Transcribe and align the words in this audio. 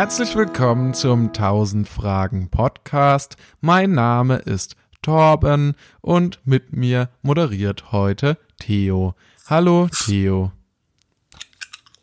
Herzlich 0.00 0.36
willkommen 0.36 0.94
zum 0.94 1.32
1000 1.32 1.88
Fragen 1.88 2.50
Podcast. 2.50 3.36
Mein 3.60 3.90
Name 3.90 4.36
ist 4.36 4.76
Torben 5.02 5.74
und 6.02 6.38
mit 6.44 6.72
mir 6.72 7.08
moderiert 7.22 7.90
heute 7.90 8.38
Theo. 8.60 9.16
Hallo 9.48 9.88
Theo. 9.88 10.52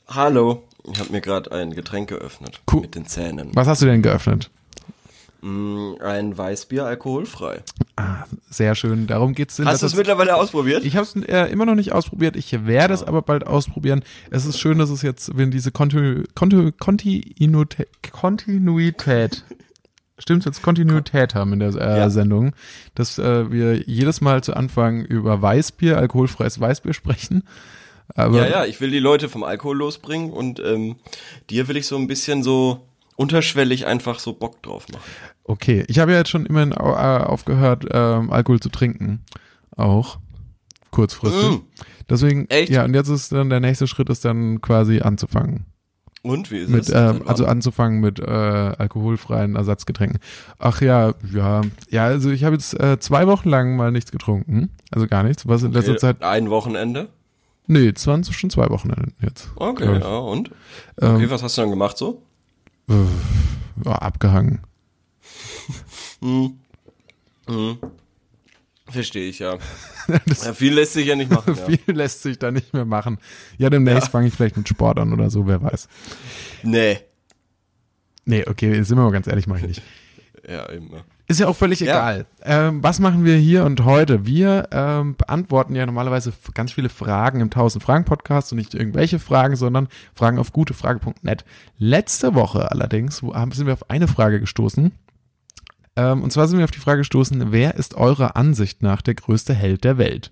Hallo, 0.09 0.63
ich 0.91 0.99
habe 0.99 1.13
mir 1.13 1.21
gerade 1.21 1.53
ein 1.53 1.71
Getränk 1.71 2.09
geöffnet 2.09 2.59
Cool. 2.69 2.81
mit 2.81 2.95
den 2.95 3.05
Zähnen. 3.05 3.51
Was 3.53 3.69
hast 3.69 3.81
du 3.81 3.85
denn 3.85 4.01
geöffnet? 4.01 4.51
Mm, 5.45 6.01
Ein 6.01 6.35
Weißbier, 6.35 6.85
alkoholfrei. 6.85 7.61
Ah, 7.97 8.23
sehr 8.49 8.73
schön. 8.73 9.05
Darum 9.05 9.35
geht's 9.35 9.59
Hast 9.63 9.83
du 9.83 9.85
es 9.85 9.95
mittlerweile 9.95 10.35
ausprobiert? 10.35 10.83
Ich 10.83 10.95
habe 10.95 11.05
es 11.05 11.15
äh, 11.27 11.51
immer 11.51 11.67
noch 11.67 11.75
nicht 11.75 11.91
ausprobiert. 11.91 12.35
Ich 12.35 12.65
werde 12.65 12.95
es 12.95 13.03
aber 13.03 13.21
bald 13.21 13.45
ausprobieren. 13.45 14.03
Es 14.31 14.45
ist 14.45 14.59
schön, 14.59 14.79
dass 14.79 14.89
es 14.89 15.03
jetzt, 15.03 15.37
wenn 15.37 15.51
diese 15.51 15.71
Kontinu 15.71 16.23
Kontu 16.33 16.71
Kontinuität, 16.79 17.89
Kontinuität 18.11 19.43
Stimmt, 20.17 20.45
jetzt 20.45 20.63
Kontinuität 20.63 21.35
haben 21.35 21.53
in 21.53 21.59
der 21.59 21.75
äh, 21.75 21.97
Ja. 21.99 22.09
Sendung, 22.09 22.53
dass 22.95 23.19
äh, 23.19 23.51
wir 23.51 23.75
jedes 23.83 24.21
Mal 24.21 24.43
zu 24.43 24.55
Anfang 24.55 25.03
über 25.05 25.41
Weißbier, 25.41 25.97
alkoholfreies 25.97 26.59
Weißbier 26.59 26.93
sprechen. 26.93 27.43
Aber 28.15 28.37
ja, 28.37 28.47
ja, 28.47 28.65
ich 28.65 28.81
will 28.81 28.89
die 28.89 28.99
Leute 28.99 29.29
vom 29.29 29.43
Alkohol 29.43 29.77
losbringen 29.77 30.31
und 30.31 30.59
ähm, 30.59 30.95
dir 31.51 31.67
will 31.67 31.77
ich 31.77 31.85
so 31.85 31.97
ein 31.97 32.07
bisschen 32.07 32.41
so 32.41 32.87
unterschwellig 33.15 33.85
einfach 33.85 34.19
so 34.19 34.33
Bock 34.33 34.61
drauf 34.63 34.87
machen. 34.89 35.03
Okay, 35.45 35.85
ich 35.87 35.99
habe 35.99 36.11
ja 36.11 36.19
jetzt 36.19 36.29
schon 36.29 36.45
immerhin 36.45 36.71
äh, 36.71 36.75
aufgehört, 36.75 37.85
ähm, 37.91 38.31
Alkohol 38.31 38.59
zu 38.59 38.69
trinken. 38.69 39.21
Auch. 39.75 40.19
Kurzfristig. 40.91 41.59
Mm. 41.59 41.61
Deswegen, 42.09 42.45
Echt? 42.49 42.71
ja, 42.71 42.85
und 42.85 42.93
jetzt 42.93 43.09
ist 43.09 43.31
dann 43.31 43.49
der 43.49 43.59
nächste 43.59 43.87
Schritt 43.87 44.09
ist 44.09 44.23
dann 44.25 44.61
quasi 44.61 44.99
anzufangen. 45.01 45.65
Und 46.21 46.49
wie 46.49 46.57
ist 46.57 46.69
mit, 46.69 46.81
es? 46.81 46.89
ähm, 46.89 47.21
also 47.27 47.45
anzufangen 47.45 47.99
mit 47.99 48.19
äh, 48.19 48.23
alkoholfreien 48.23 49.55
Ersatzgetränken. 49.55 50.19
Ach 50.57 50.81
ja, 50.81 51.13
ja, 51.31 51.61
ja, 51.89 52.05
also 52.05 52.31
ich 52.31 52.43
habe 52.43 52.55
jetzt 52.55 52.79
äh, 52.79 52.99
zwei 52.99 53.27
Wochen 53.27 53.49
lang 53.49 53.75
mal 53.75 53.91
nichts 53.91 54.11
getrunken, 54.11 54.71
also 54.91 55.07
gar 55.07 55.21
nichts. 55.23 55.47
Was 55.47 55.61
in 55.61 55.71
letzter 55.71 55.91
okay, 55.91 55.99
Zeit? 55.99 56.23
ein 56.23 56.49
Wochenende. 56.49 57.09
Nee, 57.67 57.91
es 57.95 58.07
waren 58.07 58.23
schon 58.23 58.49
zwei 58.49 58.69
Wochen 58.69 58.91
jetzt. 59.21 59.49
Okay, 59.55 59.99
ja, 59.99 60.17
und? 60.17 60.49
Ähm, 60.99 61.15
Okay, 61.15 61.29
was 61.29 61.43
hast 61.43 61.57
du 61.57 61.61
dann 61.61 61.69
gemacht 61.71 61.97
so? 61.97 62.23
Äh, 62.89 63.89
abgehangen. 63.89 64.61
Hm. 66.21 66.59
Hm. 67.47 67.77
Verstehe 68.87 69.29
ich, 69.29 69.39
ja. 69.39 69.57
Ja. 70.07 70.53
Viel 70.53 70.73
lässt 70.75 70.93
sich 70.93 71.07
ja 71.07 71.15
nicht 71.15 71.31
machen. 71.31 71.55
Ja. 71.57 71.65
Viel 71.65 71.95
lässt 71.95 72.21
sich 72.21 72.37
da 72.37 72.51
nicht 72.51 72.73
mehr 72.73 72.85
machen. 72.85 73.17
Ja, 73.57 73.69
demnächst 73.71 74.03
Ja. 74.03 74.09
fange 74.11 74.27
ich 74.27 74.33
vielleicht 74.33 74.55
mit 74.57 74.67
Sport 74.69 74.99
an 74.99 75.11
oder 75.13 75.29
so, 75.31 75.47
wer 75.47 75.61
weiß. 75.63 75.87
Nee. 76.63 76.99
Nee, 78.25 78.45
okay, 78.47 78.81
sind 78.83 78.97
wir 78.97 79.03
mal 79.03 79.11
ganz 79.11 79.27
ehrlich, 79.27 79.47
mache 79.47 79.59
ich 79.61 79.67
nicht. 79.67 79.81
Ja, 80.47 80.71
eben. 80.71 80.91
ja. 80.93 80.99
Ist 81.27 81.39
ja 81.39 81.47
auch 81.47 81.55
völlig 81.55 81.79
Ja. 81.79 81.87
egal. 81.87 82.25
Ähm, 82.43 82.83
was 82.83 82.99
machen 82.99 83.25
wir 83.25 83.35
hier 83.35 83.65
und 83.65 83.83
heute? 83.83 84.27
Wir 84.27 84.67
ähm, 84.71 85.15
beantworten 85.15 85.73
ja 85.73 85.83
normalerweise 85.87 86.31
ganz 86.53 86.71
viele 86.71 86.89
Fragen 86.89 87.41
im 87.41 87.47
1000 87.47 87.83
Fragen 87.83 88.05
Podcast 88.05 88.51
und 88.51 88.59
nicht 88.59 88.75
irgendwelche 88.75 89.17
Fragen, 89.17 89.55
sondern 89.55 89.87
Fragen 90.13 90.37
auf 90.37 90.53
gutefrage.net. 90.53 91.45
Letzte 91.79 92.35
Woche 92.35 92.69
allerdings 92.69 93.23
wo, 93.23 93.33
sind 93.53 93.65
wir 93.65 93.73
auf 93.73 93.89
eine 93.89 94.07
Frage 94.07 94.39
gestoßen. 94.39 94.91
Ähm, 95.95 96.23
und 96.23 96.31
zwar 96.31 96.47
sind 96.47 96.57
wir 96.57 96.65
auf 96.65 96.71
die 96.71 96.79
Frage 96.79 96.99
gestoßen, 96.99 97.51
wer 97.51 97.75
ist 97.75 97.95
eurer 97.95 98.35
Ansicht 98.35 98.81
nach 98.81 99.01
der 99.01 99.15
größte 99.15 99.53
Held 99.53 99.83
der 99.83 99.97
Welt? 99.97 100.31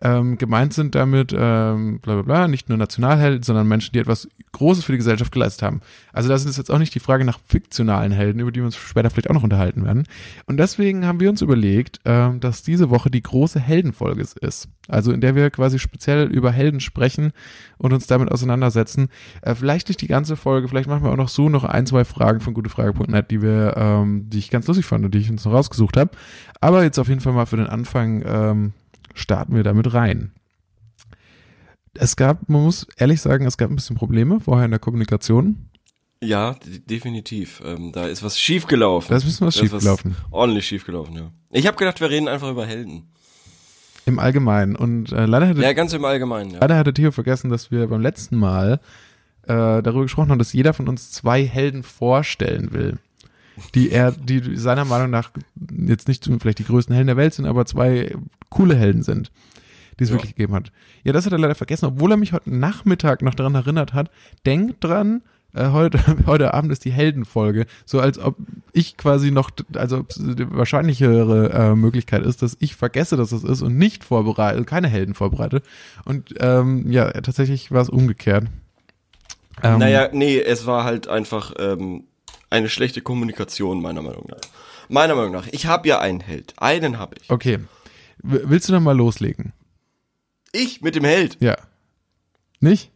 Ähm, 0.00 0.36
gemeint 0.36 0.72
sind 0.74 0.94
damit 0.94 1.32
ähm, 1.32 2.00
bla 2.00 2.14
bla 2.14 2.22
bla, 2.22 2.48
nicht 2.48 2.68
nur 2.68 2.76
Nationalhelden, 2.76 3.42
sondern 3.44 3.68
Menschen, 3.68 3.92
die 3.92 4.00
etwas 4.00 4.28
Großes 4.50 4.84
für 4.84 4.92
die 4.92 4.98
Gesellschaft 4.98 5.32
geleistet 5.32 5.62
haben. 5.62 5.80
Also 6.12 6.28
das 6.28 6.44
ist 6.44 6.58
jetzt 6.58 6.70
auch 6.70 6.78
nicht 6.78 6.94
die 6.94 7.00
Frage 7.00 7.24
nach 7.24 7.38
fiktionalen 7.46 8.10
Helden, 8.10 8.40
über 8.40 8.50
die 8.50 8.60
wir 8.60 8.64
uns 8.64 8.76
später 8.76 9.10
vielleicht 9.10 9.30
auch 9.30 9.34
noch 9.34 9.44
unterhalten 9.44 9.84
werden. 9.84 10.04
Und 10.46 10.56
deswegen 10.58 11.06
haben 11.06 11.20
wir 11.20 11.30
uns 11.30 11.40
überlegt, 11.40 12.00
ähm, 12.04 12.40
dass 12.40 12.62
diese 12.62 12.90
Woche 12.90 13.10
die 13.10 13.22
große 13.22 13.60
Heldenfolge 13.60 14.22
ist. 14.40 14.68
Also 14.88 15.12
in 15.12 15.20
der 15.20 15.36
wir 15.36 15.50
quasi 15.50 15.78
speziell 15.78 16.26
über 16.26 16.50
Helden 16.50 16.80
sprechen 16.80 17.32
und 17.78 17.92
uns 17.92 18.06
damit 18.06 18.30
auseinandersetzen. 18.30 19.08
Äh, 19.40 19.54
vielleicht 19.54 19.88
nicht 19.88 20.00
die 20.00 20.08
ganze 20.08 20.36
Folge, 20.36 20.68
vielleicht 20.68 20.88
machen 20.88 21.04
wir 21.04 21.12
auch 21.12 21.16
noch 21.16 21.28
so 21.28 21.48
noch 21.48 21.64
ein, 21.64 21.86
zwei 21.86 22.04
Fragen 22.04 22.40
von 22.40 22.54
gutefrage.net, 22.54 23.30
die 23.30 23.40
wir, 23.40 23.74
ähm, 23.76 24.28
die 24.28 24.38
ich 24.38 24.50
ganz 24.50 24.66
lustig 24.66 24.84
fand 24.84 25.04
und 25.04 25.14
die 25.14 25.18
ich 25.18 25.30
uns 25.30 25.44
noch 25.44 25.52
rausgesucht 25.52 25.96
habe. 25.96 26.10
Aber 26.60 26.82
jetzt 26.82 26.98
auf 26.98 27.08
jeden 27.08 27.20
Fall 27.20 27.32
mal 27.32 27.46
für 27.46 27.56
den 27.56 27.68
Anfang 27.68 28.22
ähm, 28.26 28.72
starten 29.14 29.54
wir 29.54 29.62
damit 29.62 29.92
rein. 29.94 30.32
Es 31.94 32.16
gab, 32.16 32.48
man 32.48 32.62
muss 32.62 32.86
ehrlich 32.96 33.20
sagen, 33.20 33.46
es 33.46 33.58
gab 33.58 33.70
ein 33.70 33.76
bisschen 33.76 33.96
Probleme 33.96 34.40
vorher 34.40 34.64
in 34.64 34.70
der 34.70 34.80
Kommunikation. 34.80 35.68
Ja, 36.22 36.56
definitiv. 36.88 37.60
Ähm, 37.64 37.90
da 37.92 38.06
ist 38.06 38.22
was 38.22 38.38
schiefgelaufen. 38.38 39.10
Da 39.10 39.16
ist 39.16 39.24
ein 39.24 39.26
bisschen 39.26 39.46
was 39.48 39.56
schiefgelaufen. 39.56 40.16
Ordentlich 40.30 40.66
schiefgelaufen, 40.66 41.16
ja. 41.16 41.30
Ich 41.50 41.66
habe 41.66 41.76
gedacht, 41.76 42.00
wir 42.00 42.10
reden 42.10 42.28
einfach 42.28 42.50
über 42.50 42.64
Helden. 42.64 43.10
Im 44.06 44.18
Allgemeinen. 44.18 44.76
Und 44.76 45.10
äh, 45.12 45.26
leider, 45.26 45.48
hatte, 45.48 45.60
Ja, 45.60 45.72
ganz 45.72 45.92
im 45.92 46.04
Allgemeinen, 46.04 46.52
ja. 46.52 46.60
leider 46.60 46.76
hatte 46.76 46.94
Theo 46.94 47.10
vergessen, 47.10 47.50
dass 47.50 47.70
wir 47.70 47.88
beim 47.88 48.00
letzten 48.00 48.36
Mal 48.36 48.80
äh, 49.42 49.82
darüber 49.82 50.02
gesprochen 50.02 50.30
haben, 50.30 50.38
dass 50.38 50.52
jeder 50.52 50.72
von 50.72 50.88
uns 50.88 51.10
zwei 51.10 51.44
Helden 51.44 51.82
vorstellen 51.82 52.72
will. 52.72 52.98
Die 53.74 53.90
er, 53.90 54.12
die 54.12 54.56
seiner 54.56 54.84
Meinung 54.84 55.10
nach 55.10 55.30
jetzt 55.86 56.08
nicht 56.08 56.28
vielleicht 56.40 56.58
die 56.58 56.64
größten 56.64 56.94
Helden 56.94 57.08
der 57.08 57.16
Welt 57.16 57.34
sind, 57.34 57.46
aber 57.46 57.66
zwei 57.66 58.14
coole 58.48 58.74
Helden 58.74 59.02
sind, 59.02 59.30
die 59.98 60.04
es 60.04 60.10
Ja. 60.10 60.14
wirklich 60.16 60.34
gegeben 60.34 60.54
hat. 60.54 60.72
Ja, 61.04 61.12
das 61.12 61.26
hat 61.26 61.32
er 61.32 61.38
leider 61.38 61.54
vergessen, 61.54 61.86
obwohl 61.86 62.10
er 62.12 62.16
mich 62.16 62.32
heute 62.32 62.54
Nachmittag 62.54 63.22
noch 63.22 63.34
daran 63.34 63.54
erinnert 63.54 63.92
hat. 63.94 64.10
Denkt 64.46 64.82
dran, 64.84 65.22
äh, 65.54 65.68
heute, 65.68 65.98
heute 66.26 66.54
Abend 66.54 66.72
ist 66.72 66.84
die 66.86 66.92
Heldenfolge. 66.92 67.66
So 67.84 68.00
als 68.00 68.18
ob 68.18 68.36
ich 68.72 68.96
quasi 68.96 69.30
noch, 69.30 69.50
also 69.74 69.98
ob 69.98 70.10
es 70.10 70.16
die 70.16 70.50
wahrscheinlichere 70.50 71.50
äh, 71.52 71.74
Möglichkeit 71.74 72.22
ist, 72.22 72.40
dass 72.40 72.56
ich 72.60 72.74
vergesse, 72.74 73.16
dass 73.18 73.32
es 73.32 73.44
ist 73.44 73.60
und 73.60 73.76
nicht 73.76 74.02
vorbereite, 74.02 74.64
keine 74.64 74.88
Helden 74.88 75.12
vorbereite. 75.14 75.60
Und 76.06 76.34
ähm, 76.40 76.90
ja, 76.90 77.10
tatsächlich 77.12 77.70
war 77.70 77.82
es 77.82 77.90
umgekehrt. 77.90 78.46
Ähm, 79.62 79.78
Naja, 79.78 80.08
nee, 80.12 80.38
es 80.40 80.64
war 80.66 80.84
halt 80.84 81.06
einfach 81.08 81.52
ähm, 81.58 82.04
eine 82.52 82.68
schlechte 82.68 83.00
Kommunikation, 83.00 83.82
meiner 83.82 84.02
Meinung 84.02 84.26
nach. 84.28 84.40
Meiner 84.88 85.14
Meinung 85.14 85.32
nach. 85.32 85.46
Ich 85.48 85.66
habe 85.66 85.88
ja 85.88 86.00
einen 86.00 86.20
Held. 86.20 86.54
Einen 86.58 86.98
habe 86.98 87.16
ich. 87.20 87.30
Okay. 87.30 87.58
W 88.22 88.40
willst 88.44 88.68
du 88.68 88.72
dann 88.72 88.82
mal 88.82 88.96
loslegen? 88.96 89.52
Ich 90.52 90.82
mit 90.82 90.94
dem 90.94 91.04
Held. 91.04 91.38
Ja. 91.40 91.56
Nicht? 92.60 92.90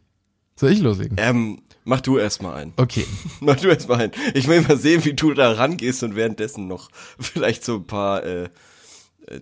Soll 0.55 0.71
ich 0.71 0.79
loslegen? 0.79 1.17
Ähm, 1.19 1.61
mach 1.83 2.01
du 2.01 2.17
erstmal 2.17 2.55
einen. 2.55 2.73
Okay. 2.77 3.05
Mach 3.41 3.57
du 3.57 3.67
erstmal 3.67 4.01
einen. 4.01 4.11
Ich 4.33 4.47
will 4.47 4.61
mal 4.61 4.77
sehen, 4.77 5.05
wie 5.05 5.13
du 5.13 5.33
da 5.33 5.51
rangehst 5.51 6.03
und 6.03 6.15
währenddessen 6.15 6.67
noch 6.67 6.89
vielleicht 7.19 7.63
so 7.63 7.75
ein 7.75 7.85
paar 7.85 8.23
äh, 8.23 8.43
äh, 8.43 8.49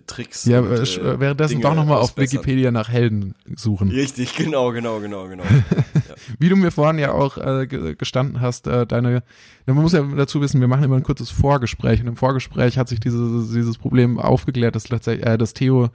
Tricks. 0.06 0.44
Ja, 0.46 0.60
und, 0.60 0.72
äh, 0.72 0.82
sch- 0.82 1.00
äh, 1.00 1.20
währenddessen 1.20 1.52
Dinge 1.52 1.62
doch 1.62 1.74
nochmal 1.74 1.98
auf. 1.98 2.16
Wikipedia 2.16 2.70
nach 2.72 2.88
Helden 2.88 3.34
suchen. 3.54 3.88
Richtig, 3.90 4.34
genau, 4.36 4.72
genau, 4.72 5.00
genau, 5.00 5.28
genau. 5.28 5.44
Wie 6.38 6.48
du 6.48 6.56
mir 6.56 6.70
vorhin 6.72 6.98
ja 6.98 7.12
auch 7.12 7.38
äh, 7.38 7.66
ge- 7.66 7.94
gestanden 7.94 8.40
hast, 8.40 8.66
äh, 8.66 8.86
deine, 8.86 9.22
ja, 9.66 9.74
man 9.74 9.82
muss 9.82 9.92
ja 9.92 10.02
dazu 10.02 10.40
wissen, 10.40 10.60
wir 10.60 10.68
machen 10.68 10.82
immer 10.84 10.96
ein 10.96 11.02
kurzes 11.02 11.30
Vorgespräch 11.30 12.00
und 12.00 12.08
im 12.08 12.16
Vorgespräch 12.16 12.78
hat 12.78 12.88
sich 12.88 12.98
dieses, 13.00 13.52
dieses 13.52 13.78
Problem 13.78 14.18
aufgeklärt, 14.18 14.74
dass, 14.74 14.90
äh, 15.06 15.38
dass 15.38 15.54
Theo 15.54 15.88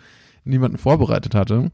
niemanden 0.46 0.78
vorbereitet 0.78 1.36
hatte. 1.36 1.72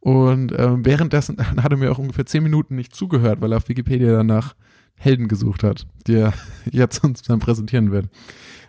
Und 0.00 0.52
äh, 0.52 0.84
währenddessen 0.84 1.36
hat 1.62 1.72
er 1.72 1.78
mir 1.78 1.90
auch 1.90 1.98
ungefähr 1.98 2.26
zehn 2.26 2.42
Minuten 2.42 2.76
nicht 2.76 2.94
zugehört, 2.94 3.40
weil 3.40 3.52
er 3.52 3.56
auf 3.58 3.68
Wikipedia 3.68 4.12
danach 4.12 4.54
Helden 4.98 5.28
gesucht 5.28 5.62
hat, 5.62 5.86
die 6.06 6.14
er 6.16 6.32
jetzt 6.70 7.02
uns 7.04 7.22
dann 7.22 7.38
präsentieren 7.38 7.90
wird. 7.92 8.06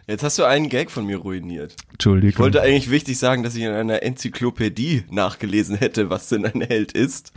Jetzt 0.09 0.24
hast 0.24 0.39
du 0.39 0.45
einen 0.45 0.69
Gag 0.69 0.89
von 0.89 1.06
mir 1.06 1.18
ruiniert. 1.18 1.75
Entschuldigung. 1.92 2.30
Ich 2.30 2.39
wollte 2.39 2.62
eigentlich 2.62 2.89
wichtig 2.89 3.19
sagen, 3.19 3.44
dass 3.44 3.57
ich 3.57 3.63
in 3.63 3.74
einer 3.74 4.04
Enzyklopädie 4.04 5.04
nachgelesen 5.12 5.75
hätte, 5.75 6.09
was 6.09 6.30
denn 6.30 6.45
ein 6.45 6.62
Held 6.62 6.94
ist. 6.94 7.33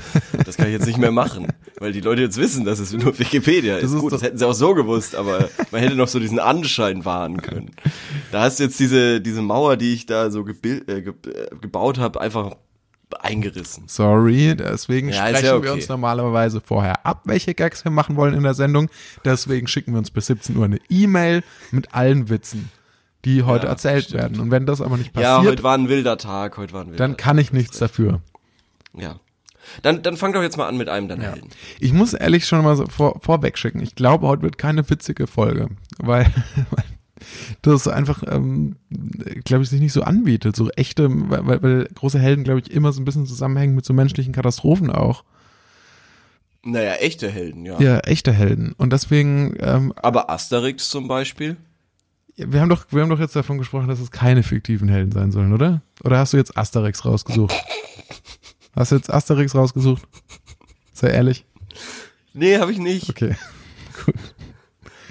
Das 0.47 0.57
kann 0.57 0.67
ich 0.67 0.75
jetzt 0.75 0.87
nicht 0.87 0.99
mehr 0.99 1.11
machen, 1.11 1.49
weil 1.81 1.91
die 1.91 2.01
Leute 2.01 2.23
jetzt 2.23 2.37
wissen, 2.37 2.65
dass 2.65 2.79
es 2.79 2.93
nur 2.93 3.19
Wikipedia 3.19 3.79
ist. 3.79 3.83
Das 3.83 3.93
ist 3.93 3.99
Gut, 3.99 4.13
das 4.13 4.23
hätten 4.23 4.39
sie 4.39 4.47
auch 4.47 4.53
so 4.53 4.75
gewusst, 4.75 5.17
aber 5.17 5.49
man 5.73 5.81
hätte 5.81 5.97
noch 5.97 6.07
so 6.07 6.21
diesen 6.21 6.39
Anschein 6.39 7.05
wahren 7.05 7.43
können. 7.43 7.73
Da 8.31 8.43
hast 8.43 8.61
du 8.61 8.63
jetzt 8.63 8.79
diese, 8.79 9.21
diese 9.21 9.43
Mauer, 9.43 9.77
die 9.77 9.93
ich 9.93 10.07
da 10.07 10.31
so 10.31 10.47
äh, 10.47 10.53
ge 10.53 10.81
äh, 10.87 11.03
gebaut 11.61 11.99
habe, 11.99 12.21
einfach 12.21 12.55
eingerissen. 13.21 13.85
Sorry, 13.87 14.55
deswegen 14.57 15.09
Ja, 15.09 15.29
sprechen 15.29 15.45
ja 15.47 15.53
wir 15.53 15.59
okay. 15.59 15.71
uns 15.71 15.89
normalerweise 15.89 16.61
vorher 16.61 17.05
ab, 17.07 17.23
welche 17.25 17.55
Gags 17.55 17.85
wir 17.85 17.91
machen 17.91 18.17
wollen 18.17 18.35
in 18.35 18.43
der 18.43 18.55
Sendung. 18.55 18.89
Deswegen 19.25 19.67
schicken 19.67 19.93
wir 19.93 19.99
uns 19.99 20.11
bis 20.11 20.27
17 20.27 20.57
Uhr 20.57 20.65
eine 20.65 20.79
E-Mail 20.89 21.43
mit 21.71 21.95
allen 21.95 22.29
Witzen, 22.29 22.71
die 23.25 23.43
heute 23.43 23.67
Ja, 23.67 23.73
erzählt 23.73 24.05
stimmt. 24.05 24.23
werden. 24.23 24.41
Und 24.41 24.51
wenn 24.51 24.67
das 24.67 24.81
aber 24.81 24.97
nicht 24.97 25.15
Ja, 25.17 25.37
passiert, 25.37 25.53
heute 25.53 25.63
war 25.63 25.77
ein 25.77 25.89
wilder 25.89 26.19
Tag, 26.19 26.57
heute 26.57 26.73
war 26.73 26.83
ein 26.83 26.89
wilder 26.93 26.99
dann 27.05 27.17
kann 27.17 27.39
ich 27.39 27.53
nichts 27.53 27.79
dafür. 27.79 28.21
Ja. 28.97 29.17
Dann, 29.83 30.03
dann 30.03 30.17
fang 30.17 30.33
doch 30.33 30.43
jetzt 30.43 30.57
mal 30.57 30.67
an 30.67 30.77
mit 30.79 30.89
einem 30.89 31.07
deiner 31.09 31.25
Ja. 31.25 31.31
Helden. 31.33 31.51
Ich 31.79 31.93
muss 31.93 32.15
ehrlich 32.15 32.47
schon 32.47 32.65
mal 32.65 32.77
so 32.77 32.87
vor, 32.87 33.21
vorweg 33.21 33.59
schicken. 33.59 33.81
Ich 33.81 33.95
glaube, 33.95 34.27
heute 34.27 34.43
wird 34.43 34.59
keine 34.59 34.89
witzige 34.89 35.27
Folge, 35.27 35.69
weil, 35.99 36.25
weil 36.71 36.85
das 37.63 37.87
einfach, 37.89 38.23
ähm, 38.27 38.77
glaube 39.45 39.63
ich, 39.65 39.71
sich 39.71 39.81
nicht 39.81 39.93
so 39.93 40.03
anbietet. 40.03 40.57
So 40.57 40.71
echte, 40.71 41.09
weil, 41.11 41.63
weil- 41.63 41.89
große 41.95 42.19
Helden, 42.19 42.45
glaube 42.45 42.61
ich, 42.61 42.71
immer 42.71 42.93
so 42.93 43.01
ein 43.01 43.05
bisschen 43.05 43.27
zusammenhängen 43.27 43.75
mit 43.75 43.85
so 43.85 43.93
menschlichen 43.93 44.33
Katastrophen 44.33 44.91
auch. 44.91 45.25
Naja, 46.63 46.95
echte 46.95 47.31
Helden, 47.31 47.65
ja. 47.65 47.81
Ja, 47.81 47.99
echte 48.01 48.33
Helden. 48.33 48.73
Und 48.77 48.93
deswegen, 48.93 49.55
ähm, 49.61 49.93
Aber 49.97 50.29
Asterix 50.31 50.91
zum 50.91 51.09
Beispiel? 51.09 51.57
wir 52.37 52.61
haben 52.61 52.69
doch, 52.71 52.87
wir 52.91 53.03
haben 53.03 53.11
doch 53.11 53.21
jetzt 53.21 53.37
davon 53.37 53.59
gesprochen, 53.59 53.89
dass 53.89 54.01
es 54.01 54.11
keine 54.11 54.43
fiktiven 54.43 54.89
Helden 54.89 55.13
sein 55.13 55.31
sollen, 55.33 55.53
oder? 55.53 55.83
Oder 56.05 56.19
hast 56.19 56.33
du 56.33 56.37
jetzt 56.39 56.57
Asterix 56.57 57.05
rausgesucht? 57.05 57.55
Hast 58.77 58.93
du 58.93 58.97
jetzt 58.97 59.13
Asterix 59.13 59.53
rausgesucht? 59.55 60.03
Sei 60.93 61.09
ehrlich. 61.09 61.45
Nee, 62.35 62.57
habe 62.59 62.71
ich 62.71 62.79
nicht. 62.79 63.11
Okay, 63.11 63.35
gut. 64.07 64.15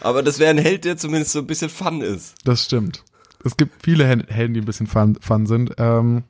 Aber 0.02 0.24
das 0.24 0.40
wäre 0.40 0.50
ein 0.52 0.58
Held, 0.58 0.86
der 0.86 0.98
zumindest 0.98 1.32
so 1.34 1.40
ein 1.40 1.48
bisschen 1.48 1.70
fun 1.70 2.02
ist. 2.02 2.36
Das 2.44 2.66
stimmt. 2.66 3.04
Es 3.44 3.56
gibt 3.58 3.84
viele 3.84 4.06
Hel- 4.06 4.26
Helden, 4.28 4.54
die 4.54 4.62
ein 4.62 4.66
bisschen 4.66 4.88
fun, 4.88 5.18
fun 5.22 5.46
sind. 5.46 5.74
Ähm, 5.78 6.24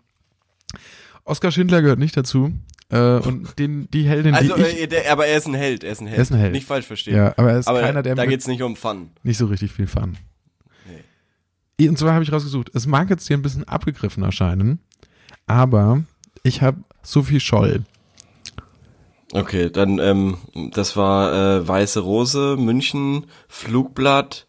Oskar 1.24 1.51
Schindler 1.51 1.81
gehört 1.81 2.00
nicht 2.00 2.16
dazu. 2.18 2.51
Äh, 2.92 3.18
und 3.19 3.57
den, 3.60 3.89
die 3.92 4.04
Heldin, 4.04 4.33
Also, 4.33 4.56
die 4.56 4.62
ich, 4.63 4.81
äh, 4.81 4.88
der, 4.88 5.12
aber 5.12 5.27
er 5.27 5.38
ist 5.38 5.48
ein 5.48 5.54
Held, 5.54 5.83
er 5.83 5.92
ist 5.92 6.01
ein 6.01 6.07
Held. 6.07 6.18
Er 6.18 6.21
ist 6.24 6.31
ein 6.31 6.39
Held. 6.39 6.54
Nicht 6.54 6.66
falsch 6.68 6.86
verstehen. 6.88 7.16
ja, 7.16 7.33
aber 7.38 7.51
er 7.51 7.60
ist 7.60 7.68
aber 7.68 7.81
keiner, 7.81 8.01
der 8.01 8.16
da 8.16 8.24
mit 8.24 8.31
geht's 8.31 8.48
nicht 8.48 8.63
um 8.63 8.75
Fun. 8.75 9.12
nicht 9.24 9.38
so 9.38 9.45
richtig 9.45 9.72
viel 9.72 9.88
fun. 9.88 10.18
Und 11.80 11.98
zwar 11.98 12.13
habe 12.13 12.24
ich 12.24 12.31
rausgesucht, 12.33 12.72
es 12.74 12.88
mag 12.88 13.10
jetzt 13.10 13.27
hier 13.27 13.38
ein 13.38 13.42
bisschen 13.42 13.63
abgegriffen 13.68 14.22
erscheinen, 14.24 14.80
aber 15.48 16.04
ich 16.44 16.62
habe 16.62 16.83
Sophie 17.04 17.39
Scholl. 17.39 17.86
Okay, 19.31 19.70
dann, 19.70 20.00
ähm, 20.00 20.38
das 20.72 20.98
war 20.98 21.34
äh, 21.34 21.68
Weiße 21.68 22.00
Rose, 22.00 22.56
München, 22.58 23.26
Flugblatt 23.48 24.48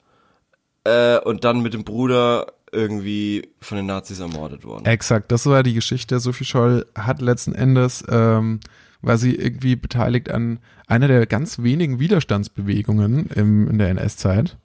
äh, 0.84 1.18
und 1.18 1.44
dann 1.44 1.60
mit 1.60 1.74
dem 1.74 1.84
Bruder 1.84 2.46
irgendwie 2.72 3.50
von 3.60 3.76
den 3.76 3.86
Nazis 3.86 4.20
ermordet 4.20 4.64
worden. 4.64 4.86
Exakt, 4.86 5.32
das 5.32 5.44
war 5.46 5.62
die 5.62 5.74
Geschichte. 5.74 6.18
Sophie 6.20 6.44
Scholl 6.44 6.86
hat 6.94 7.20
letzten 7.20 7.54
Endes, 7.54 8.04
ähm, 8.08 8.60
war 9.02 9.18
sie 9.18 9.34
irgendwie 9.34 9.76
beteiligt 9.76 10.30
an 10.30 10.60
einer 10.86 11.08
der 11.08 11.26
ganz 11.26 11.58
wenigen 11.62 11.98
Widerstandsbewegungen 12.00 13.26
im, 13.34 13.68
in 13.68 13.78
der 13.78 13.88
NS-Zeit. 13.88 14.56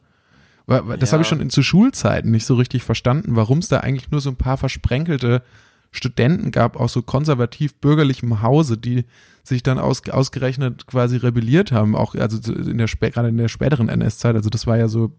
Das 0.68 1.10
Ja. 1.10 1.12
habe 1.14 1.22
ich 1.22 1.28
schon 1.28 1.42
in, 1.42 1.50
zu 1.50 1.62
Schulzeiten 1.62 2.32
nicht 2.32 2.46
so 2.46 2.56
richtig 2.56 2.84
verstanden, 2.84 3.36
warum 3.36 3.60
es 3.60 3.68
da 3.68 3.80
eigentlich 3.82 4.12
nur 4.12 4.22
so 4.22 4.30
ein 4.30 4.36
paar 4.36 4.58
versprenkelte 4.58 5.44
Studenten 5.92 6.52
gab, 6.52 6.78
aus 6.80 6.94
so 6.94 7.02
konservativ-bürgerlichem 7.02 8.42
Hause, 8.42 8.78
die 8.78 9.06
sich 9.48 9.64
dann 9.64 9.80
aus, 9.80 10.08
ausgerechnet 10.10 10.88
quasi 10.88 11.18
rebelliert 11.18 11.72
haben, 11.72 11.96
auch 11.96 12.16
also 12.16 12.54
in 12.54 12.78
der 12.78 12.88
gerade 12.88 13.30
in 13.30 13.38
der 13.38 13.48
späteren 13.48 13.90
NS-Zeit, 13.90 14.36
also 14.36 14.50
das 14.50 14.68
war 14.68 14.78
ja 14.78 14.88
so 14.88 15.14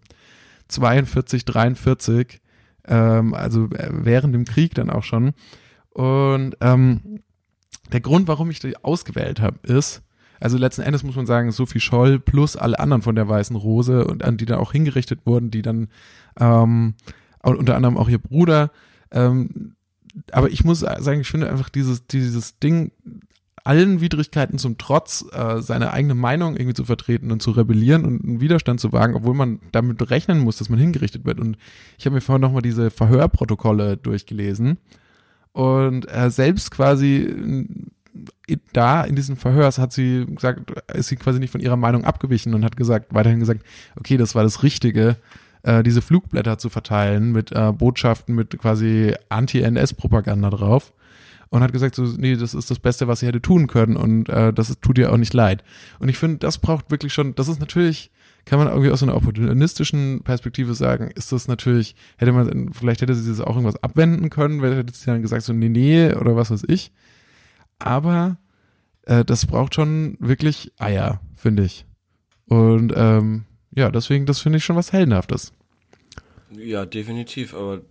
42, 0.68 1.44
43, 1.44 2.40
ähm, 2.88 3.34
also 3.34 3.66
äh, 3.70 3.88
während 3.92 4.34
dem 4.34 4.44
Krieg 4.44 4.74
dann 4.74 4.90
auch 4.90 5.04
schon. 5.04 5.32
Und 5.90 6.56
ähm, 6.60 7.20
der 7.92 8.00
Grund, 8.00 8.28
warum 8.28 8.50
ich 8.50 8.58
die 8.58 8.76
ausgewählt 8.76 9.40
habe, 9.40 9.58
ist, 9.62 10.02
also 10.40 10.58
letzten 10.58 10.82
Endes 10.82 11.02
muss 11.02 11.16
man 11.16 11.26
sagen, 11.26 11.50
Sophie 11.52 11.80
Scholl 11.80 12.18
plus 12.18 12.56
alle 12.56 12.78
anderen 12.78 13.02
von 13.02 13.14
der 13.14 13.28
Weißen 13.28 13.56
Rose 13.56 14.04
und 14.04 14.22
an 14.24 14.36
die 14.36 14.44
dann 14.44 14.58
auch 14.58 14.72
hingerichtet 14.72 15.20
wurden, 15.24 15.50
die 15.50 15.62
dann 15.62 15.88
ähm, 16.38 16.94
unter 17.42 17.76
anderem 17.76 17.96
auch 17.96 18.08
ihr 18.08 18.18
Bruder. 18.18 18.70
Ähm, 19.10 19.76
aber 20.32 20.50
ich 20.50 20.64
muss 20.64 20.80
sagen, 20.80 21.20
ich 21.20 21.28
finde 21.28 21.48
einfach 21.50 21.68
dieses, 21.68 22.06
dieses 22.06 22.58
Ding, 22.58 22.92
allen 23.66 24.00
Widrigkeiten 24.00 24.58
zum 24.58 24.78
Trotz, 24.78 25.24
äh, 25.32 25.60
seine 25.60 25.92
eigene 25.92 26.14
Meinung 26.14 26.56
irgendwie 26.56 26.74
zu 26.74 26.84
vertreten 26.84 27.32
und 27.32 27.42
zu 27.42 27.50
rebellieren 27.50 28.04
und 28.04 28.24
einen 28.24 28.40
Widerstand 28.40 28.80
zu 28.80 28.92
wagen, 28.92 29.14
obwohl 29.14 29.34
man 29.34 29.58
damit 29.72 30.08
rechnen 30.10 30.38
muss, 30.38 30.58
dass 30.58 30.68
man 30.68 30.78
hingerichtet 30.78 31.24
wird. 31.24 31.40
Und 31.40 31.58
ich 31.98 32.06
habe 32.06 32.14
mir 32.14 32.20
vorhin 32.20 32.42
nochmal 32.42 32.62
diese 32.62 32.90
Verhörprotokolle 32.90 33.96
durchgelesen. 33.96 34.78
Und 35.52 36.06
äh, 36.14 36.30
selbst 36.30 36.70
quasi 36.70 37.66
äh, 38.48 38.56
da 38.72 39.02
in 39.02 39.16
diesem 39.16 39.36
Verhörs 39.36 39.78
hat 39.78 39.92
sie 39.92 40.26
gesagt, 40.26 40.72
ist 40.94 41.08
sie 41.08 41.16
quasi 41.16 41.40
nicht 41.40 41.50
von 41.50 41.60
ihrer 41.60 41.76
Meinung 41.76 42.04
abgewichen 42.04 42.54
und 42.54 42.64
hat 42.64 42.76
gesagt, 42.76 43.12
weiterhin 43.14 43.40
gesagt, 43.40 43.62
okay, 43.96 44.16
das 44.16 44.34
war 44.34 44.44
das 44.44 44.62
Richtige, 44.62 45.16
äh, 45.64 45.82
diese 45.82 46.02
Flugblätter 46.02 46.58
zu 46.58 46.68
verteilen 46.68 47.32
mit 47.32 47.52
äh, 47.52 47.72
Botschaften, 47.72 48.34
mit 48.34 48.56
quasi 48.58 49.14
Anti-NS-Propaganda 49.28 50.50
drauf. 50.50 50.92
Und 51.48 51.62
hat 51.62 51.72
gesagt, 51.72 51.94
so, 51.94 52.02
nee, 52.02 52.36
das 52.36 52.54
ist 52.54 52.70
das 52.70 52.80
Beste, 52.80 53.06
was 53.06 53.20
sie 53.20 53.26
hätte 53.26 53.40
tun 53.40 53.66
können 53.68 53.96
und 53.96 54.28
äh, 54.28 54.52
das 54.52 54.78
tut 54.80 54.98
ihr 54.98 55.12
auch 55.12 55.16
nicht 55.16 55.32
leid. 55.32 55.62
Und 56.00 56.08
ich 56.08 56.18
finde, 56.18 56.38
das 56.38 56.58
braucht 56.58 56.90
wirklich 56.90 57.12
schon, 57.12 57.34
das 57.36 57.48
ist 57.48 57.60
natürlich, 57.60 58.10
kann 58.44 58.58
man 58.58 58.68
irgendwie 58.68 58.90
aus 58.90 59.02
einer 59.02 59.14
opportunistischen 59.14 60.22
Perspektive 60.24 60.74
sagen, 60.74 61.10
ist 61.14 61.30
das 61.30 61.46
natürlich, 61.46 61.94
hätte 62.16 62.32
man, 62.32 62.72
vielleicht 62.72 63.00
hätte 63.00 63.14
sie 63.14 63.30
das 63.30 63.40
auch 63.40 63.54
irgendwas 63.54 63.82
abwenden 63.82 64.28
können, 64.28 64.60
weil 64.60 64.76
hätte 64.76 64.92
sie 64.92 65.06
dann 65.06 65.22
gesagt, 65.22 65.42
so, 65.44 65.52
nee, 65.52 65.68
nee, 65.68 66.12
oder 66.14 66.34
was 66.34 66.50
weiß 66.50 66.64
ich. 66.66 66.92
Aber 67.78 68.38
äh, 69.02 69.24
das 69.24 69.46
braucht 69.46 69.74
schon 69.74 70.16
wirklich 70.18 70.72
Eier, 70.78 71.20
finde 71.36 71.64
ich. 71.64 71.86
Und 72.46 72.92
ähm, 72.96 73.44
ja, 73.74 73.90
deswegen, 73.90 74.26
das 74.26 74.40
finde 74.40 74.58
ich 74.58 74.64
schon 74.64 74.76
was 74.76 74.92
Heldenhaftes. 74.92 75.52
Ja, 76.50 76.86
definitiv, 76.86 77.54
aber 77.54 77.82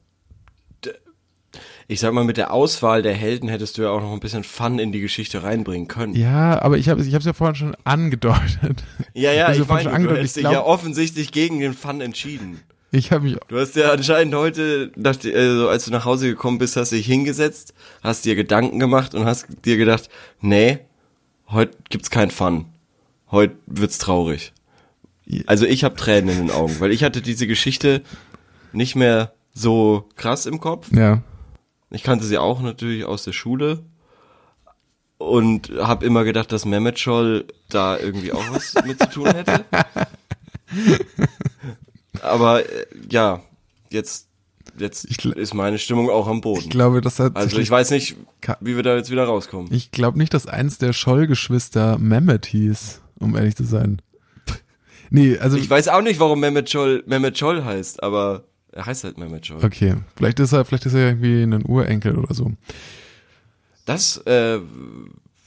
ich 1.88 2.00
sag 2.00 2.14
mal, 2.14 2.24
mit 2.24 2.38
der 2.38 2.52
Auswahl 2.52 3.02
der 3.02 3.14
Helden 3.14 3.50
hättest 3.50 3.78
du 3.78 3.84
ja 3.84 3.90
auch 3.90 4.02
noch 4.02 4.12
ein 4.12 4.20
bisschen 4.20 4.44
Fun 4.44 4.80
in 4.80 4.92
die 4.92 5.02
Geschichte 5.02 5.44
reinbringen 5.44 5.88
können. 5.88 6.16
Ja, 6.16 6.62
aber 6.62 6.78
ich 6.78 6.90
habe 6.90 7.02
ich 7.02 7.14
es 7.14 7.26
ja 7.26 7.34
vorhin 7.34 7.56
schon 7.56 7.76
angedeutet. 7.84 8.84
Ja, 9.14 9.32
ja, 9.32 9.52
ich 9.52 9.60
von 9.60 9.68
meine, 9.68 9.84
schon 9.84 9.92
du 9.92 9.96
angedeutet, 9.96 10.24
hast 10.24 10.38
ich 10.38 10.44
dich 10.44 10.52
ja 10.52 10.62
offensichtlich 10.64 11.32
gegen 11.32 11.60
den 11.60 11.74
Fun 11.74 12.02
entschieden. 12.02 12.60
Ich 12.92 13.12
habe 13.12 13.26
mich 13.26 13.38
Du 13.48 13.60
hast 13.60 13.76
ja 13.76 13.92
anscheinend 13.92 14.36
heute, 14.36 14.92
also 14.96 15.70
als 15.70 15.86
du 15.86 15.92
nach 15.92 16.06
Hause 16.06 16.28
gekommen 16.28 16.58
bist, 16.58 16.78
hast 16.78 16.92
dich 16.92 17.06
hingesetzt, 17.06 17.74
hast 18.02 18.26
dir 18.26 18.36
Gedanken 18.36 18.80
gemacht 18.80 19.14
und 19.16 19.26
hast 19.26 19.48
dir 19.66 19.78
gedacht, 19.78 20.10
nee, 20.40 20.80
heute 21.50 21.78
gibt's 21.90 22.10
keinen 22.10 22.32
Fun. 22.32 22.66
Heute 23.32 23.56
wird's 23.66 23.98
traurig. 23.98 24.54
Also 25.46 25.66
ich 25.66 25.84
habe 25.84 25.96
Tränen 25.96 26.30
in 26.30 26.48
den 26.48 26.52
Augen, 26.52 26.80
weil 26.80 26.92
ich 26.92 27.04
hatte 27.04 27.22
diese 27.22 27.48
Geschichte 27.48 28.02
nicht 28.72 28.96
mehr 28.96 29.34
so 29.54 30.08
krass 30.16 30.46
im 30.46 30.60
Kopf. 30.60 30.90
ja. 30.92 31.22
Ich 31.92 32.04
kannte 32.04 32.26
sie 32.26 32.38
auch 32.38 32.62
natürlich 32.62 33.06
aus 33.06 33.24
der 33.24 33.32
Schule 33.34 33.84
und 35.18 35.72
habe 35.80 36.06
immer 36.06 36.24
gedacht, 36.24 36.52
dass 36.52 36.66
Mehmet 36.66 37.00
Scholl 37.00 37.46
da 37.70 37.98
irgendwie 37.98 38.32
auch 38.34 38.44
was 38.52 38.74
mit 38.86 39.00
zu 39.00 39.10
tun 39.10 39.28
hätte. 39.28 39.66
Aber 42.22 42.62
äh, 42.70 42.86
ja, 43.10 43.42
jetzt 43.90 44.28
jetzt 44.78 45.06
Ich 45.10 45.24
ist 45.24 45.54
meine 45.54 45.78
Stimmung 45.78 46.10
auch 46.10 46.28
am 46.28 46.38
Ich 46.38 46.42
Boden. 46.42 46.70
glaube, 46.70 47.02
das 47.02 47.20
hat 47.20 47.36
Also 47.36 47.58
ich 47.60 47.70
weiß 47.70 47.92
nicht, 47.92 48.16
wie 48.60 48.76
wir 48.76 48.84
da 48.84 48.96
jetzt 48.96 49.12
wieder 49.12 49.26
rauskommen. 49.26 49.72
Ich 49.72 49.92
glaube 49.92 50.18
nicht, 50.18 50.34
dass 50.34 50.48
eins 50.48 50.78
der 50.78 50.92
Scholl-Geschwister 50.94 51.98
Mehmet 51.98 52.46
hieß, 52.48 53.02
um 53.20 53.36
ehrlich 53.36 53.56
zu 53.56 53.64
sein. 53.64 54.02
Nee, 55.12 55.38
also 55.38 55.56
Ich 55.58 55.70
weiß 55.70 55.88
auch 55.90 56.02
nicht, 56.02 56.20
warum 56.20 56.40
Mehmet 56.40 56.70
Scholl 56.70 57.04
Mehmet 57.06 57.38
Scholl 57.38 57.64
heißt, 57.64 58.04
aber 58.04 58.44
er 58.76 58.86
heißt 58.86 59.04
halt 59.06 59.18
Mehmet 59.18 59.46
Scholl. 59.48 59.64
okay, 59.66 59.96
vielleicht 60.16 60.40
ist 60.40 60.52
er, 60.52 60.64
vielleicht 60.66 60.86
ist 60.86 60.94
er 60.94 61.08
irgendwie 61.08 61.42
ein 61.44 61.66
Urenkel 61.66 62.18
oder 62.18 62.34
so. 62.36 62.52
Das 63.86 64.18
äh, 64.28 64.60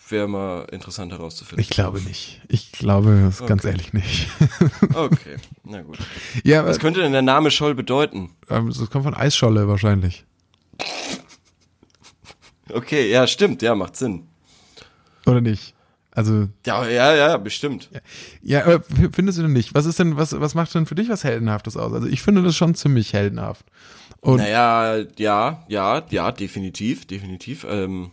wäre 0.08 0.26
mal 0.28 0.62
interessant 0.72 1.12
herauszufinden. 1.12 1.60
Ich 1.60 1.70
glaube 1.70 2.00
nicht. 2.00 2.40
Ich 2.48 2.72
glaube 2.72 3.10
es 3.28 3.38
ganz 3.46 3.62
Okay. 3.64 3.70
ehrlich 3.72 3.92
nicht. 3.92 4.28
Okay, 4.94 5.36
na 5.64 5.82
gut. 5.82 5.98
ja, 6.44 6.64
Was 6.64 6.76
aber, 6.76 6.78
könnte 6.82 7.02
denn 7.02 7.12
der 7.12 7.22
Name 7.22 7.50
Scholl 7.50 7.74
bedeuten? 7.74 8.30
ähm, 8.48 8.68
das 8.68 8.88
kommt 8.90 9.04
von 9.04 9.14
Eisscholle 9.14 9.68
wahrscheinlich. 9.68 10.24
Okay, 12.72 13.10
ja, 13.10 13.26
stimmt, 13.26 13.62
ja, 13.62 13.74
macht 13.74 13.96
Sinn. 13.96 14.26
Oder 15.26 15.40
nicht? 15.40 15.74
Also, 16.18 16.48
Ja, 16.66 16.84
ja, 16.88 17.14
ja, 17.14 17.36
bestimmt. 17.36 17.90
ja, 18.42 18.66
aber 18.66 18.82
findest 19.12 19.38
du 19.38 19.42
denn 19.42 19.52
nicht? 19.52 19.72
Was 19.72 19.86
ist 19.86 20.00
denn, 20.00 20.16
was, 20.16 20.38
was 20.40 20.56
macht 20.56 20.74
denn 20.74 20.84
für 20.84 20.96
dich 20.96 21.08
was 21.08 21.22
Heldenhaftes 21.22 21.76
aus? 21.76 21.92
Also 21.92 22.08
ich 22.08 22.22
finde 22.22 22.42
das 22.42 22.56
schon 22.56 22.74
ziemlich 22.74 23.12
heldenhaft. 23.12 23.64
Und 24.20 24.38
naja, 24.38 24.96
ja, 25.16 25.62
ja, 25.68 26.02
ja, 26.10 26.32
definitiv, 26.32 27.06
definitiv. 27.06 27.64
Ähm, 27.70 28.10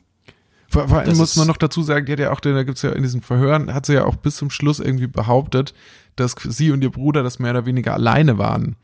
Vor, 0.69 0.87
vor 0.87 0.99
allem 0.99 1.17
muss 1.17 1.35
man 1.35 1.47
noch 1.47 1.57
dazu 1.57 1.81
sagen, 1.81 2.05
die 2.05 2.11
hat 2.11 2.19
ja 2.19 2.31
auch, 2.31 2.41
da 2.41 2.61
gibt's 2.61 2.83
ja 2.83 2.91
in 2.91 3.01
diesen 3.01 3.23
Verhören, 3.23 3.73
hat 3.73 3.87
sie 3.87 3.95
ja 3.95 4.05
auch 4.05 4.17
bis 4.17 4.35
zum 4.35 4.51
Schluss 4.51 4.79
irgendwie 4.79 5.07
behauptet, 5.07 5.73
dass 6.15 6.35
sie 6.43 6.69
und 6.69 6.83
ihr 6.83 6.91
Bruder 6.91 7.23
das 7.23 7.39
mehr 7.39 7.51
oder 7.51 7.65
weniger 7.65 7.95
alleine 7.95 8.37
waren 8.37 8.75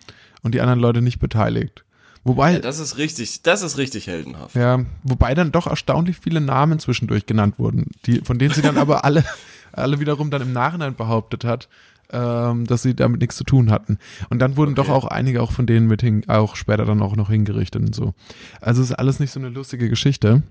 und 0.41 0.55
die 0.55 0.61
anderen 0.61 0.79
Leute 0.79 1.03
nicht 1.03 1.19
beteiligt. 1.19 1.85
Wobei, 2.23 2.53
ja, 2.53 2.59
das 2.59 2.79
ist 2.79 2.97
richtig, 2.97 3.41
das 3.41 3.63
ist 3.63 3.77
richtig 3.77 4.07
heldenhaft. 4.07 4.55
ja, 4.55 4.79
wobei 5.03 5.33
dann 5.33 5.51
doch 5.51 5.65
erstaunlich 5.67 6.17
viele 6.19 6.39
Namen 6.41 6.77
zwischendurch 6.79 7.25
genannt 7.25 7.57
wurden, 7.57 7.91
die, 8.05 8.21
von 8.21 8.37
denen 8.37 8.53
sie 8.53 8.61
dann 8.61 8.77
aber 8.77 9.03
alle, 9.05 9.23
alle 9.71 9.99
wiederum 9.99 10.29
dann 10.29 10.41
im 10.43 10.53
Nachhinein 10.53 10.95
behauptet 10.95 11.43
hat, 11.43 11.67
ähm, 12.11 12.67
dass 12.67 12.83
sie 12.83 12.93
damit 12.95 13.21
nichts 13.21 13.37
zu 13.37 13.43
tun 13.43 13.71
hatten. 13.71 13.97
Und 14.29 14.39
dann 14.39 14.55
wurden 14.57 14.75
doch 14.75 14.83
Okay. 14.89 14.91
auch 14.91 15.05
einige 15.05 15.41
auch 15.41 15.51
von 15.51 15.65
denen 15.65 15.87
mit 15.87 16.01
hin, 16.01 16.23
auch 16.27 16.55
später 16.55 16.85
dann 16.85 17.01
auch 17.01 17.15
noch 17.15 17.29
hingerichtet 17.29 17.81
und 17.81 17.95
so. 17.95 18.13
Also 18.59 18.81
ist 18.83 18.91
alles 18.91 19.19
nicht 19.19 19.31
so 19.31 19.39
eine 19.39 19.49
lustige 19.49 19.89
Geschichte. 19.89 20.43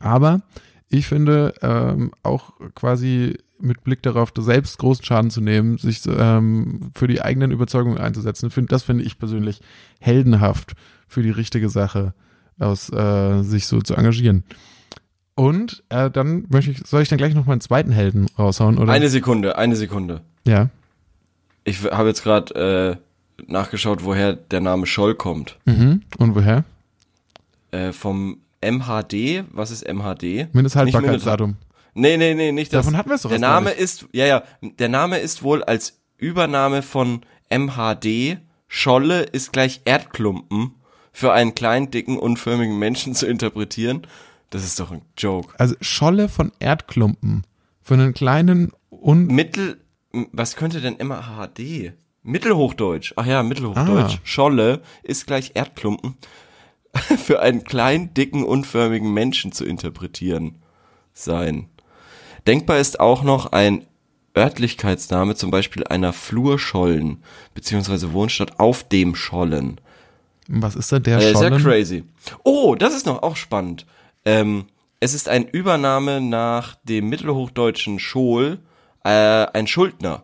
Aber 0.00 0.42
ich 0.88 1.06
finde 1.06 1.54
ähm, 1.60 2.12
auch 2.22 2.52
quasi 2.74 3.36
mit 3.64 3.82
Blick 3.84 4.02
darauf, 4.02 4.30
da 4.30 4.42
selbst 4.42 4.78
großen 4.78 5.04
Schaden 5.04 5.30
zu 5.30 5.40
nehmen, 5.40 5.78
sich 5.78 6.02
ähm, 6.06 6.90
für 6.94 7.06
die 7.06 7.22
eigenen 7.22 7.50
Überzeugungen 7.50 7.98
einzusetzen, 7.98 8.50
find, 8.50 8.70
das 8.70 8.82
finde 8.82 9.04
ich 9.04 9.18
persönlich 9.18 9.60
heldenhaft 10.00 10.74
für 11.08 11.22
die 11.22 11.30
richtige 11.30 11.68
Sache, 11.68 12.14
aus 12.58 12.92
äh, 12.92 13.42
sich 13.42 13.66
so 13.66 13.80
zu 13.80 13.94
engagieren. 13.94 14.44
Und 15.34 15.82
äh, 15.88 16.10
dann 16.10 16.46
möchte 16.48 16.70
ich, 16.70 16.86
soll 16.86 17.02
ich 17.02 17.08
dann 17.08 17.18
gleich 17.18 17.34
noch 17.34 17.46
meinen 17.46 17.60
zweiten 17.60 17.90
Helden 17.90 18.26
raushauen, 18.38 18.78
oder? 18.78 18.92
Eine 18.92 19.08
Sekunde, 19.08 19.58
eine 19.58 19.76
Sekunde. 19.76 20.20
ja. 20.46 20.70
Ich 21.66 21.82
habe 21.82 22.08
jetzt 22.08 22.22
gerade 22.22 22.98
äh, 23.40 23.42
nachgeschaut, 23.50 24.04
woher 24.04 24.34
der 24.34 24.60
Name 24.60 24.84
Scholl 24.84 25.14
kommt. 25.14 25.58
Mhm. 25.64 26.02
Und 26.18 26.34
woher? 26.34 26.64
Äh, 27.70 27.92
vom 27.92 28.36
MHD. 28.60 29.44
Was 29.50 29.70
ist 29.70 29.86
MHD? 29.86 30.52
Mindesthaltbarkeitsdatum. 30.52 31.56
Nee, 31.94 32.16
nee, 32.16 32.34
nee, 32.34 32.52
nicht 32.52 32.72
das. 32.72 32.84
Davon 32.84 32.98
hatten 32.98 33.10
wir 33.10 33.14
es 33.14 33.22
doch 33.22 33.30
Der 33.30 33.38
Name 33.38 33.70
ist, 33.70 34.06
ja, 34.12 34.26
ja, 34.26 34.42
der 34.60 34.88
Name 34.88 35.18
ist 35.18 35.42
wohl 35.42 35.62
als 35.62 36.00
Übername 36.18 36.82
von 36.82 37.24
MHD. 37.50 38.38
Scholle 38.66 39.22
ist 39.22 39.52
gleich 39.52 39.82
Erdklumpen 39.84 40.74
für 41.12 41.32
einen 41.32 41.54
kleinen, 41.54 41.90
dicken, 41.90 42.18
unförmigen 42.18 42.78
Menschen 42.78 43.14
zu 43.14 43.26
interpretieren. 43.26 44.06
Das 44.50 44.64
ist 44.64 44.80
doch 44.80 44.90
ein 44.90 45.02
Joke. 45.16 45.54
Also 45.58 45.76
Scholle 45.80 46.28
von 46.28 46.52
Erdklumpen. 46.58 47.44
Für 47.80 47.94
einen 47.94 48.14
kleinen 48.14 48.72
und 48.88 49.28
Mittel, 49.28 49.80
was 50.32 50.56
könnte 50.56 50.80
denn 50.80 50.96
MHD? 50.96 51.92
Mittelhochdeutsch. 52.22 53.12
Ach 53.16 53.26
ja, 53.26 53.42
Mittelhochdeutsch. 53.42 54.16
Ah. 54.16 54.20
Scholle 54.24 54.82
ist 55.02 55.26
gleich 55.26 55.52
Erdklumpen 55.54 56.16
für 56.94 57.40
einen 57.40 57.64
kleinen, 57.64 58.14
dicken, 58.14 58.44
unförmigen 58.44 59.12
Menschen 59.12 59.52
zu 59.52 59.64
interpretieren 59.64 60.62
sein. 61.12 61.68
Denkbar 62.46 62.78
ist 62.78 63.00
auch 63.00 63.22
noch 63.22 63.52
ein 63.52 63.86
Örtlichkeitsname, 64.36 65.34
zum 65.34 65.50
Beispiel 65.50 65.84
einer 65.84 66.12
Flurschollen, 66.12 67.22
beziehungsweise 67.54 68.12
Wohnstadt 68.12 68.58
auf 68.58 68.86
dem 68.88 69.14
Schollen. 69.14 69.80
was 70.48 70.74
ist 70.76 70.92
denn 70.92 71.02
der 71.04 71.18
Äh, 71.18 71.32
Schollen? 71.32 71.62
crazy. 71.62 72.04
Oh, 72.42 72.74
das 72.74 72.94
ist 72.94 73.06
noch 73.06 73.22
auch 73.22 73.36
spannend. 73.36 73.86
Ähm, 74.24 74.66
es 75.00 75.14
ist 75.14 75.28
ein 75.28 75.46
Übername 75.46 76.20
nach 76.20 76.74
dem 76.84 77.08
mittelhochdeutschen 77.08 77.98
Schol, 77.98 78.58
äh, 79.04 79.08
ein 79.10 79.66
Schuldner. 79.66 80.22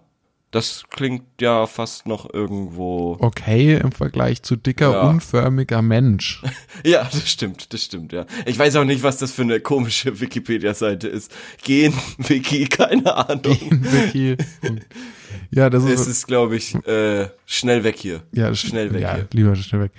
Das 0.53 0.83
klingt 0.91 1.23
ja 1.41 1.67
fast 1.69 2.07
noch 2.07 2.33
irgendwo. 2.35 3.17
Okay, 3.21 3.77
im 3.77 3.93
Vergleich 3.93 4.43
zu 4.43 4.57
dicker, 4.57 4.91
Ja. 4.93 5.09
unförmiger 5.09 5.81
Mensch. 5.83 6.43
Ja, 6.85 7.05
das 7.05 7.29
stimmt, 7.31 7.73
das 7.75 7.85
stimmt, 7.85 8.13
ja. 8.13 8.25
Ich 8.47 8.59
weiß 8.59 8.77
auch 8.77 8.85
nicht, 8.85 9.03
was 9.03 9.19
das 9.19 9.33
für 9.33 9.43
eine 9.43 9.61
komische 9.61 10.19
Wikipedia-Seite 10.21 11.09
ist. 11.09 11.31
Gen-Wiki, 11.63 12.67
keine 12.69 13.15
Ahnung. 13.15 13.59
Wiki. 13.71 14.37
ja, 15.51 15.69
das 15.71 15.85
ist, 15.85 16.01
Es 16.01 16.07
ist, 16.07 16.27
glaube 16.27 16.57
ich, 16.57 16.75
äh, 16.87 17.29
schnell 17.47 17.85
weg 17.85 17.97
hier. 17.99 18.23
ja, 18.33 18.55
schnell 18.55 18.93
weg 18.95 19.03
ja, 19.03 19.15
hier. 19.17 19.29
lieber 19.33 19.55
schnell 19.57 19.83
weg. 19.83 19.93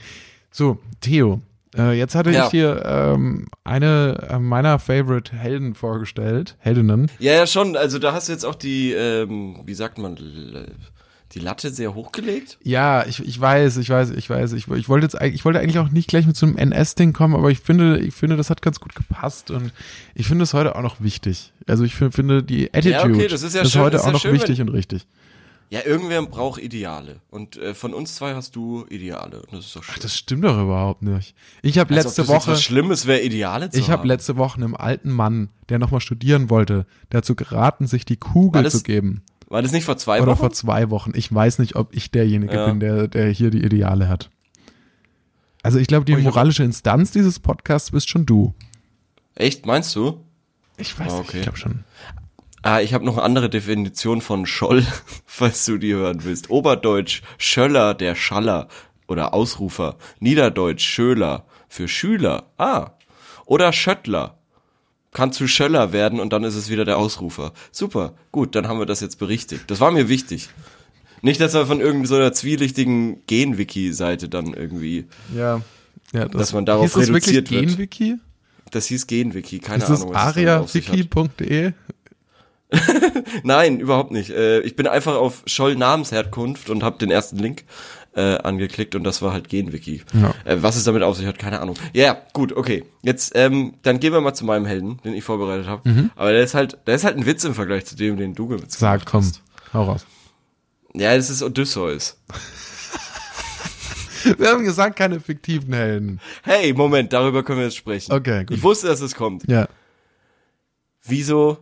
So, 0.51 0.79
Theo. 1.01 1.41
Äh, 1.77 1.97
jetzt 1.97 2.15
hatte 2.15 2.31
Ja. 2.31 2.45
ich 2.45 2.49
dir 2.51 2.83
ähm, 2.85 3.47
eine 3.63 4.27
äh, 4.29 4.39
meiner 4.39 4.77
Favorite 4.79 5.33
Helden 5.35 5.73
vorgestellt, 5.75 6.55
Heldinnen. 6.59 7.09
Ja, 7.19 7.33
ja, 7.33 7.47
schon. 7.47 7.77
Also 7.77 7.97
da 7.99 8.11
hast 8.13 8.27
du 8.27 8.33
jetzt 8.33 8.45
auch 8.45 8.55
die, 8.55 8.91
ähm, 8.91 9.61
wie 9.65 9.73
sagt 9.73 9.97
man, 9.97 10.15
die 11.33 11.39
Latte 11.39 11.69
sehr 11.69 11.95
hochgelegt. 11.95 12.57
Ja, 12.61 13.05
ich, 13.05 13.25
ich 13.25 13.39
weiß, 13.39 13.77
ich 13.77 13.89
weiß, 13.89 14.09
ich 14.11 14.29
weiß. 14.29 14.51
Ich, 14.51 14.67
ich 14.67 14.89
wollte 14.89 15.05
jetzt 15.05 15.15
eigentlich, 15.15 15.35
ich 15.35 15.45
wollte 15.45 15.61
eigentlich 15.61 15.79
auch 15.79 15.89
nicht 15.89 16.09
gleich 16.09 16.27
mit 16.27 16.35
so 16.35 16.45
einem 16.45 16.57
NS-Ding 16.57 17.13
kommen, 17.13 17.35
aber 17.35 17.49
ich 17.51 17.59
finde, 17.61 17.99
ich 17.99 18.13
finde, 18.13 18.35
das 18.35 18.49
hat 18.49 18.61
ganz 18.61 18.81
gut 18.81 18.93
gepasst 18.95 19.49
und 19.49 19.71
ich 20.13 20.27
finde 20.27 20.43
es 20.43 20.53
heute 20.53 20.75
auch 20.75 20.81
noch 20.81 20.99
wichtig. 20.99 21.53
Also 21.67 21.85
ich 21.85 21.95
fi- 21.95 22.11
finde 22.11 22.43
die 22.43 22.73
Attitude 22.73 23.13
okay, 23.15 23.27
das 23.29 23.43
ist 23.43 23.55
ja 23.55 23.63
schön- 23.63 23.81
heute 23.81 23.95
ist 23.95 24.01
auch 24.01 24.07
ja 24.07 24.11
noch 24.11 24.19
schön, 24.21 24.33
wichtig 24.33 24.59
und 24.59 24.67
richtig. 24.69 25.07
Ja, 25.73 25.79
irgendwer 25.85 26.21
braucht 26.23 26.61
Ideale. 26.61 27.21
Und 27.29 27.55
äh, 27.55 27.73
von 27.73 27.93
uns 27.93 28.15
zwei 28.15 28.35
hast 28.35 28.57
du 28.57 28.85
Ideale. 28.89 29.41
Und 29.43 29.53
das 29.53 29.67
ist 29.67 29.75
doch 29.75 29.83
schön. 29.83 29.95
Das 30.01 30.17
stimmt 30.17 30.43
doch 30.43 30.61
überhaupt 30.61 31.01
nicht. 31.01 31.33
Ich 31.61 31.77
habe 31.79 31.95
Als 31.95 32.05
ob 32.05 32.05
letzte 32.09 32.21
das 32.23 32.27
jetzt 32.29 32.35
Woche, 32.47 32.51
was 32.51 32.61
Schlimmes 32.63 33.05
wäre, 33.07 33.21
Ideale 33.21 33.69
zu 33.69 33.79
ich 33.79 33.89
habe 33.89 34.01
haben. 34.01 34.07
letzte 34.09 34.35
Woche 34.35 34.57
einem 34.57 34.75
alten 34.75 35.11
Mann, 35.11 35.47
der 35.69 35.79
nochmal 35.79 36.01
studieren 36.01 36.49
wollte, 36.49 36.85
dazu 37.09 37.35
geraten, 37.35 37.87
sich 37.87 38.03
die 38.03 38.17
Kugel 38.17 38.63
das 38.63 38.73
zu 38.73 38.83
geben. 38.83 39.23
War 39.47 39.61
das 39.61 39.71
nicht 39.71 39.85
vor 39.85 39.95
zwei 39.97 40.21
Oder 40.21 40.33
Wochen? 40.33 40.39
vor 40.39 40.51
zwei 40.51 40.89
Wochen. 40.89 41.13
Ich 41.15 41.33
weiß 41.33 41.59
nicht, 41.59 41.77
ob 41.77 41.95
ich 41.95 42.11
derjenige 42.11 42.53
Ja. 42.53 42.65
bin, 42.67 42.81
der, 42.81 43.07
der 43.07 43.29
hier 43.29 43.49
die 43.49 43.63
Ideale 43.63 44.09
hat. 44.09 44.29
Also 45.63 45.77
ich 45.79 45.87
glaube, 45.87 46.03
die 46.05 46.15
Oh, 46.15 46.17
ich 46.17 46.25
hab- 46.25 46.33
moralische 46.33 46.63
Instanz 46.63 47.11
dieses 47.11 47.39
Podcasts 47.39 47.91
bist 47.91 48.09
schon 48.09 48.25
du. 48.25 48.53
Echt, 49.35 49.65
meinst 49.65 49.95
du? 49.95 50.25
Ich 50.77 50.99
weiß 50.99 51.13
Ah, 51.13 51.19
nicht, 51.19 51.29
okay. 51.29 51.37
ich 51.37 51.43
glaube 51.43 51.57
schon. 51.57 51.83
Ah, 52.63 52.79
ich 52.81 52.93
habe 52.93 53.05
noch 53.05 53.17
eine 53.17 53.23
andere 53.23 53.49
Definition 53.49 54.21
von 54.21 54.45
Scholl, 54.45 54.85
falls 55.25 55.65
du 55.65 55.77
die 55.77 55.93
hören 55.93 56.23
willst. 56.23 56.49
Oberdeutsch 56.49 57.21
Schöller, 57.37 57.93
der 57.93 58.15
Schaller 58.15 58.67
oder 59.07 59.33
Ausrufer. 59.33 59.97
Niederdeutsch 60.19 60.83
Schöler 60.83 61.45
für 61.67 61.87
Schüler. 61.87 62.43
Ah. 62.57 62.91
Oder 63.45 63.73
Schöttler. 63.73 64.37
Kann 65.11 65.33
zu 65.33 65.47
Schöller 65.47 65.91
werden 65.91 66.19
und 66.19 66.31
dann 66.31 66.43
ist 66.43 66.55
es 66.55 66.69
wieder 66.69 66.85
der 66.85 66.97
Ausrufer. 66.97 67.51
Super. 67.71 68.13
Gut, 68.31 68.55
dann 68.55 68.67
haben 68.67 68.79
wir 68.79 68.85
das 68.85 69.01
jetzt 69.01 69.17
berichtigt. 69.19 69.63
Das 69.67 69.79
war 69.81 69.91
mir 69.91 70.07
wichtig. 70.07 70.49
Nicht, 71.21 71.41
dass 71.41 71.53
wir 71.53 71.65
von 71.65 71.79
irgendeiner 71.81 72.07
so 72.07 72.15
einer 72.15 72.33
zwielichtigen 72.33 73.25
Gen-Wiki-Seite 73.27 74.29
dann 74.29 74.53
irgendwie, 74.53 75.05
Ja. 75.35 75.61
ja 76.13 76.27
das, 76.27 76.31
Dass 76.39 76.53
man 76.53 76.65
darauf 76.65 76.83
hieß 76.85 76.93
das 76.93 77.07
wirklich 77.13 77.35
reduziert 77.37 77.51
wird. 77.51 77.69
Genwiki? 77.71 78.15
das 78.71 78.85
hieß 78.85 79.05
Gen-Wiki, 79.07 79.59
keine 79.59 79.83
Ist 79.83 79.89
das 79.89 80.01
Ahnung. 80.03 80.15
hat. 80.15 80.37
ariawiki.de? 80.37 81.73
Nein, 83.43 83.79
überhaupt 83.79 84.11
nicht. 84.11 84.29
Äh, 84.29 84.61
ich 84.61 84.75
bin 84.75 84.87
einfach 84.87 85.15
auf 85.15 85.43
Scholl 85.45 85.75
Namensherkunft 85.75 86.69
und 86.69 86.83
habe 86.83 86.97
den 86.97 87.11
ersten 87.11 87.37
Link 87.37 87.63
äh, 88.15 88.37
angeklickt 88.37 88.95
und 88.95 89.03
das 89.03 89.21
war 89.21 89.33
halt 89.33 89.49
Genwiki. 89.49 90.01
Ja. 90.13 90.33
Äh, 90.45 90.61
was 90.61 90.75
es 90.75 90.83
damit 90.83 91.03
auf 91.03 91.17
sich 91.17 91.25
hat, 91.25 91.39
keine 91.39 91.59
Ahnung. 91.59 91.75
Ja, 91.93 92.17
gut, 92.33 92.53
okay. 92.55 92.85
Jetzt, 93.01 93.33
ähm, 93.35 93.75
dann 93.83 93.99
gehen 93.99 94.13
wir 94.13 94.21
mal 94.21 94.33
zu 94.33 94.45
meinem 94.45 94.65
Helden, 94.65 94.99
den 95.03 95.13
ich 95.13 95.23
vorbereitet 95.23 95.67
habe. 95.67 96.09
Aber 96.15 96.31
der 96.31 96.43
ist 96.43 96.53
halt, 96.53 96.77
der 96.87 96.95
ist 96.95 97.03
halt 97.03 97.17
ein 97.17 97.25
Witz 97.25 97.43
im 97.43 97.53
Vergleich 97.53 97.85
zu 97.85 97.95
dem, 97.95 98.17
den 98.17 98.33
du 98.33 98.47
gemacht 98.47 98.65
hast. 98.67 98.81
Mhm. 98.81 98.85
Sag, 98.85 99.05
komm, 99.05 99.31
hau 99.73 99.83
raus. 99.83 100.05
Ja, 100.93 101.15
das 101.15 101.29
ist 101.29 101.41
Odysseus. 101.41 102.17
Wir 104.37 104.49
haben 104.49 104.63
gesagt, 104.63 104.97
keine 104.97 105.19
fiktiven 105.19 105.73
Helden. 105.73 106.19
Hey, 106.43 106.73
Moment, 106.73 107.11
darüber 107.11 107.41
können 107.41 107.57
wir 107.57 107.65
jetzt 107.65 107.77
sprechen. 107.77 108.11
Okay, 108.11 108.45
gut. 108.45 108.55
Ich 108.55 108.61
wusste, 108.61 108.85
dass 108.85 109.01
es 109.01 109.15
kommt. 109.15 109.49
Ja, 109.49 109.67
Wieso 111.03 111.57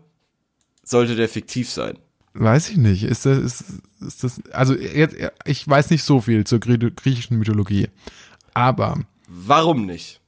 sollte 0.90 1.16
der 1.16 1.30
fiktiv 1.30 1.70
sein? 1.70 1.98
weiß 2.34 2.70
ich 2.70 2.78
nicht. 2.78 3.04
Ist 3.04 3.26
das, 3.26 3.38
ist, 3.38 3.64
ist 4.06 4.24
das, 4.24 4.42
also 4.52 4.74
jetzt, 4.76 5.16
ich 5.46 5.68
weiß 5.68 5.90
nicht 5.90 6.04
so 6.04 6.22
viel 6.22 6.46
zur 6.46 6.60
Grie- 6.60 6.78
griechischen 6.96 7.38
Mythologie. 7.38 7.88
Aber, 8.54 9.00
Warum 9.28 9.86
nicht? 9.86 10.22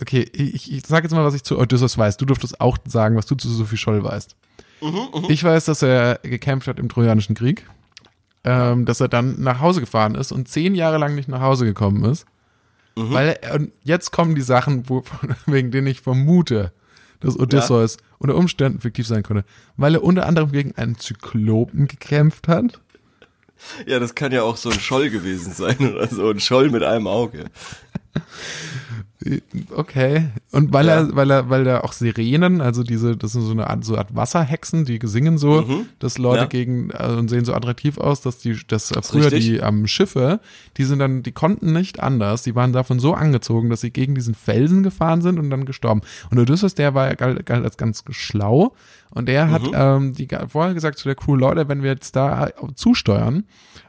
okay, 0.00 0.28
ich, 0.32 0.72
ich 0.72 0.86
sage 0.86 1.04
jetzt 1.06 1.12
mal, 1.14 1.24
was 1.24 1.34
ich 1.34 1.42
zu 1.44 1.58
Odysseus 1.58 1.96
weiß. 1.96 2.16
Du 2.16 2.24
durftest 2.24 2.60
auch 2.60 2.78
sagen, 2.86 3.16
was 3.16 3.26
du 3.26 3.34
zu 3.34 3.48
Sophie 3.48 3.76
Scholl 3.76 4.02
weißt. 4.02 4.34
Ich 5.28 5.42
weiß, 5.44 5.66
dass 5.66 5.82
er 5.82 6.20
gekämpft 6.22 6.68
hat 6.68 6.78
im 6.78 6.88
Trojanischen 6.88 7.34
Krieg. 7.34 7.66
Ähm, 8.44 8.84
dass 8.84 9.00
er 9.00 9.08
dann 9.08 9.40
nach 9.40 9.60
Hause 9.60 9.80
gefahren 9.80 10.14
ist 10.14 10.30
und 10.32 10.48
zehn 10.48 10.74
Jahre 10.74 10.98
lang 10.98 11.14
nicht 11.14 11.28
nach 11.28 11.40
Hause 11.40 11.64
gekommen 11.64 12.04
ist. 12.04 12.26
Weil 12.94 13.38
er, 13.42 13.54
und 13.56 13.72
jetzt 13.84 14.10
kommen 14.12 14.34
die 14.34 14.42
Sachen, 14.42 14.88
wo, 14.88 15.02
wegen 15.46 15.70
denen 15.70 15.86
ich 15.88 16.00
vermute, 16.00 16.72
dass 17.20 17.38
Odysseus 17.38 17.96
unter 18.18 18.36
Umständen 18.36 18.80
fiktiv 18.80 19.06
sein 19.06 19.22
könnte. 19.22 19.44
Weil 19.76 19.94
er 19.94 20.02
unter 20.02 20.26
anderem 20.26 20.52
gegen 20.52 20.76
einen 20.76 20.98
Zyklopen 20.98 21.88
gekämpft 21.88 22.48
hat. 22.48 22.80
Ja, 23.86 23.98
das 23.98 24.14
kann 24.14 24.32
ja 24.32 24.42
auch 24.42 24.56
so 24.56 24.70
ein 24.70 24.80
Scholl 24.80 25.10
gewesen 25.10 25.52
sein 25.52 25.78
oder 25.78 26.06
so. 26.08 26.28
Ein 26.28 26.40
Scholl 26.40 26.70
mit 26.70 26.82
einem 26.82 27.06
Auge. 27.06 27.46
Okay. 29.74 30.28
Und 30.52 30.72
weil 30.72 30.86
Ja. 30.86 30.94
er, 31.00 31.16
weil 31.16 31.30
er, 31.30 31.50
weil 31.50 31.66
er 31.66 31.84
auch 31.84 31.92
Sirenen, 31.92 32.60
also 32.60 32.82
diese, 32.82 33.16
das 33.16 33.32
sind 33.32 33.42
so 33.42 33.50
eine 33.52 33.68
Art, 33.68 33.84
so 33.84 33.96
Art 33.96 34.14
Wasserhexen, 34.14 34.84
die 34.84 34.98
singen 35.04 35.38
so, 35.38 35.84
dass 35.98 36.18
Leute 36.18 36.42
Ja. 36.42 36.46
gegen 36.46 36.90
äh, 36.90 37.08
und 37.18 37.28
sehen 37.28 37.44
so 37.44 37.54
attraktiv 37.54 37.98
aus, 37.98 38.20
dass 38.20 38.38
die, 38.38 38.56
dass 38.66 38.90
äh, 38.90 39.02
früher 39.02 39.26
richtig. 39.26 39.44
die 39.46 39.62
am 39.62 39.86
Schiffe, 39.86 40.40
die 40.76 40.84
sind 40.84 40.98
dann, 40.98 41.22
die 41.22 41.32
konnten 41.32 41.72
nicht 41.72 42.00
anders, 42.00 42.42
die 42.42 42.54
waren 42.54 42.72
davon 42.72 42.98
so 42.98 43.14
angezogen, 43.14 43.70
dass 43.70 43.80
sie 43.80 43.90
gegen 43.90 44.14
diesen 44.14 44.34
Felsen 44.34 44.82
gefahren 44.82 45.22
sind 45.22 45.38
und 45.38 45.50
dann 45.50 45.64
gestorben. 45.64 46.02
Und 46.30 46.38
Odysseus, 46.38 46.74
der 46.74 46.94
war 46.94 47.14
galt, 47.16 47.44
galt 47.46 47.64
als 47.64 47.76
ganz 47.76 48.04
schlau 48.10 48.74
und 49.10 49.28
der 49.28 49.50
hat 49.50 49.62
ähm, 49.72 50.14
die 50.14 50.28
vorher 50.48 50.74
gesagt 50.74 50.98
zu 50.98 51.08
der 51.08 51.14
Crew, 51.14 51.36
Leute, 51.36 51.68
wenn 51.68 51.82
wir 51.82 51.90
jetzt 51.90 52.16
da 52.16 52.48
zusteuern 52.74 53.44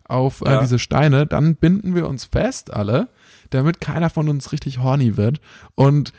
auf 0.07 0.41
äh, 0.41 0.51
Ja. 0.51 0.61
diese 0.61 0.79
Steine, 0.79 1.25
dann 1.27 1.55
binden 1.55 1.95
wir 1.95 2.07
uns 2.07 2.25
fest 2.25 2.73
alle, 2.73 3.09
damit 3.49 3.81
keiner 3.81 4.09
von 4.09 4.29
uns 4.29 4.51
richtig 4.51 4.79
horny 4.79 5.17
wird 5.17 5.39
und 5.75 6.13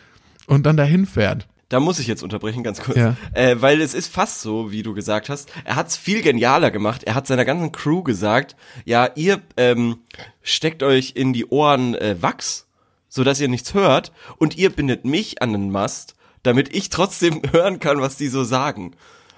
und 0.46 0.64
dann 0.64 0.76
dahin 0.76 1.06
fährt. 1.06 1.46
Da 1.68 1.80
muss 1.80 1.98
ich 1.98 2.06
jetzt 2.06 2.22
unterbrechen, 2.22 2.62
ganz 2.62 2.80
kurz. 2.80 2.96
Ja. 2.96 3.16
Äh, 3.34 3.60
weil 3.60 3.82
es 3.82 3.92
ist 3.92 4.10
fast 4.10 4.40
so, 4.40 4.72
wie 4.72 4.82
du 4.82 4.94
gesagt 4.94 5.28
hast. 5.28 5.52
Er 5.64 5.76
hat's 5.76 5.98
viel 5.98 6.22
genialer 6.22 6.70
gemacht. 6.70 7.04
Er 7.04 7.14
hat 7.14 7.26
seiner 7.26 7.44
ganzen 7.44 7.72
Crew 7.72 8.02
gesagt, 8.02 8.56
ja, 8.86 9.10
ihr 9.16 9.42
ähm, 9.58 9.98
steckt 10.42 10.82
euch 10.82 11.12
in 11.14 11.34
die 11.34 11.46
Ohren 11.46 11.94
äh, 11.94 12.16
Wachs, 12.20 12.66
sodass 13.10 13.40
ihr 13.40 13.48
nichts 13.48 13.74
hört, 13.74 14.12
und 14.38 14.56
ihr 14.56 14.70
bindet 14.70 15.04
mich 15.04 15.42
an 15.42 15.52
den 15.52 15.70
Mast, 15.70 16.14
damit 16.42 16.74
ich 16.74 16.88
trotzdem 16.88 17.42
hören 17.52 17.80
kann, 17.80 18.00
was 18.00 18.16
die 18.16 18.28
so 18.28 18.44
sagen. 18.44 18.92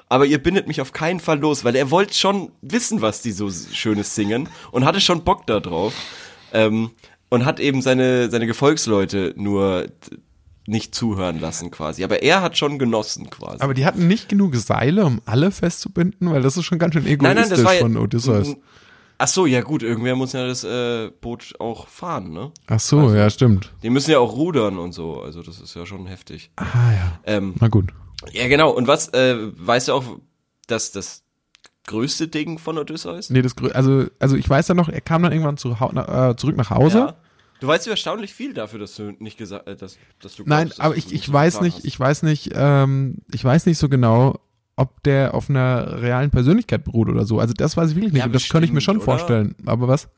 Aber 0.09 0.25
ihr 0.25 0.40
bindet 0.40 0.68
mich 0.68 0.80
auf 0.80 0.92
keinen 0.92 1.20
Fall 1.20 1.40
los, 1.40 1.64
weil 1.64 1.75
er 1.75 1.90
wollte 1.90 2.14
schon 2.14 2.52
wissen, 2.62 3.02
was 3.02 3.23
die 3.23 3.32
so 3.32 3.50
Schönes 3.50 4.14
singen 4.14 4.49
und 4.70 4.85
hatte 4.85 5.00
schon 5.00 5.25
Bock 5.25 5.49
da 5.49 5.59
drauf. 5.59 5.94
Ähm, 6.52 6.90
und 7.30 7.44
hat 7.46 7.58
eben 7.60 7.80
seine, 7.80 8.30
seine 8.30 8.46
Gefolgsleute 8.46 9.32
nur 9.37 9.87
nicht 10.66 10.94
zuhören 10.94 11.40
lassen 11.40 11.70
quasi. 11.70 12.04
Aber 12.04 12.22
er 12.22 12.42
hat 12.42 12.56
schon 12.58 12.78
genossen 12.78 13.30
quasi. 13.30 13.60
Aber 13.60 13.75
die 13.75 13.87
hatten 13.87 14.06
nicht 14.06 14.28
genug 14.28 14.54
Seile, 14.56 15.04
um 15.06 15.20
alle 15.25 15.50
festzubinden, 15.50 16.30
weil 16.30 16.42
das 16.42 16.56
ist 16.56 16.64
schon 16.64 16.78
ganz 16.78 16.94
schön 16.94 17.06
egoistisch 17.06 17.22
Nein, 17.22 17.37
nein, 17.37 17.50
das 17.50 17.64
war 17.64 17.75
ja- 17.75 17.80
von 17.80 17.96
Odysseus. 17.96 18.56
Ach 19.22 19.28
so, 19.28 19.44
ja 19.44 19.60
gut, 19.60 19.82
irgendwer 19.82 20.16
muss 20.16 20.32
ja 20.32 20.46
das 20.46 20.64
äh, 20.64 21.10
Boot 21.20 21.54
auch 21.58 21.88
fahren, 21.88 22.32
ne? 22.32 22.52
Ach 22.68 22.80
so, 22.80 23.14
ja, 23.14 23.28
stimmt. 23.28 23.70
Die 23.82 23.90
müssen 23.90 24.10
ja 24.12 24.18
auch 24.18 24.34
rudern 24.34 24.78
und 24.78 24.92
so, 24.92 25.20
also 25.20 25.42
das 25.42 25.60
ist 25.60 25.75
ja 25.75 25.84
schon 25.84 26.06
heftig. 26.06 26.50
Ah 26.56 26.64
ja. 26.92 27.20
Ähm, 27.25 27.54
Na 27.60 27.68
gut. 27.68 27.92
ja, 28.32 28.49
genau. 28.49 28.70
Und 28.70 28.87
was, 28.87 29.08
äh, 29.08 29.37
weißt 29.38 29.88
du 29.88 29.92
auch, 29.92 30.04
dass 30.68 30.92
das 30.92 31.22
größte 31.87 32.28
Ding 32.28 32.58
von 32.58 32.78
Odysseus? 32.78 33.30
Nee, 33.30 33.42
das 33.42 33.54
also 33.75 34.06
also 34.18 34.37
ich 34.37 34.49
weiß 34.49 34.68
ja 34.68 34.75
noch, 34.75 34.88
er 34.88 35.00
kam 35.00 35.22
dann 35.22 35.32
irgendwann 35.32 35.56
zu, 35.56 35.70
äh, 35.70 36.37
zurück 36.37 36.56
nach 36.56 36.70
Hause. 36.70 36.99
Ja. 36.99 37.14
Du 37.60 37.66
weißt 37.66 37.87
ja 37.87 37.92
erstaunlich 37.92 38.32
viel 38.32 38.54
dafür, 38.54 38.78
dass 38.78 38.94
du 38.94 39.12
nicht 39.18 39.37
gesagt, 39.37 39.68
äh, 39.68 39.76
dass, 39.76 39.99
dass 40.20 40.34
du 40.34 40.44
Nein, 40.46 40.68
glaubst, 40.68 40.80
aber 40.80 40.96
ich, 40.96 41.12
ich 41.12 41.26
so 41.26 41.32
weiß 41.32 41.60
nicht, 41.60 41.84
ich 41.84 41.99
weiß 41.99 42.22
nicht, 42.22 42.50
ähm, 42.54 43.18
ich 43.32 43.44
weiß 43.44 43.66
nicht 43.66 43.78
so 43.78 43.88
genau, 43.88 44.40
ob 44.76 45.02
der 45.02 45.34
auf 45.34 45.50
einer 45.50 46.00
realen 46.00 46.30
Persönlichkeit 46.30 46.84
beruht 46.84 47.08
oder 47.08 47.26
so. 47.26 47.38
Also 47.38 47.52
das 47.52 47.76
weiß 47.76 47.90
ich 47.90 47.96
wirklich 47.96 48.12
nicht. 48.14 48.20
Ja, 48.20 48.26
Und 48.26 48.34
das 48.34 48.49
könnte 48.49 48.64
ich 48.64 48.72
mir 48.72 48.80
schon 48.80 48.96
oder? 48.96 49.04
vorstellen. 49.04 49.54
Aber 49.66 49.88
was? 49.88 50.08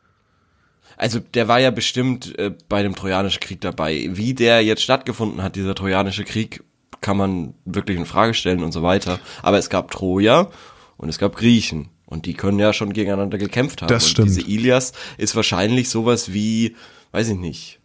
Also 0.97 1.19
der 1.19 1.49
war 1.49 1.59
ja 1.59 1.73
bestimmt 1.73 2.39
äh, 2.39 2.55
bei 2.69 2.85
dem 2.85 2.95
Trojanischen 2.95 3.41
Krieg 3.41 3.61
dabei. 3.61 4.09
Wie 4.13 4.35
der 4.35 4.63
jetzt 4.63 4.83
stattgefunden 4.83 5.43
hat, 5.43 5.57
dieser 5.57 5.75
Trojanische 5.75 6.25
Krieg, 6.25 6.63
kann 7.01 7.17
man 7.17 7.55
wirklich 7.65 7.99
in 7.99 8.07
Frage 8.07 8.33
stellen 8.35 8.63
und 8.63 8.71
so 8.71 8.85
weiter. 8.85 9.19
Aber 9.43 9.59
es 9.59 9.69
gab 9.69 9.91
Troja 9.91 10.49
und 11.03 11.09
es 11.11 11.19
gab 11.19 11.37
Griechen. 11.37 11.91
Und 12.07 12.27
die 12.27 12.35
können 12.35 12.59
ja 12.59 12.73
schon 12.73 12.93
gegeneinander 12.93 13.39
gekämpft 13.39 13.83
haben. 13.83 13.89
Das 13.89 14.05
und 14.05 14.11
stimmt. 14.11 14.29
diese 14.29 14.43
Ilias 14.43 14.93
ist 15.19 15.35
wahrscheinlich 15.37 15.89
sowas 15.91 16.33
wie, 16.33 16.77
weiß 17.13 17.29
ich 17.31 17.39
nicht. 17.39 17.81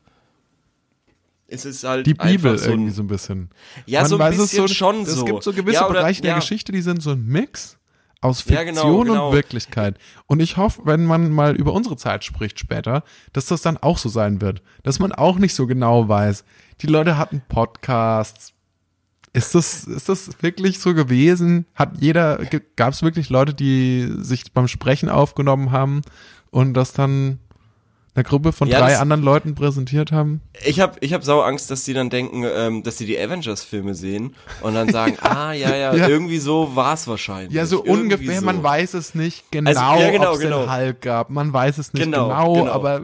Es 1.48 1.64
ist 1.66 1.84
halt 1.86 2.06
Die 2.06 2.14
Bibel 2.14 2.58
so 2.58 2.70
irgendwie 2.70 2.90
ein, 2.92 2.94
so 2.94 3.04
ein 3.04 3.08
bisschen. 3.08 3.50
Ja, 3.86 4.02
Man 4.02 4.10
so 4.10 4.16
ein 4.18 4.20
weiß 4.20 4.36
es 4.38 4.52
bisschen 4.52 4.68
schon 4.68 5.02
Es 5.04 5.14
so. 5.16 5.24
gibt 5.26 5.44
so 5.44 5.54
gewisse 5.54 5.76
Ja, 5.76 5.86
oder- 5.90 6.02
Bereiche 6.02 6.22
der 6.22 6.32
ja. 6.32 6.40
Geschichte, 6.40 6.72
die 6.74 6.82
sind 6.82 7.02
so 7.02 7.12
ein 7.12 7.26
Mix 7.26 7.78
aus 8.20 8.44
Ja, 8.46 8.58
Fiktion 8.58 8.76
genau, 8.76 9.04
genau. 9.04 9.28
und 9.30 9.34
Wirklichkeit. 9.36 9.98
Und 10.26 10.42
ich 10.42 10.58
hoffe, 10.58 10.82
wenn 10.84 11.06
man 11.06 11.32
mal 11.32 11.56
über 11.56 11.72
unsere 11.72 11.96
Zeit 11.96 12.26
spricht 12.26 12.60
später, 12.60 13.04
dass 13.32 13.46
das 13.46 13.62
dann 13.62 13.78
auch 13.78 13.98
so 13.98 14.10
sein 14.10 14.42
wird. 14.42 14.62
Dass 14.84 15.00
man 15.00 15.14
auch 15.14 15.38
nicht 15.40 15.54
so 15.56 15.68
genau 15.68 16.10
weiß. 16.10 16.44
Die 16.82 16.88
Leute 16.88 17.18
hatten 17.18 17.42
Podcasts. 17.48 18.54
Ist 19.38 19.53
das, 19.53 19.84
ist 19.84 20.10
das 20.10 20.32
wirklich 20.41 20.79
so 20.79 20.96
gewesen? 20.96 21.67
Hat 21.75 21.91
jeder, 22.00 22.39
gab 22.75 22.94
es 22.94 23.03
wirklich 23.03 23.29
Leute, 23.29 23.53
die 23.53 24.12
sich 24.17 24.51
beim 24.51 24.67
Sprechen 24.67 25.10
aufgenommen 25.10 25.72
haben 25.72 26.01
und 26.50 26.74
das 26.74 26.91
dann 26.91 27.38
einer 28.18 28.24
Gruppe 28.24 28.52
von 28.52 28.68
Ja, 28.68 28.80
drei 28.80 28.98
anderen 28.98 29.22
Leuten 29.22 29.56
präsentiert 29.56 30.12
haben? 30.12 30.42
Ich 30.66 30.80
habe 30.80 30.98
ich 31.02 31.14
hab 31.14 31.24
sau 31.24 31.42
Angst, 31.42 31.70
dass 31.72 31.84
die 31.86 31.94
dann 31.94 32.10
denken, 32.10 32.44
ähm, 32.46 32.84
dass 32.84 32.98
sie 32.98 33.06
die 33.06 33.18
Avengers-Filme 33.18 33.94
sehen 33.96 34.36
und 34.62 34.74
dann 34.74 34.90
sagen, 34.90 35.18
ah, 35.22 35.54
ja, 35.54 35.76
ja, 35.76 35.94
Ja. 35.96 36.08
irgendwie 36.08 36.40
so 36.40 36.76
war's 36.76 37.08
wahrscheinlich. 37.08 37.54
Ja, 37.54 37.66
so 37.66 37.78
Irgendwie 37.86 38.16
ungefähr, 38.16 38.40
so. 38.40 38.46
man 38.46 38.64
weiß 38.64 38.96
es 38.96 39.16
nicht 39.16 39.52
genau, 39.52 39.70
Also, 39.70 40.02
ja, 40.04 40.12
genau, 40.12 40.30
ob 40.30 40.36
es 40.36 40.42
genau. 40.42 40.62
den 40.66 40.76
Hulk 40.76 41.02
gab. 41.02 41.30
Man 41.30 41.54
weiß 41.54 41.78
es 41.78 41.94
nicht 41.94 42.04
genau, 42.04 42.28
Genau, 42.30 42.54
genau. 42.54 42.72
aber 42.72 43.02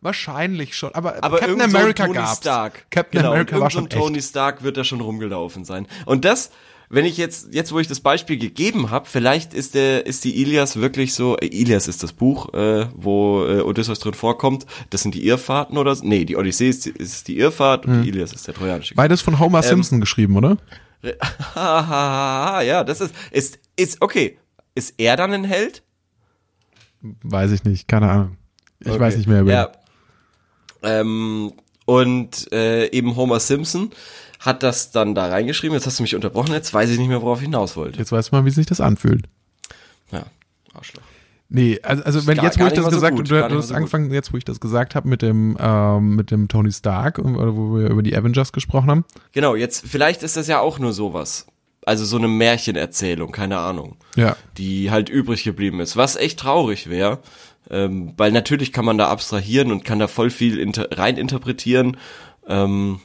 wahrscheinlich 0.00 0.76
schon. 0.76 0.94
Aber, 0.94 1.22
Aber 1.22 1.38
Captain 1.38 1.58
so 1.58 1.64
America 1.76 2.06
gab's. 2.06 2.38
Stark. 2.38 2.86
Captain 2.90 3.20
genau, 3.20 3.32
America 3.32 3.58
war 3.60 3.70
so 3.70 3.78
schon 3.78 3.84
ein 3.86 3.90
Tony. 3.90 4.22
Stark 4.22 4.62
wird 4.62 4.76
da 4.76 4.84
schon 4.84 5.00
rumgelaufen 5.00 5.64
sein. 5.64 5.86
Und 6.06 6.24
das, 6.24 6.50
wenn 6.90 7.04
ich 7.04 7.16
jetzt, 7.16 7.52
jetzt 7.54 7.72
wo 7.72 7.78
ich 7.80 7.88
das 7.88 8.00
Beispiel 8.00 8.36
gegeben 8.38 8.90
habe, 8.90 9.06
vielleicht 9.06 9.54
ist 9.54 9.74
der, 9.74 10.06
ist 10.06 10.24
die 10.24 10.40
Ilias 10.42 10.76
wirklich 10.76 11.14
so, 11.14 11.36
äh, 11.38 11.46
Ilias 11.46 11.88
ist 11.88 12.02
das 12.02 12.12
Buch, 12.12 12.52
äh, 12.54 12.86
wo 12.94 13.44
äh, 13.46 13.60
Odysseus 13.60 13.98
drin 14.00 14.14
vorkommt. 14.14 14.66
Das 14.90 15.02
sind 15.02 15.14
die 15.14 15.26
Irrfahrten 15.26 15.78
oder 15.78 15.94
so. 15.94 16.04
Nee, 16.06 16.24
die 16.24 16.36
Odyssee 16.36 16.68
ist, 16.68 16.84
die- 16.86 16.90
ist 16.90 17.26
die 17.28 17.38
Irrfahrt 17.38 17.86
und 17.86 18.02
die 18.02 18.08
Ilias 18.10 18.32
ist 18.32 18.46
der 18.46 18.54
trojanische. 18.54 18.94
Beides 18.94 19.20
von 19.22 19.38
Homer 19.38 19.62
Simpson 19.62 20.00
geschrieben, 20.00 20.36
oder? 20.36 20.56
Ja, 21.54 22.84
das 22.84 23.00
ist, 23.00 23.14
ist, 23.30 23.58
ist, 23.76 24.02
okay. 24.02 24.38
Ist 24.74 24.94
er 24.98 25.16
dann 25.16 25.32
ein 25.32 25.44
Held? 25.44 25.82
Weiß 27.22 27.50
ich 27.52 27.64
nicht, 27.64 27.86
keine 27.88 28.10
Ahnung. 28.10 28.36
Ich 28.80 28.88
Okay. 28.88 29.00
weiß 29.00 29.16
nicht 29.16 29.26
mehr 29.28 29.42
über. 29.42 29.52
Ja. 29.52 29.72
Ähm, 30.82 31.52
und 31.86 32.50
äh, 32.52 32.86
eben 32.90 33.14
Homer 33.16 33.40
Simpson 33.40 33.90
hat 34.44 34.62
das 34.62 34.90
dann 34.90 35.14
da 35.14 35.26
reingeschrieben. 35.26 35.74
Jetzt 35.74 35.86
hast 35.86 35.98
du 35.98 36.02
mich 36.02 36.14
unterbrochen, 36.14 36.52
jetzt 36.52 36.72
weiß 36.72 36.90
ich 36.90 36.98
nicht 36.98 37.08
mehr, 37.08 37.22
worauf 37.22 37.38
ich 37.38 37.44
hinaus 37.44 37.76
wollte. 37.76 37.98
Jetzt 37.98 38.12
weiß 38.12 38.32
man, 38.32 38.44
wie 38.44 38.50
sich 38.50 38.66
das 38.66 38.80
anfühlt. 38.80 39.26
Ja, 40.12 40.24
Arschloch. 40.74 41.02
Nee, 41.48 41.78
also, 41.82 42.02
also 42.02 42.26
wenn 42.26 42.36
Gar- 42.36 42.46
jetzt, 42.46 42.58
wo 42.58 42.66
ich 42.66 42.72
das 42.72 42.84
so 42.84 42.90
gesagt 42.90 43.18
habe, 43.18 43.24
du, 43.28 43.56
hast 43.56 43.68
so 43.68 43.74
angefangen, 43.74 44.12
jetzt 44.12 44.32
wo 44.32 44.36
ich 44.36 44.44
das 44.44 44.60
gesagt 44.60 44.94
habe 44.94 45.08
mit 45.08 45.22
dem 45.22 45.56
ähm, 45.60 46.16
mit 46.16 46.30
dem 46.30 46.48
Tony 46.48 46.72
Stark, 46.72 47.18
oder 47.18 47.56
wo 47.56 47.76
wir 47.76 47.90
über 47.90 48.02
die 48.02 48.16
Avengers 48.16 48.52
gesprochen 48.52 48.90
haben. 48.90 49.04
Genau, 49.32 49.54
jetzt, 49.54 49.86
vielleicht 49.86 50.22
ist 50.22 50.36
das 50.36 50.48
ja 50.48 50.60
auch 50.60 50.78
nur 50.78 50.92
sowas. 50.92 51.46
Also 51.86 52.04
so 52.06 52.16
eine 52.16 52.28
Märchenerzählung, 52.28 53.30
keine 53.30 53.58
Ahnung. 53.58 53.96
Ja. 54.16 54.36
Die 54.56 54.90
halt 54.90 55.10
übrig 55.10 55.44
geblieben 55.44 55.80
ist. 55.80 55.96
Was 55.96 56.16
echt 56.16 56.40
traurig 56.40 56.88
wäre. 56.88 57.18
Ähm, 57.70 58.14
weil 58.16 58.32
natürlich 58.32 58.72
kann 58.72 58.84
man 58.84 58.98
da 58.98 59.08
abstrahieren 59.08 59.70
und 59.70 59.84
kann 59.84 59.98
da 59.98 60.08
voll 60.08 60.30
viel 60.30 60.70
rein 60.92 61.16
interpretieren. 61.16 61.96
Ähm, 62.46 63.00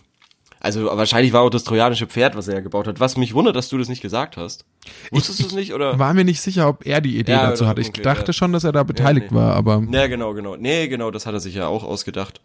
also 0.60 0.86
wahrscheinlich 0.86 1.32
war 1.32 1.42
auch 1.42 1.50
das 1.50 1.64
trojanische 1.64 2.08
Pferd, 2.08 2.36
was 2.36 2.48
er 2.48 2.56
ja 2.56 2.60
gebaut 2.60 2.88
hat. 2.88 3.00
Was 3.00 3.16
mich 3.16 3.34
wundert, 3.34 3.56
dass 3.56 3.70
du 3.70 3.78
das 3.78 3.88
nicht 3.88 4.02
gesagt 4.02 4.36
hast. 4.36 4.66
Wusstest 5.12 5.42
du 5.42 5.46
es 5.46 5.54
nicht 5.54 5.74
oder? 5.74 5.98
War 5.98 6.14
mir 6.14 6.26
nicht 6.26 6.42
sicher, 6.42 6.68
ob 6.68 6.86
er 6.86 7.00
die 7.00 7.18
Idee 7.18 7.32
Ja, 7.32 7.50
dazu 7.50 7.66
hatte. 7.68 7.82
Ich 7.82 7.92
dachte 7.92 8.28
ja. 8.28 8.34
schon, 8.34 8.52
dass 8.52 8.66
er 8.66 8.74
da 8.74 8.84
beteiligt 8.84 9.32
nee. 9.32 9.38
war, 9.38 9.56
aber 9.56 9.82
Ja, 9.90 10.08
genau, 10.08 10.34
genau. 10.34 10.56
Nee, 10.58 10.88
genau, 10.88 11.12
das 11.12 11.26
hat 11.26 11.34
er 11.34 11.40
sich 11.40 11.56
ja 11.56 11.68
auch 11.68 11.84
ausgedacht. 11.84 12.42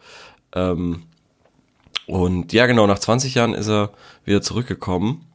Ähm, 0.55 1.03
und 2.07 2.53
ja, 2.53 2.66
genau, 2.66 2.87
nach 2.87 2.98
20 2.98 3.35
Jahren 3.35 3.55
ist 3.55 3.68
er 3.68 3.90
wieder 4.24 4.42
zurückgekommen 4.42 5.27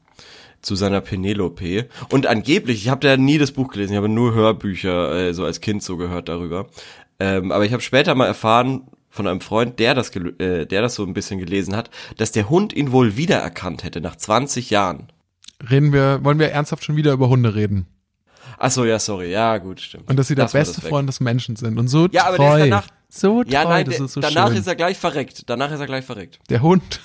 zu 0.62 0.76
seiner 0.76 1.02
Penelope. 1.02 1.88
Und 2.12 2.28
angeblich, 2.28 2.82
ich 2.82 2.90
habe 2.90 3.06
da 3.06 3.18
nie 3.18 3.38
das 3.38 3.52
Buch 3.52 3.70
gelesen, 3.70 3.94
ich 3.94 3.98
habe 3.98 4.10
nur 4.10 4.34
Hörbücher 4.34 5.30
äh, 5.30 5.34
so 5.34 5.46
als 5.46 5.62
Kind 5.62 5.84
so 5.84 5.98
gehört 5.98 6.30
darüber. 6.30 6.68
Ähm, 7.20 7.52
aber 7.52 7.66
ich 7.66 7.74
habe 7.74 7.82
später 7.82 8.16
mal 8.16 8.28
erfahren 8.28 8.84
von 9.10 9.28
einem 9.28 9.42
Freund, 9.42 9.80
der 9.80 9.96
das, 9.96 10.10
äh, 10.16 10.66
der 10.66 10.82
das 10.82 10.96
so 10.96 11.04
ein 11.06 11.14
bisschen 11.14 11.40
gelesen 11.40 11.76
hat, 11.76 11.90
dass 12.18 12.32
der 12.32 12.50
Hund 12.50 12.74
ihn 12.74 12.92
wohl 12.92 13.18
wiedererkannt 13.18 13.84
hätte 13.84 14.02
nach 14.02 14.16
20 14.16 14.70
Jahren. 14.70 15.08
reden 15.70 15.92
wir, 15.94 16.24
wollen 16.24 16.40
wir 16.40 16.52
ernsthaft 16.52 16.84
schon 16.84 16.96
wieder 16.96 17.12
über 17.14 17.28
Hunde 17.30 17.54
reden. 17.56 17.88
Ach 18.58 18.72
so, 18.72 18.86
ja, 18.86 19.00
sorry, 19.00 19.32
ja, 19.32 19.58
gut, 19.58 19.80
stimmt. 19.82 20.10
Und 20.10 20.18
dass 20.18 20.28
sie 20.28 20.36
der 20.36 20.46
Lass 20.46 20.54
beste. 20.54 20.82
Freund 20.82 21.08
des 21.08 21.20
Menschen 21.22 21.56
sind. 21.56 21.78
Und 21.78 21.88
so 21.88 22.08
Ja, 22.12 22.26
aber 22.28 22.38
der 22.38 22.48
ist 22.48 22.52
treu. 22.54 22.70
danach- 22.70 22.88
so 23.10 23.44
treu, 23.44 23.52
Ja, 23.52 23.64
nein, 23.66 23.86
das 23.86 23.96
der, 23.98 24.06
ist 24.06 24.14
so 24.14 24.22
danach 24.22 24.50
schön. 24.50 24.58
ist 24.58 24.68
er 24.68 24.76
gleich 24.76 24.98
verreckt. 24.98 25.50
Danach 25.50 25.72
ist 25.72 25.80
er 25.80 25.86
gleich 25.88 26.06
verreckt. 26.06 26.40
der 26.50 26.62
Hund. 26.62 27.00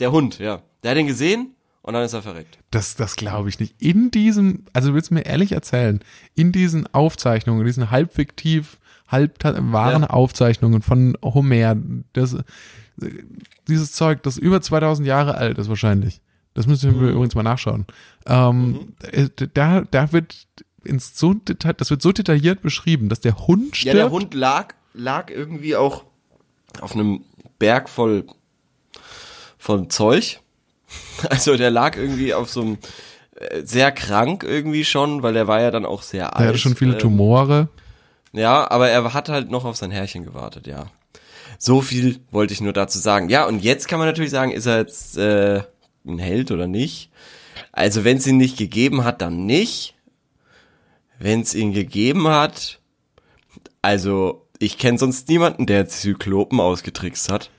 Der 0.00 0.10
Hund, 0.12 0.38
ja. 0.38 0.62
Der 0.82 0.90
hat 0.92 0.98
ihn 0.98 1.06
gesehen 1.06 1.54
und 1.82 1.94
dann 1.94 2.02
ist 2.04 2.12
er 2.14 2.22
verreckt. 2.22 2.58
Das, 2.70 2.96
das 2.96 3.16
glaube 3.16 3.48
ich 3.48 3.58
nicht. 3.60 3.80
In 3.80 4.10
diesem, 4.10 4.64
also 4.72 4.88
du 4.88 4.94
willst 4.94 5.10
mir 5.10 5.22
ehrlich 5.26 5.52
erzählen, 5.52 6.00
in 6.34 6.50
diesen 6.52 6.92
Aufzeichnungen, 6.94 7.64
diesen 7.64 7.90
halb 7.90 8.12
fiktiv, 8.14 8.78
halb 9.14 9.42
wahren 9.72 10.02
Ja. 10.02 10.10
Aufzeichnungen 10.10 10.82
von 10.82 11.16
Homer, 11.22 11.76
das, 12.12 12.36
dieses 13.68 13.92
Zeug, 13.92 14.22
das 14.22 14.36
über 14.36 14.60
2000 14.60 15.06
Jahre 15.08 15.36
alt 15.36 15.58
ist 15.58 15.68
wahrscheinlich. 15.68 16.20
Das 16.54 16.66
müssen 16.66 16.94
Mhm. 16.96 17.00
wir 17.00 17.08
übrigens 17.10 17.34
mal 17.34 17.42
nachschauen. 17.42 17.86
Ähm, 18.26 18.94
äh, 19.10 19.28
da, 19.54 19.82
da 19.90 20.12
wird 20.12 20.46
ins 20.84 21.18
so, 21.18 21.34
das 21.34 21.90
wird 21.90 22.02
so 22.02 22.12
detailliert 22.12 22.62
beschrieben, 22.62 23.08
dass 23.08 23.20
der 23.20 23.46
Hund 23.46 23.70
Ja, 23.70 23.74
stirbt. 23.90 23.96
der 23.96 24.10
Hund 24.10 24.34
lag, 24.34 24.74
lag 24.92 25.30
irgendwie 25.30 25.74
auch 25.76 26.04
auf 26.80 26.94
einem 26.94 27.22
Berg 27.58 27.88
voll 27.88 28.26
von 29.58 29.90
Zeug. 29.90 30.40
Also 31.30 31.56
der 31.56 31.70
lag 31.70 31.96
irgendwie 31.96 32.34
auf 32.34 32.50
so 32.50 32.60
einem 32.60 32.78
äh, 33.36 33.62
sehr 33.64 33.90
krank 33.90 34.44
irgendwie 34.44 34.84
schon, 34.84 35.22
weil 35.22 35.32
der 35.32 35.48
war 35.48 35.60
ja 35.60 35.70
dann 35.72 35.86
auch 35.86 36.02
sehr 36.02 36.34
alt. 36.36 36.40
der 36.40 36.48
hatte 36.48 36.58
schon 36.58 36.76
viele 36.76 36.92
Ähm, 36.92 36.98
Tumore. 36.98 37.68
Ja, 38.34 38.68
aber 38.70 38.90
er 38.90 39.14
hat 39.14 39.28
halt 39.28 39.50
noch 39.50 39.64
auf 39.64 39.76
sein 39.76 39.92
Herrchen 39.92 40.24
gewartet, 40.24 40.66
ja. 40.66 40.86
So 41.58 41.80
viel 41.80 42.18
wollte 42.32 42.52
ich 42.52 42.60
nur 42.60 42.72
dazu 42.72 42.98
sagen. 42.98 43.28
Ja, 43.28 43.46
und 43.46 43.62
jetzt 43.62 43.86
kann 43.86 44.00
man 44.00 44.08
natürlich 44.08 44.32
sagen, 44.32 44.50
ist 44.50 44.66
er 44.66 44.78
jetzt 44.78 45.16
äh, 45.16 45.62
ein 46.04 46.18
Held 46.18 46.50
oder 46.50 46.66
nicht? 46.66 47.10
Also 47.70 48.02
wenn 48.02 48.16
es 48.16 48.26
ihn 48.26 48.36
nicht 48.36 48.56
gegeben 48.56 49.04
hat, 49.04 49.22
dann 49.22 49.46
nicht. 49.46 49.94
Wenn 51.20 51.42
es 51.42 51.54
ihn 51.54 51.72
gegeben 51.72 52.26
hat, 52.26 52.80
also 53.82 54.46
ich 54.58 54.78
kenne 54.78 54.98
sonst 54.98 55.28
niemanden, 55.28 55.66
der 55.66 55.86
Zyklopen 55.86 56.58
ausgetrickst 56.58 57.28
hat. 57.30 57.50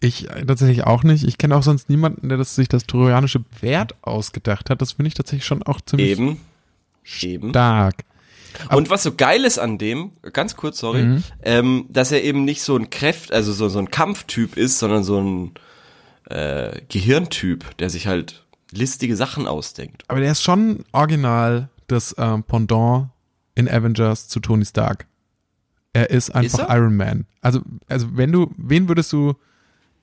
Ich 0.00 0.30
äh, 0.30 0.46
tatsächlich 0.46 0.84
auch 0.84 1.02
nicht. 1.02 1.24
Ich 1.24 1.36
kenne 1.36 1.56
auch 1.56 1.62
sonst 1.62 1.90
niemanden, 1.90 2.30
der 2.30 2.38
das, 2.38 2.54
sich 2.54 2.68
das 2.68 2.86
trojanische 2.86 3.40
Pferd 3.40 3.94
ausgedacht 4.00 4.70
hat. 4.70 4.80
Das 4.80 4.92
finde 4.92 5.08
ich 5.08 5.14
tatsächlich 5.14 5.44
schon 5.44 5.62
auch 5.62 5.82
ziemlich 5.82 6.08
Eben. 6.08 6.40
Eben. 7.20 7.52
Stark. 8.50 8.74
Und 8.76 8.90
was 8.90 9.02
so 9.02 9.12
geil 9.14 9.44
ist 9.44 9.58
an 9.58 9.78
dem, 9.78 10.12
ganz 10.32 10.56
kurz, 10.56 10.78
sorry, 10.78 11.02
Mhm. 11.02 11.24
ähm, 11.42 11.86
dass 11.88 12.12
er 12.12 12.22
eben 12.22 12.44
nicht 12.44 12.62
so 12.62 12.76
ein 12.76 12.90
Kräft, 12.90 13.32
also 13.32 13.52
so, 13.52 13.68
so 13.68 13.78
ein 13.78 13.90
Kampftyp 13.90 14.56
ist, 14.56 14.78
sondern 14.78 15.02
so 15.04 15.20
ein 15.20 15.52
äh, 16.30 16.80
Gehirntyp, 16.88 17.76
der 17.78 17.90
sich 17.90 18.06
halt 18.06 18.44
listige 18.72 19.16
Sachen 19.16 19.46
ausdenkt. 19.48 20.04
Aber 20.08 20.20
der 20.20 20.30
ist 20.32 20.42
schon 20.42 20.84
original 20.92 21.68
das 21.88 22.14
ähm, 22.18 22.44
Pendant 22.44 23.08
in 23.56 23.68
Avengers 23.68 24.28
zu 24.28 24.38
Tony 24.40 24.64
Stark. 24.64 25.06
Er 25.92 26.10
ist 26.10 26.30
einfach 26.30 26.68
er? 26.68 26.76
Iron 26.76 26.96
Man. 26.96 27.26
Also, 27.40 27.62
also 27.88 28.06
wenn 28.16 28.30
du, 28.30 28.52
wen 28.56 28.86
würdest 28.86 29.12
du, 29.12 29.34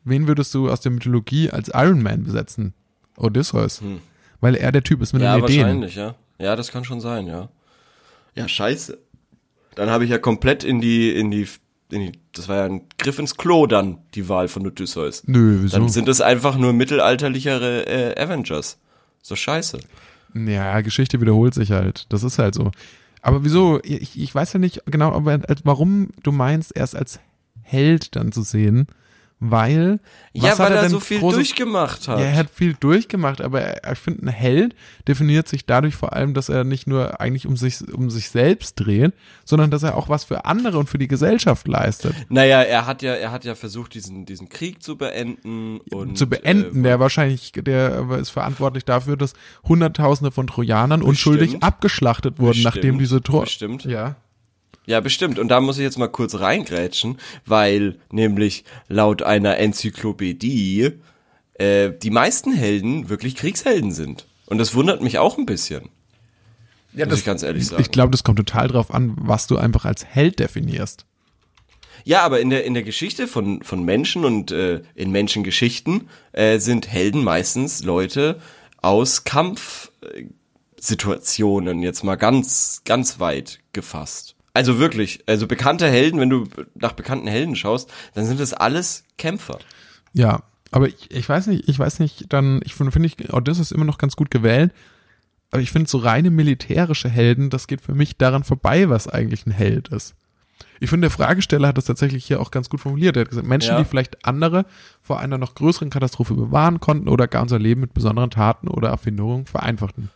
wen 0.03 0.27
würdest 0.27 0.53
du 0.53 0.69
aus 0.69 0.81
der 0.81 0.91
Mythologie 0.91 1.49
als 1.49 1.69
Iron 1.73 2.03
Man 2.03 2.25
besetzen? 2.25 2.73
Odysseus. 3.15 3.81
Weil 4.41 4.55
er 4.55 4.71
der 4.73 4.83
Typ 4.83 5.01
ist 5.01 5.13
mit 5.13 5.21
Hm. 5.21 5.25
Ja, 5.27 5.35
den 5.37 5.43
Ideen. 5.45 5.61
wahrscheinlich, 5.63 5.95
ja. 5.95 6.15
Ja, 6.39 6.55
das 6.57 6.71
kann 6.71 6.83
schon 6.83 6.99
sein, 6.99 7.25
ja. 7.25 7.47
Ja, 8.37 8.47
scheiße. 8.47 8.97
Dann 9.75 9.89
habe 9.89 10.05
ich 10.05 10.09
ja 10.09 10.17
komplett 10.17 10.63
in 10.63 10.79
die, 10.81 11.11
in 11.11 11.29
die, 11.31 11.47
in 11.91 11.99
die, 12.01 12.11
das 12.33 12.47
war 12.47 12.57
ja 12.57 12.65
ein 12.65 12.81
Griff 12.97 13.19
ins 13.19 13.35
Klo 13.37 13.67
dann, 13.67 13.99
die 14.15 14.27
Wahl 14.29 14.47
von 14.47 14.65
Odysseus. 14.65 15.23
Nö, 15.27 15.59
wieso? 15.61 15.77
Dann 15.77 15.89
sind 15.89 16.07
es 16.07 16.21
einfach 16.21 16.57
nur 16.57 16.73
mittelalterlichere 16.73 17.85
äh, 18.15 18.21
Avengers. 18.21 18.79
So 19.21 19.35
scheiße. 19.35 19.79
Ja, 20.33 20.81
Geschichte 20.81 21.21
wiederholt 21.21 21.53
sich 21.53 21.71
halt. 21.71 22.05
Das 22.09 22.23
ist 22.23 22.39
halt 22.39 22.55
so. 22.55 22.71
Aber 23.21 23.43
wieso? 23.43 23.79
Ich, 23.83 24.19
ich 24.19 24.33
weiß 24.33 24.53
ja 24.53 24.59
nicht 24.59 24.81
genau, 24.85 25.11
als- 25.25 25.61
warum 25.63 26.09
du 26.23 26.31
meinst, 26.31 26.75
erst 26.75 26.95
als 26.95 27.19
Held 27.63 28.15
dann 28.15 28.31
zu 28.31 28.41
sehen, 28.43 28.87
weil. 29.39 29.99
ja, 30.33 30.57
weil 30.57 30.71
er 30.71 30.81
denn 30.81 30.89
so 30.89 30.99
viel 30.99 31.19
Großes- 31.19 31.33
durchgemacht 31.35 32.07
hat. 32.07 32.19
Ja, 32.19 32.25
er 32.25 32.35
hat 32.37 32.49
viel 32.49 32.73
durchgemacht, 32.73 33.39
aber 33.41 33.61
er- 33.61 33.93
ich 33.93 33.99
finde, 33.99 34.23
ein 34.25 34.29
Held 34.29 34.75
definiert 35.07 35.47
sich 35.47 35.65
dadurch 35.67 35.95
vor 35.95 36.13
allem, 36.13 36.33
dass 36.33 36.49
er 36.49 36.63
nicht 36.63 36.87
nur 36.87 37.21
eigentlich 37.21 37.45
um 37.45 37.55
sich, 37.55 37.77
um 37.93 38.09
sich 38.09 38.29
selbst 38.31 38.75
dreht, 38.75 39.13
sondern 39.45 39.69
dass 39.69 39.83
er 39.83 39.95
auch 39.95 40.09
was 40.09 40.23
für 40.23 40.45
andere 40.45 40.79
und 40.79 40.89
für 40.89 40.97
die 40.97 41.07
Gesellschaft 41.07 41.67
leistet. 41.67 42.15
Naja, 42.29 42.61
er 42.63 42.87
hat 42.87 43.01
ja, 43.03 43.13
er 43.13 43.31
hat 43.31 43.45
ja 43.45 43.53
versucht, 43.53 43.93
diesen, 43.93 44.25
diesen 44.25 44.49
Krieg 44.49 44.81
zu 44.81 44.97
beenden 44.97 45.81
und 45.91 46.17
zu 46.17 46.27
beenden, 46.27 46.79
Äh, 46.79 46.83
der 46.83 46.99
wahrscheinlich, 46.99 47.51
der 47.55 48.07
ist 48.19 48.31
verantwortlich 48.31 48.85
dafür, 48.85 49.17
dass 49.17 49.33
Hunderttausende 49.67 50.31
von 50.31 50.47
Trojanern 50.47 51.01
unschuldig 51.03 51.47
Bestimmt. 51.51 51.63
abgeschlachtet 51.63 52.39
wurden, 52.39 52.53
Bestimmt. 52.53 52.75
nachdem 52.75 52.97
diese 52.99 53.21
Tor. 53.21 53.41
Bestimmt. 53.43 53.85
Ja. 53.85 54.15
Ja, 54.87 54.99
bestimmt. 55.01 55.37
Und 55.37 55.49
da 55.49 55.59
muss 55.59 55.77
ich 55.77 55.83
jetzt 55.83 55.99
mal 55.99 56.07
kurz 56.07 56.39
reingrätschen, 56.39 57.17
weil 57.45 57.99
nämlich 58.09 58.63
laut 58.87 59.21
einer 59.21 59.57
Enzyklopädie 59.57 60.93
äh, 61.55 61.91
die 61.91 62.09
meisten 62.09 62.53
Helden 62.53 63.09
wirklich 63.09 63.35
Kriegshelden 63.35 63.91
sind. 63.91 64.27
Und 64.45 64.59
das 64.59 64.75
wundert 64.75 65.01
mich 65.01 65.19
auch 65.19 65.37
ein 65.37 65.45
bisschen. 65.45 65.89
ja 66.93 67.05
muss 67.05 67.19
ich 67.19 67.25
ganz 67.25 67.43
ehrlich 67.43 67.67
sagen. 67.67 67.81
Ich 67.81 67.91
glaube, 67.91 68.11
das 68.11 68.23
kommt 68.23 68.37
total 68.37 68.69
drauf 68.69 68.93
an, 68.93 69.13
was 69.17 69.47
du 69.47 69.57
einfach 69.57 69.83
als 69.83 70.05
Held 70.05 70.39
definierst. 70.39 71.05
Ja, 72.05 72.21
aber 72.21 72.39
in 72.39 72.49
der, 72.49 72.63
in 72.63 72.73
der 72.73 72.83
Geschichte 72.83 73.27
von, 73.27 73.61
von 73.63 73.83
Menschen 73.83 74.23
und 74.23 74.51
äh, 74.51 74.83
in 74.95 75.11
Menschengeschichten 75.11 76.07
äh, 76.31 76.59
sind 76.59 76.87
Helden 76.87 77.25
meistens 77.25 77.83
Leute 77.83 78.39
aus 78.81 79.25
Kampfsituationen, 79.25 81.81
jetzt 81.81 82.05
mal 82.05 82.15
ganz, 82.15 82.83
ganz 82.85 83.19
weit 83.19 83.59
gefasst. 83.73 84.36
Also 84.57 84.79
wirklich, 84.79 85.21
also 85.27 85.45
bekannte 85.45 85.87
Helden, 85.87 86.19
wenn 86.19 86.31
du 86.31 86.45
nach 86.73 86.93
bekannten 86.93 87.27
Helden 87.27 87.55
schaust, 87.55 87.91
dann 88.15 88.25
sind 88.25 88.39
das 88.39 88.55
alles 88.55 89.03
Kämpfer. 89.19 89.59
Ja, 90.13 90.41
aber 90.71 90.87
ich, 90.87 91.11
ich 91.11 91.29
weiß 91.29 91.45
nicht, 91.45 91.69
ich 91.69 91.77
weiß 91.77 91.99
nicht, 91.99 92.33
dann, 92.33 92.61
ich 92.63 92.73
finde, 92.73 92.91
finde 92.91 93.07
ich, 93.07 93.31
Odysseus 93.31 93.71
immer 93.71 93.85
noch 93.85 93.99
ganz 93.99 94.15
gut 94.15 94.31
gewählt. 94.31 94.71
Aber 95.51 95.61
ich 95.61 95.71
finde, 95.71 95.87
so 95.87 95.99
reine 95.99 96.31
militärische 96.31 97.07
Helden, 97.07 97.51
das 97.51 97.67
geht 97.67 97.81
für 97.81 97.93
mich 97.93 98.17
daran 98.17 98.43
vorbei, 98.43 98.89
was 98.89 99.07
eigentlich 99.07 99.45
ein 99.45 99.51
Held 99.51 99.89
ist. 99.89 100.15
Ich 100.79 100.89
finde, 100.89 101.07
der 101.07 101.15
Fragesteller 101.15 101.67
hat 101.67 101.77
das 101.77 101.85
tatsächlich 101.85 102.25
hier 102.25 102.41
auch 102.41 102.49
ganz 102.49 102.67
gut 102.67 102.79
formuliert. 102.79 103.15
Er 103.15 103.21
hat 103.21 103.29
gesagt, 103.29 103.45
Menschen, 103.45 103.75
Ja. 103.75 103.77
die 103.77 103.85
vielleicht 103.85 104.25
andere 104.25 104.65
vor 105.03 105.19
einer 105.19 105.37
noch 105.37 105.53
größeren 105.53 105.91
Katastrophe 105.91 106.33
bewahren 106.33 106.79
konnten 106.79 107.09
oder 107.09 107.27
gar 107.27 107.43
unser 107.43 107.59
Leben 107.59 107.81
mit 107.81 107.93
besonderen 107.93 108.31
Taten 108.31 108.69
oder 108.69 108.89
Erfindungen 108.89 109.45
vereinfachten. 109.45 110.09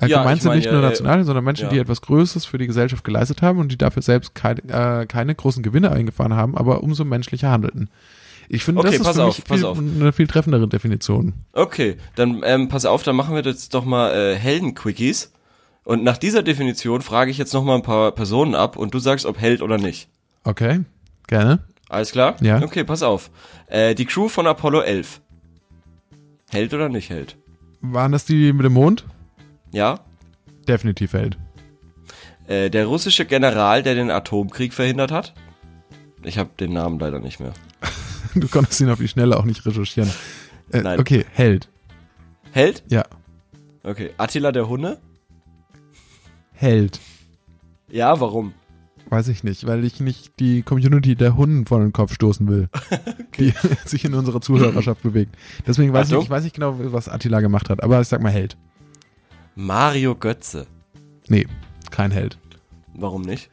Er 0.00 0.08
Ja, 0.08 0.18
sind 0.28 0.44
meine, 0.44 0.56
nicht 0.56 0.70
nur 0.70 0.80
äh, 0.80 0.82
national, 0.86 1.24
sondern 1.24 1.44
Menschen, 1.44 1.64
ja. 1.64 1.70
die 1.70 1.78
etwas 1.78 2.00
Größeres 2.02 2.44
für 2.46 2.56
die 2.56 2.66
Gesellschaft 2.68 3.02
geleistet 3.04 3.42
haben 3.42 3.58
und 3.58 3.72
die 3.72 3.76
dafür 3.76 4.02
selbst 4.02 4.34
keine, 4.34 4.60
äh, 4.68 5.06
keine 5.06 5.34
großen 5.34 5.62
Gewinne 5.62 5.90
eingefahren 5.90 6.34
haben, 6.34 6.56
aber 6.56 6.82
umso 6.84 7.04
menschlicher 7.04 7.50
handelten. 7.50 7.90
Ich 8.48 8.64
finde, 8.64 8.80
Okay, 8.80 8.96
das 8.98 9.08
ist 9.08 9.18
auf, 9.18 9.36
mich 9.36 9.44
pass 9.44 9.58
viel, 9.58 9.66
auf. 9.66 9.78
eine 9.78 10.12
viel 10.12 10.26
treffendere 10.26 10.68
Definition. 10.68 11.34
Okay, 11.52 11.96
dann 12.14 12.42
ähm, 12.44 12.68
pass 12.68 12.86
auf, 12.86 13.02
dann 13.02 13.16
machen 13.16 13.34
wir 13.34 13.42
jetzt 13.42 13.74
doch 13.74 13.84
mal 13.84 14.14
äh, 14.14 14.36
Helden-Quickies. 14.36 15.32
Und 15.84 16.04
nach 16.04 16.16
dieser 16.16 16.42
Definition 16.42 17.02
frage 17.02 17.30
ich 17.30 17.38
jetzt 17.38 17.52
noch 17.52 17.64
mal 17.64 17.74
ein 17.74 17.82
paar 17.82 18.12
Personen 18.12 18.54
ab 18.54 18.76
und 18.76 18.94
du 18.94 19.00
sagst, 19.00 19.26
ob 19.26 19.38
Held 19.38 19.62
oder 19.62 19.78
nicht. 19.78 20.08
Okay, 20.44 20.80
gerne. 21.26 21.60
Alles 21.88 22.12
klar? 22.12 22.36
Ja. 22.40 22.62
Okay, 22.62 22.84
pass 22.84 23.02
auf. 23.02 23.30
Äh, 23.66 23.94
die 23.94 24.04
Crew 24.06 24.28
von 24.28 24.46
Apollo 24.46 24.80
11. 24.82 25.20
Held 26.50 26.72
oder 26.72 26.88
nicht 26.88 27.10
Held? 27.10 27.36
Waren 27.80 28.12
das 28.12 28.24
die 28.24 28.52
mit 28.52 28.64
dem 28.64 28.74
Mond? 28.74 29.04
Ja? 29.72 30.00
Definitiv 30.66 31.12
Held. 31.12 31.38
Äh, 32.46 32.70
der 32.70 32.86
russische 32.86 33.24
General, 33.24 33.82
der 33.82 33.94
den 33.94 34.10
Atomkrieg 34.10 34.72
verhindert 34.72 35.10
hat? 35.12 35.34
Ich 36.22 36.38
habe 36.38 36.50
den 36.58 36.72
Namen 36.72 36.98
leider 36.98 37.18
nicht 37.20 37.40
mehr. 37.40 37.52
Du 38.34 38.46
konntest 38.46 38.80
ihn 38.80 38.90
auf 38.90 38.98
die 38.98 39.08
Schnelle 39.08 39.38
auch 39.38 39.44
nicht 39.46 39.64
recherchieren. 39.64 40.10
Äh, 40.70 40.82
Nein. 40.82 41.00
Okay, 41.00 41.24
Held. 41.32 41.70
Held? 42.52 42.84
Ja, 42.88 43.04
Okay. 43.88 44.10
Attila 44.18 44.52
der 44.52 44.68
Hunde? 44.68 44.98
Held. 46.52 47.00
Ja, 47.90 48.20
warum? 48.20 48.52
Weiß 49.08 49.28
ich 49.28 49.44
nicht, 49.44 49.66
weil 49.66 49.82
ich 49.84 50.00
nicht 50.00 50.38
die 50.38 50.60
Community 50.62 51.16
der 51.16 51.36
Hunden 51.36 51.64
vor 51.64 51.80
den 51.80 51.94
Kopf 51.94 52.12
stoßen 52.12 52.46
will, 52.48 52.68
die 53.38 53.54
sich 53.86 54.04
in 54.04 54.12
unserer 54.12 54.42
Zuhörerschaft 54.42 55.02
bewegt. 55.02 55.34
Deswegen 55.66 55.94
weiß 55.94 56.08
ich, 56.08 56.12
Achtung. 56.12 56.18
nicht, 56.18 56.26
ich 56.26 56.30
weiß 56.30 56.44
nicht 56.44 56.54
genau, 56.54 56.74
was 56.92 57.08
Attila 57.08 57.40
gemacht 57.40 57.70
hat, 57.70 57.82
aber 57.82 57.98
ich 58.02 58.08
sag 58.08 58.20
mal 58.20 58.30
Held. 58.32 58.58
Mario 59.60 60.14
Götze. 60.14 60.68
Nee, 61.26 61.46
kein 61.90 62.12
Held. 62.12 62.38
Warum 62.94 63.22
nicht? 63.22 63.50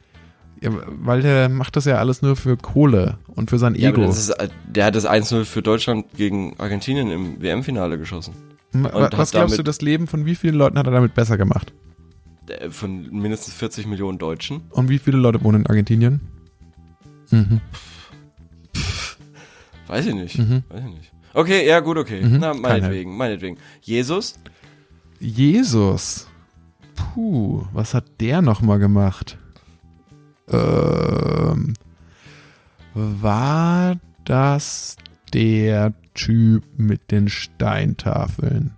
Ja, 0.62 0.70
weil 0.86 1.20
der 1.20 1.48
macht 1.48 1.74
das 1.74 1.84
ja 1.84 1.96
alles 1.96 2.22
nur 2.22 2.36
für 2.36 2.56
Kohle 2.56 3.18
und 3.26 3.50
für 3.50 3.58
sein 3.58 3.74
Ja, 3.74 3.90
Ego. 3.90 4.02
das 4.02 4.16
ist, 4.18 4.30
äh, 4.30 4.48
der 4.68 4.84
hat 4.84 4.94
das 4.94 5.04
1-0 5.04 5.44
für 5.44 5.62
Deutschland 5.62 6.06
gegen 6.16 6.54
Argentinien 6.58 7.10
im 7.10 7.42
WM-Finale 7.42 7.98
geschossen. 7.98 8.34
Und 8.72 8.84
was 9.18 9.32
glaubst 9.32 9.58
du, 9.58 9.64
das 9.64 9.80
Leben 9.80 10.06
von 10.06 10.24
wie 10.26 10.36
vielen 10.36 10.54
Leuten 10.54 10.78
hat 10.78 10.86
er 10.86 10.92
damit 10.92 11.14
besser 11.14 11.36
gemacht? 11.36 11.72
Der- 12.46 12.70
Von 12.70 13.10
mindestens 13.10 13.54
40 13.54 13.88
Millionen 13.88 14.18
Deutschen. 14.18 14.60
Und 14.70 14.88
wie 14.88 14.98
viele 15.00 15.18
Leute 15.18 15.42
wohnen 15.42 15.62
in 15.62 15.66
Argentinien? 15.66 16.20
Mhm. 17.32 17.60
Weiß 19.88 20.06
ich 20.06 20.14
nicht. 20.14 20.38
Mhm. 20.38 20.62
Weiß 20.68 20.80
ich 20.86 20.94
nicht. 20.94 21.12
Okay, 21.34 21.66
ja, 21.66 21.80
gut, 21.80 21.98
okay. 21.98 22.22
Mhm, 22.22 22.38
Na, 22.40 22.54
meinetwegen, 22.54 23.16
meinetwegen. 23.16 23.58
Jesus? 23.82 24.36
Jesus. 25.20 26.26
Puh, 26.94 27.64
was 27.72 27.94
hat 27.94 28.20
der 28.20 28.42
nochmal 28.42 28.78
gemacht? 28.78 29.38
Ähm, 30.48 31.74
war 32.94 33.96
das 34.24 34.96
der 35.32 35.94
Typ 36.14 36.64
mit 36.76 37.10
den 37.10 37.28
Steintafeln 37.28 38.74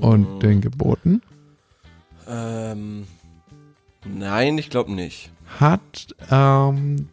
und 0.00 0.40
den 0.42 0.60
Geboten? 0.60 1.22
Ähm, 2.26 3.06
nein, 4.04 4.58
ich 4.58 4.70
glaube 4.70 4.92
nicht. 4.92 5.30
Hat 5.58 6.14
ähm, 6.30 7.08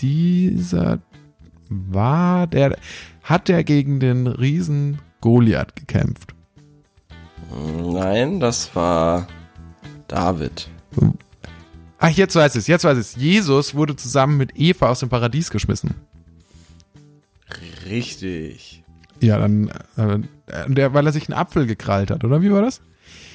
dieser 0.00 1.00
war 1.68 2.46
der 2.46 2.76
hat 3.22 3.48
der 3.48 3.62
gegen 3.64 4.00
den 4.00 4.26
Riesen 4.26 4.98
Goliath 5.20 5.76
gekämpft? 5.76 6.34
Nein, 7.92 8.40
das 8.40 8.74
war 8.76 9.26
David. 10.08 10.68
Ach, 11.98 12.08
jetzt 12.10 12.34
weiß 12.34 12.54
ich 12.54 12.60
es, 12.60 12.66
jetzt 12.66 12.84
weiß 12.84 12.96
ich 12.96 13.02
es. 13.04 13.16
Jesus 13.16 13.74
wurde 13.74 13.94
zusammen 13.96 14.36
mit 14.36 14.52
Eva 14.58 14.88
aus 14.88 15.00
dem 15.00 15.08
Paradies 15.08 15.50
geschmissen. 15.50 15.94
Richtig. 17.86 18.82
Ja, 19.20 19.38
dann, 19.38 19.70
äh, 19.96 20.18
der, 20.68 20.94
weil 20.94 21.06
er 21.06 21.12
sich 21.12 21.28
einen 21.28 21.38
Apfel 21.38 21.66
gekrallt 21.66 22.10
hat, 22.10 22.24
oder 22.24 22.40
wie 22.40 22.50
war 22.50 22.62
das? 22.62 22.80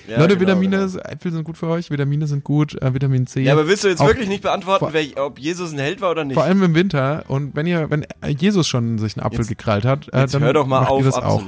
Ja, 0.08 0.20
Leute, 0.20 0.38
genau, 0.38 0.52
Vitamine, 0.52 0.88
genau. 0.88 1.00
Äpfel 1.04 1.32
sind 1.32 1.44
gut 1.44 1.58
für 1.58 1.68
euch, 1.68 1.90
Vitamine 1.90 2.28
sind 2.28 2.44
gut, 2.44 2.80
äh, 2.82 2.94
Vitamin 2.94 3.26
C. 3.28 3.42
Ja, 3.42 3.54
aber 3.54 3.68
willst 3.68 3.84
du 3.84 3.88
jetzt 3.88 4.02
Auch- 4.02 4.08
wirklich 4.08 4.28
nicht 4.28 4.44
beantworten, 4.44 4.86
vor- 4.86 4.94
wer, 4.94 5.06
ob 5.26 5.40
Jesus 5.40 5.74
ein 5.74 5.80
Held 5.80 6.02
war 6.02 6.12
oder 6.12 6.24
nicht? 6.26 6.36
vor 6.36 6.44
allem 6.44 6.62
im 6.64 6.76
Winter. 6.76 7.24
Und 7.28 7.56
wenn 7.56 7.66
ihr, 7.68 7.90
wenn 7.90 8.06
Jesus 8.38 8.68
schon 8.68 8.98
sich 9.00 9.18
einen 9.18 9.26
Apfel 9.26 9.40
Jetzt- 9.42 9.50
gekrallt 9.50 9.84
hat, 9.86 10.08
äh, 10.14 10.28
dann 10.28 10.42
hör 10.44 10.54
doch 10.54 10.68
mal 10.68 10.86
auf 10.86 11.04
das 11.04 11.16
auch. 11.16 11.44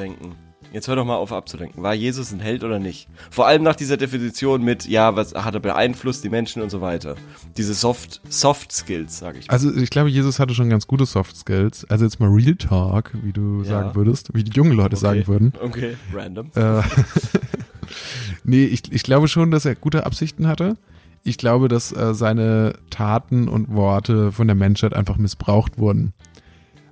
Jetzt 0.73 0.87
hör 0.89 0.95
doch 0.97 1.05
mal 1.05 1.15
auf 1.15 1.31
abzulenken. 1.31 1.81
War 1.81 1.93
Jesus 1.93 2.31
ein 2.33 2.39
Held 2.39 2.63
oder 2.63 2.77
nicht? 2.77 3.07
Vor 3.31 3.47
allem 3.47 3.63
nach 3.63 3.75
dieser 3.75 3.95
Definition 3.97 4.63
mit, 4.63 4.85
ja, 4.85 5.15
was 5.15 5.33
hat 5.33 5.53
er 5.53 5.59
beeinflusst, 5.61 6.23
die 6.23 6.29
Menschen 6.29 6.61
und 6.61 6.69
so 6.69 6.81
weiter. 6.81 7.15
Diese 7.55 7.73
Soft, 7.73 8.21
Soft 8.29 8.71
Skills, 8.73 9.17
sag 9.19 9.37
ich 9.37 9.47
mal. 9.47 9.53
Also 9.53 9.73
ich 9.73 9.89
glaube, 9.89 10.09
Jesus 10.09 10.39
hatte 10.39 10.53
schon 10.53 10.69
ganz 10.69 10.85
gute 10.85 11.05
Soft 11.05 11.35
Skills. 11.37 11.85
Also 11.89 12.03
jetzt 12.05 12.19
mal 12.19 12.29
Real 12.29 12.55
Talk, 12.55 13.11
wie 13.23 13.31
du 13.31 13.59
Ja. 13.63 13.69
sagen 13.69 13.95
würdest, 13.95 14.29
wie 14.33 14.43
die 14.43 14.51
jungen 14.51 14.73
Leute 14.73 14.97
sagen 14.97 15.25
würden. 15.27 15.53
Okay, 15.63 15.95
random. 16.13 16.51
Äh, 16.55 16.81
nee, 18.43 18.65
ich, 18.65 18.91
ich 18.91 19.03
glaube 19.03 19.27
schon, 19.27 19.51
dass 19.51 19.65
er 19.65 19.75
gute 19.75 20.05
Absichten 20.05 20.47
hatte. 20.47 20.77
Ich 21.23 21.37
glaube, 21.37 21.67
dass 21.67 21.91
äh, 21.91 22.13
seine 22.13 22.73
Taten 22.89 23.47
und 23.47 23.73
Worte 23.73 24.31
von 24.31 24.47
der 24.47 24.55
Menschheit 24.55 24.93
einfach 24.93 25.17
missbraucht 25.17 25.77
wurden. 25.77 26.13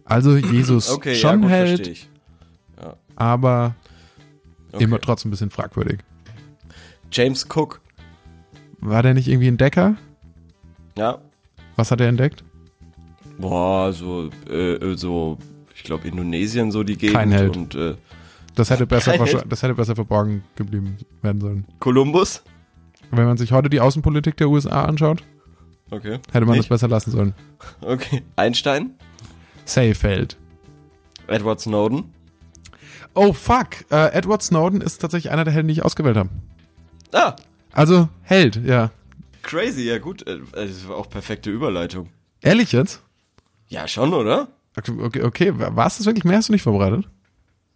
Also 0.03 0.38
Jesus 0.38 0.89
Okay, 0.91 1.13
ja, 1.13 1.15
schon 1.15 1.41
gut, 1.41 1.49
hält, 1.49 1.67
verstehe 1.77 1.93
ich. 1.93 2.09
Aber 3.15 3.75
Okay. 4.71 4.84
immer 4.84 4.99
trotzdem 4.99 5.30
ein 5.30 5.32
bisschen 5.32 5.49
fragwürdig. 5.51 5.99
James 7.12 7.45
Cook. 7.54 7.80
War 8.80 9.01
der 9.04 9.13
nicht 9.13 9.28
irgendwie 9.28 9.47
Entdecker? 9.47 9.95
Ja. 10.97 11.19
Was 11.78 11.91
hat 11.91 12.01
er 12.01 12.08
entdeckt? 12.10 12.43
Boah, 13.38 13.91
so, 13.93 14.30
äh, 14.49 14.95
so 14.95 15.38
ich 15.75 15.84
glaube, 15.84 16.08
Indonesien 16.08 16.71
so 16.71 16.84
die 16.84 16.97
Gegend. 16.97 17.15
Kein 17.15 17.32
Held. 17.32 17.56
Und 17.58 17.75
äh, 17.75 17.95
Das 18.56 18.69
hätte, 18.69 18.86
besser 18.88 19.13
Held. 19.13 19.45
das 19.49 19.62
hätte 19.63 19.75
besser 19.75 19.95
verborgen 19.95 20.43
geblieben 20.56 20.97
werden 21.21 21.41
sollen. 21.41 21.65
Kolumbus. 21.80 22.43
Wenn 23.12 23.25
man 23.25 23.38
sich 23.38 23.51
heute 23.51 23.69
die 23.69 23.80
Außenpolitik 23.82 24.36
der 24.38 24.49
USA 24.49 24.84
anschaut, 24.86 25.23
Okay. 25.91 26.19
hätte 26.32 26.45
man 26.45 26.58
Nicht? 26.58 26.62
das 26.62 26.67
besser 26.69 26.88
lassen 26.88 27.12
sollen. 27.12 27.34
Okay. 27.82 28.23
Einstein. 28.36 28.95
Seyfeld. 29.65 30.38
Edward 31.28 31.60
Snowden. 31.62 32.13
Oh 33.15 33.34
fuck, 33.34 33.89
äh, 33.91 34.12
Edward 34.13 34.43
Snowden 34.43 34.82
ist 34.82 34.99
tatsächlich 34.99 35.32
einer 35.32 35.45
der 35.45 35.54
Helden, 35.54 35.67
die 35.69 35.73
ich 35.73 35.86
ausgewählt 35.86 36.17
habe. 36.17 36.30
Ah, 37.13 37.36
Also 37.71 38.10
Held, 38.23 38.58
ja. 38.65 38.91
crazy. 39.41 39.84
Ja 39.84 39.97
gut, 39.99 40.28
äh, 40.28 40.39
das 40.54 40.88
war 40.88 40.97
auch 40.97 41.10
perfekte 41.10 41.49
Überleitung. 41.49 42.10
Ehrlich 42.41 42.71
jetzt? 42.73 43.01
Ja, 43.69 43.88
schon, 43.88 44.13
oder? 44.13 44.49
Okay, 44.78 44.91
okay, 45.01 45.21
okay. 45.23 45.54
war 45.56 45.88
es 45.88 45.97
das 45.97 46.06
wirklich 46.06 46.25
mehr? 46.25 46.38
Hast 46.38 46.49
du 46.49 46.54
nicht 46.54 46.62
vorbereitet? 46.63 47.08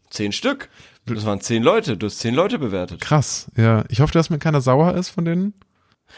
Zehn 0.10 0.32
Stück. 0.32 0.70
Das 1.06 1.26
waren 1.26 1.40
zehn 1.42 1.64
Leute. 1.64 1.96
Du 1.98 2.08
hast 2.08 2.20
zehn 2.20 2.36
Leute 2.36 2.60
bewertet. 2.60 3.00
Krass, 3.02 3.50
ja. 3.56 3.86
Ich 3.90 4.02
hoffe, 4.02 4.12
dass 4.14 4.30
mir 4.30 4.40
keiner 4.40 4.60
sauer 4.62 4.96
ist 4.96 5.10
von 5.10 5.24
denen. 5.26 5.54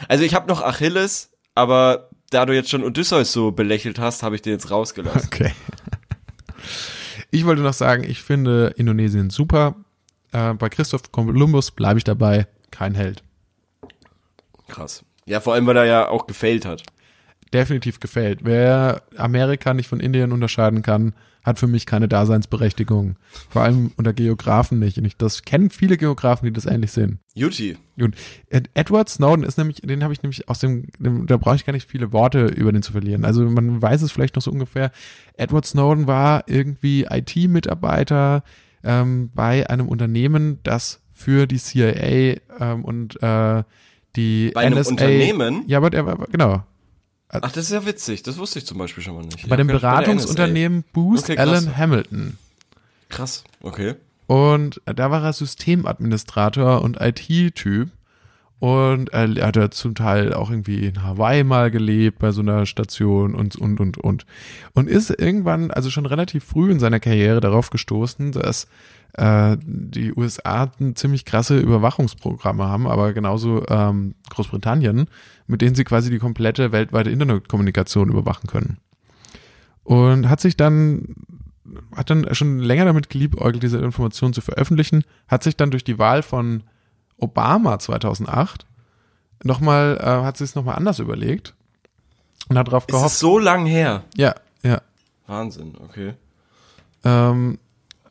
Also 0.08 0.24
ich 0.24 0.34
habe 0.34 0.48
noch 0.48 0.62
Achilles, 0.62 1.30
aber 1.54 2.08
da 2.30 2.44
du 2.46 2.54
jetzt 2.54 2.70
schon 2.70 2.82
Odysseus 2.82 3.32
so 3.32 3.52
belächelt 3.52 3.98
hast, 3.98 4.22
habe 4.22 4.34
ich 4.34 4.42
den 4.42 4.54
jetzt 4.54 4.70
rausgelassen. 4.70 5.22
Okay. 5.26 5.52
Ich 7.34 7.46
wollte 7.46 7.62
noch 7.62 7.72
sagen, 7.72 8.04
ich 8.04 8.22
finde 8.22 8.74
Indonesien 8.76 9.30
super. 9.30 9.74
Äh, 10.32 10.52
bei 10.52 10.68
Christoph 10.68 11.10
Kolumbus 11.12 11.70
bleibe 11.70 11.96
ich 11.96 12.04
dabei. 12.04 12.46
Kein 12.70 12.94
Held. 12.94 13.22
Krass. 14.68 15.02
Ja, 15.24 15.40
vor 15.40 15.54
allem, 15.54 15.66
weil 15.66 15.78
er 15.78 15.86
ja 15.86 16.08
auch 16.08 16.26
gefailt 16.26 16.66
hat. 16.66 16.82
Definitiv 17.50 18.00
gefällt. 18.00 18.40
Wer 18.42 19.02
Amerika 19.16 19.72
nicht 19.72 19.88
von 19.88 19.98
Indien 19.98 20.30
unterscheiden 20.30 20.82
kann, 20.82 21.14
hat 21.44 21.58
für 21.58 21.66
mich 21.66 21.86
keine 21.86 22.06
Daseinsberechtigung. 22.08 23.16
Vor 23.50 23.62
allem 23.62 23.90
unter 23.96 24.12
Geografen 24.12 24.78
nicht. 24.78 24.98
Und 24.98 25.04
ich 25.04 25.16
das 25.16 25.42
kennen 25.42 25.70
viele 25.70 25.96
Geografen, 25.96 26.44
die 26.46 26.52
das 26.52 26.66
ähnlich 26.66 26.92
sehen. 26.92 27.18
Juti. 27.34 27.76
Ed- 28.48 28.70
Edward 28.74 29.08
Snowden 29.08 29.44
ist 29.44 29.58
nämlich, 29.58 29.80
den 29.82 30.02
habe 30.02 30.12
ich 30.12 30.22
nämlich 30.22 30.48
aus 30.48 30.60
dem, 30.60 30.86
dem 30.98 31.26
da 31.26 31.36
brauche 31.36 31.56
ich 31.56 31.66
gar 31.66 31.72
nicht 31.72 31.88
viele 31.90 32.12
Worte 32.12 32.46
über 32.46 32.72
den 32.72 32.82
zu 32.82 32.92
verlieren. 32.92 33.24
Also 33.24 33.44
man 33.48 33.82
weiß 33.82 34.02
es 34.02 34.12
vielleicht 34.12 34.36
noch 34.36 34.42
so 34.42 34.50
ungefähr. 34.50 34.92
Edward 35.36 35.66
Snowden 35.66 36.06
war 36.06 36.44
irgendwie 36.46 37.06
IT-Mitarbeiter 37.10 38.42
ähm, 38.84 39.30
bei 39.34 39.68
einem 39.68 39.88
Unternehmen, 39.88 40.58
das 40.62 41.00
für 41.12 41.46
die 41.46 41.58
CIA 41.58 42.36
ähm, 42.60 42.84
und 42.84 43.22
äh, 43.22 43.62
die 44.16 44.50
Bei 44.54 44.62
einem 44.62 44.78
NSA. 44.78 44.90
Unternehmen? 44.90 45.64
Ja, 45.66 45.78
aber 45.78 45.90
der 45.90 46.06
war 46.06 46.16
genau. 46.30 46.64
Ach, 47.40 47.50
das 47.50 47.64
ist 47.64 47.72
ja 47.72 47.86
witzig. 47.86 48.22
Das 48.22 48.36
wusste 48.36 48.58
ich 48.58 48.66
zum 48.66 48.78
Beispiel 48.78 49.02
schon 49.02 49.14
mal 49.14 49.24
nicht. 49.24 49.48
Bei 49.48 49.54
Ich 49.54 49.56
dem 49.56 49.66
Beratungsunternehmen 49.66 50.84
Boost 50.92 51.30
Okay. 51.30 51.38
Allen 51.38 51.76
Hamilton. 51.76 52.38
Krass. 53.08 53.44
Okay. 53.62 53.94
Und 54.26 54.80
da 54.84 55.10
war 55.10 55.24
er 55.24 55.32
Systemadministrator 55.32 56.82
und 56.82 57.00
IT-Typ. 57.00 57.90
Und 58.62 59.08
er 59.08 59.44
hat 59.44 59.56
ja 59.56 59.72
zum 59.72 59.96
Teil 59.96 60.32
auch 60.32 60.48
irgendwie 60.48 60.86
in 60.86 61.02
Hawaii 61.02 61.42
mal 61.42 61.72
gelebt 61.72 62.20
bei 62.20 62.30
so 62.30 62.42
einer 62.42 62.64
Station 62.64 63.34
und, 63.34 63.56
und, 63.56 63.80
und, 63.80 63.98
und. 63.98 64.24
Und 64.72 64.88
ist 64.88 65.10
irgendwann, 65.10 65.72
also 65.72 65.90
schon 65.90 66.06
relativ 66.06 66.44
früh 66.44 66.70
in 66.70 66.78
seiner 66.78 67.00
Karriere 67.00 67.40
darauf 67.40 67.70
gestoßen, 67.70 68.30
dass 68.30 68.68
äh, 69.14 69.56
die 69.60 70.12
USA 70.14 70.70
ziemlich 70.94 71.24
krasse 71.24 71.58
Überwachungsprogramme 71.58 72.64
haben, 72.64 72.86
aber 72.86 73.12
genauso 73.12 73.66
ähm, 73.66 74.14
Großbritannien, 74.30 75.08
mit 75.48 75.60
denen 75.60 75.74
sie 75.74 75.82
quasi 75.82 76.10
die 76.10 76.20
komplette 76.20 76.70
weltweite 76.70 77.10
Internetkommunikation 77.10 78.10
überwachen 78.10 78.46
können. 78.46 78.76
Und 79.82 80.30
hat 80.30 80.40
sich 80.40 80.56
dann 80.56 81.16
hat 81.96 82.10
dann 82.10 82.32
schon 82.32 82.60
länger 82.60 82.84
damit 82.84 83.10
geliebäugelt, 83.10 83.64
diese 83.64 83.78
Informationen 83.78 84.34
zu 84.34 84.40
veröffentlichen, 84.40 85.02
hat 85.26 85.42
sich 85.42 85.56
dann 85.56 85.72
durch 85.72 85.82
die 85.82 85.98
Wahl 85.98 86.22
von 86.22 86.62
Obama 87.22 87.78
2008 87.78 88.66
nochmal, 89.44 89.98
äh, 90.00 90.24
hat 90.24 90.36
sich 90.36 90.50
es 90.50 90.54
nochmal 90.54 90.76
anders 90.76 90.98
überlegt 90.98 91.54
und 92.48 92.58
hat 92.58 92.68
darauf 92.68 92.84
Ist 92.84 92.92
gehofft. 92.92 93.16
so 93.16 93.38
lang 93.38 93.66
her? 93.66 94.04
Ja, 94.16 94.34
ja. 94.62 94.80
Wahnsinn, 95.26 95.74
okay. 95.82 96.14
Ähm, 97.04 97.58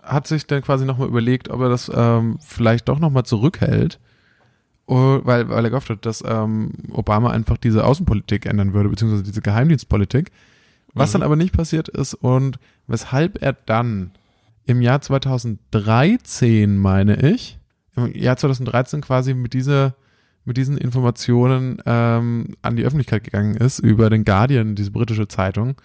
hat 0.04 0.28
sich 0.28 0.48
dann 0.48 0.62
quasi 0.62 0.86
nochmal 0.86 1.08
überlegt, 1.08 1.50
ob 1.50 1.62
er 1.62 1.70
das 1.70 1.92
ähm, 1.94 2.38
vielleicht 2.42 2.90
doch 2.90 3.00
nochmal 3.00 3.24
zurückhält, 3.24 4.00
oh, 4.88 5.20
weil, 5.24 5.48
weil 5.50 5.64
er 5.64 5.70
gehofft 5.70 5.90
hat, 5.90 6.06
dass 6.06 6.24
ähm, 6.26 6.72
Obama 6.92 7.30
einfach 7.30 7.58
diese 7.58 7.86
Außenpolitik 7.86 8.46
ändern 8.46 8.74
würde, 8.74 8.90
beziehungsweise 8.90 9.24
diese 9.24 9.42
Geheimdienstpolitik. 9.42 10.32
Was 10.94 11.14
dann 11.14 11.24
aber 11.24 11.38
nicht 11.38 11.54
passiert 11.54 11.88
ist 11.88 12.14
und 12.16 12.60
weshalb 12.88 13.42
er 13.42 13.54
dann 13.54 14.12
im 14.66 14.82
Jahr 14.82 15.00
2013, 15.00 16.78
meine 16.78 17.32
ich, 17.32 17.60
im 17.96 18.14
Jahr 18.16 18.38
2013 18.38 19.02
quasi 19.02 19.34
mit 19.34 19.54
dieser 19.54 19.96
mit 20.44 20.58
diesen 20.58 20.78
Informationen 20.78 21.82
ähm, 21.86 22.56
an 22.62 22.76
die 22.76 22.84
Öffentlichkeit 22.84 23.24
gegangen 23.24 23.56
ist 23.56 23.80
über 23.80 24.10
den 24.10 24.26
Guardian, 24.26 24.76
diese 24.76 24.92
britische 24.92 25.28
Zeitung. 25.28 25.76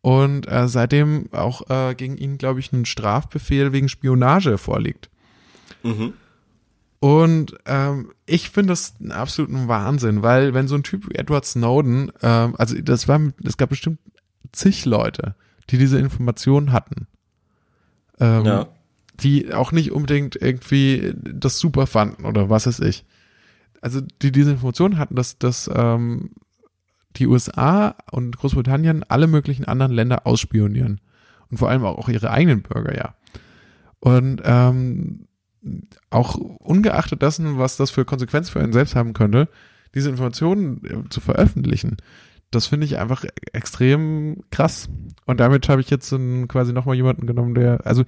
Und 0.00 0.48
äh, 0.48 0.68
seitdem 0.68 1.28
auch 1.32 1.68
äh, 1.68 1.94
gegen 1.94 2.16
ihn, 2.16 2.38
glaube 2.38 2.60
ich, 2.60 2.72
ein 2.72 2.84
Strafbefehl 2.84 3.72
wegen 3.72 3.88
Spionage 3.88 4.58
vorliegt. 4.58 5.10
Mhm. 5.82 6.14
Und 7.00 7.56
ähm, 7.66 8.12
ich 8.26 8.50
finde 8.50 8.72
das 8.72 8.94
einen 9.00 9.12
absoluten 9.12 9.68
Wahnsinn, 9.68 10.22
weil 10.22 10.54
wenn 10.54 10.68
so 10.68 10.74
ein 10.74 10.82
Typ 10.82 11.08
wie 11.08 11.16
Edward 11.16 11.44
Snowden, 11.44 12.12
ähm, 12.22 12.54
also 12.58 12.80
das 12.80 13.08
war, 13.08 13.20
es 13.42 13.56
gab 13.56 13.70
bestimmt 13.70 13.98
zig 14.52 14.84
Leute, 14.84 15.34
die 15.70 15.78
diese 15.78 15.98
Informationen 15.98 16.72
hatten. 16.72 17.06
Ähm, 18.20 18.44
Ja. 18.44 18.68
Die 19.22 19.52
auch 19.52 19.72
nicht 19.72 19.92
unbedingt 19.92 20.36
irgendwie 20.36 21.14
das 21.14 21.58
super 21.58 21.86
fanden 21.86 22.24
oder 22.24 22.50
was 22.50 22.66
weiß 22.66 22.80
ich. 22.80 23.04
Also 23.80 24.00
die 24.22 24.32
diese 24.32 24.52
Informationen 24.52 24.98
hatten, 24.98 25.14
dass, 25.14 25.38
dass 25.38 25.70
ähm, 25.72 26.30
die 27.16 27.26
USA 27.26 27.96
und 28.10 28.36
Großbritannien 28.36 29.04
alle 29.08 29.26
möglichen 29.26 29.64
anderen 29.64 29.92
Länder 29.92 30.26
ausspionieren. 30.26 31.00
Und 31.50 31.58
vor 31.58 31.68
allem 31.68 31.84
auch, 31.84 32.08
ihre 32.08 32.30
eigenen 32.30 32.62
Bürger, 32.62 32.96
ja. 32.96 33.14
Und 33.98 34.40
ähm, 34.44 35.26
auch 36.10 36.36
ungeachtet 36.36 37.22
dessen, 37.22 37.58
was 37.58 37.76
das 37.76 37.90
für 37.90 38.04
Konsequenzen 38.04 38.52
für 38.52 38.60
einen 38.60 38.72
selbst 38.72 38.94
haben 38.94 39.12
könnte, 39.12 39.48
diese 39.94 40.08
Informationen 40.08 40.84
äh, 40.84 41.08
zu 41.10 41.20
veröffentlichen, 41.20 41.96
das 42.50 42.66
finde 42.66 42.86
ich 42.86 42.98
einfach 42.98 43.24
extrem 43.52 44.42
krass. 44.50 44.88
Und 45.26 45.40
damit 45.40 45.68
habe 45.68 45.80
ich 45.80 45.90
jetzt 45.90 46.14
quasi 46.48 46.72
nochmal 46.72 46.96
jemanden 46.96 47.26
genommen, 47.26 47.54
der, 47.54 47.86
also 47.86 48.04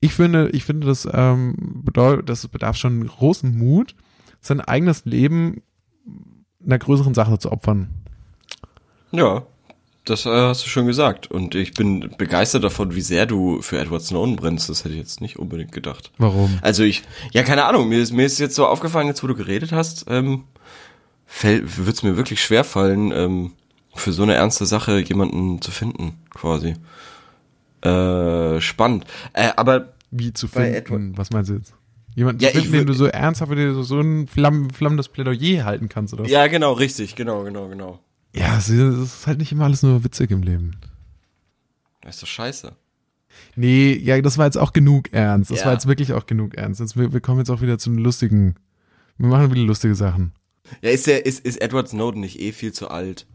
ich 0.00 0.14
finde, 0.14 0.50
ich 0.50 0.64
finde, 0.64 0.86
das 0.86 1.08
ähm, 1.12 1.82
bedeutet, 1.84 2.28
das 2.28 2.46
bedarf 2.48 2.76
schon 2.76 3.06
großen 3.06 3.56
Mut, 3.56 3.94
sein 4.40 4.60
eigenes 4.60 5.04
Leben 5.04 5.62
einer 6.64 6.78
größeren 6.78 7.14
Sache 7.14 7.38
zu 7.38 7.50
opfern. 7.50 7.88
Ja, 9.10 9.46
das 10.04 10.26
äh, 10.26 10.30
hast 10.30 10.64
du 10.64 10.68
schon 10.68 10.86
gesagt. 10.86 11.30
Und 11.30 11.54
ich 11.54 11.74
bin 11.74 12.14
begeistert 12.16 12.64
davon, 12.64 12.94
wie 12.94 13.00
sehr 13.00 13.26
du 13.26 13.60
für 13.62 13.78
Edward 13.78 14.02
Snowden 14.02 14.36
brennst. 14.36 14.68
Das 14.68 14.84
hätte 14.84 14.94
ich 14.94 15.00
jetzt 15.00 15.20
nicht 15.20 15.38
unbedingt 15.38 15.72
gedacht. 15.72 16.12
Warum? 16.18 16.58
Also 16.62 16.82
ich, 16.82 17.02
ja, 17.32 17.42
keine 17.42 17.64
Ahnung, 17.64 17.88
mir 17.88 18.00
ist, 18.00 18.12
mir 18.12 18.26
ist 18.26 18.38
jetzt 18.38 18.54
so 18.54 18.66
aufgefallen, 18.66 19.06
jetzt 19.08 19.22
wo 19.22 19.26
du 19.26 19.34
geredet 19.34 19.72
hast, 19.72 20.06
ähm, 20.08 20.44
wird 21.42 21.96
es 21.96 22.02
mir 22.02 22.16
wirklich 22.16 22.42
schwer 22.42 22.64
fallen, 22.64 23.12
ähm, 23.12 23.52
für 23.94 24.12
so 24.12 24.22
eine 24.22 24.34
ernste 24.34 24.64
Sache 24.64 24.98
jemanden 25.00 25.60
zu 25.60 25.70
finden, 25.70 26.18
quasi. 26.30 26.74
Äh, 27.82 28.60
spannend. 28.60 29.04
Äh, 29.32 29.50
aber 29.56 29.94
Wie 30.10 30.32
zu 30.32 30.48
finden? 30.48 31.16
Was 31.16 31.30
meinst 31.30 31.50
du 31.50 31.54
jetzt? 31.54 31.74
Jemanden 32.14 32.42
Ja, 32.42 32.50
zu 32.50 32.58
ich 32.58 32.64
finden, 32.64 32.78
den 32.78 32.86
du 32.88 32.92
so 32.94 33.06
ernsthaft, 33.06 33.50
mit 33.50 33.58
dem 33.58 33.74
du 33.74 33.82
so 33.82 34.00
ein 34.00 34.26
flamm, 34.26 34.70
flammendes 34.70 35.08
Plädoyer 35.08 35.64
halten 35.64 35.88
kannst, 35.88 36.12
oder? 36.14 36.24
ja, 36.26 36.46
genau, 36.48 36.72
richtig, 36.72 37.14
genau, 37.14 37.44
genau, 37.44 37.68
genau. 37.68 38.00
Ja, 38.34 38.58
es 38.58 38.68
ist- 38.68 38.78
es 38.80 39.14
ist 39.14 39.26
halt 39.26 39.38
nicht 39.38 39.52
immer 39.52 39.64
alles 39.64 39.82
nur 39.82 40.02
witzig 40.04 40.30
im 40.30 40.42
Leben. 40.42 40.72
Das 42.02 42.16
ist 42.16 42.22
doch 42.22 42.28
scheiße. 42.28 42.72
Nee, 43.54 43.92
ja, 43.94 44.20
das 44.20 44.38
war 44.38 44.46
jetzt 44.46 44.58
auch 44.58 44.72
genug 44.72 45.12
ernst. 45.12 45.50
Das 45.50 45.60
Ja. 45.60 45.66
war 45.66 45.72
jetzt 45.74 45.86
wirklich 45.86 46.12
auch 46.12 46.26
genug 46.26 46.54
ernst. 46.54 46.80
Jetzt, 46.80 46.96
wir, 46.96 47.12
wir 47.12 47.20
kommen 47.20 47.38
jetzt 47.38 47.50
auch 47.50 47.60
wieder 47.60 47.78
zu 47.78 47.90
den 47.90 47.98
lustigen. 47.98 48.56
Wir 49.18 49.28
machen 49.28 49.52
wieder 49.52 49.62
lustige 49.62 49.94
Sachen. 49.94 50.32
Ja, 50.82 50.90
ist 50.90 51.06
der, 51.06 51.24
ist, 51.26 51.44
ist 51.44 51.60
Edward 51.60 51.88
Snowden 51.88 52.20
nicht 52.20 52.40
eh 52.40 52.52
viel 52.52 52.72
zu 52.72 52.88
alt? 52.88 53.26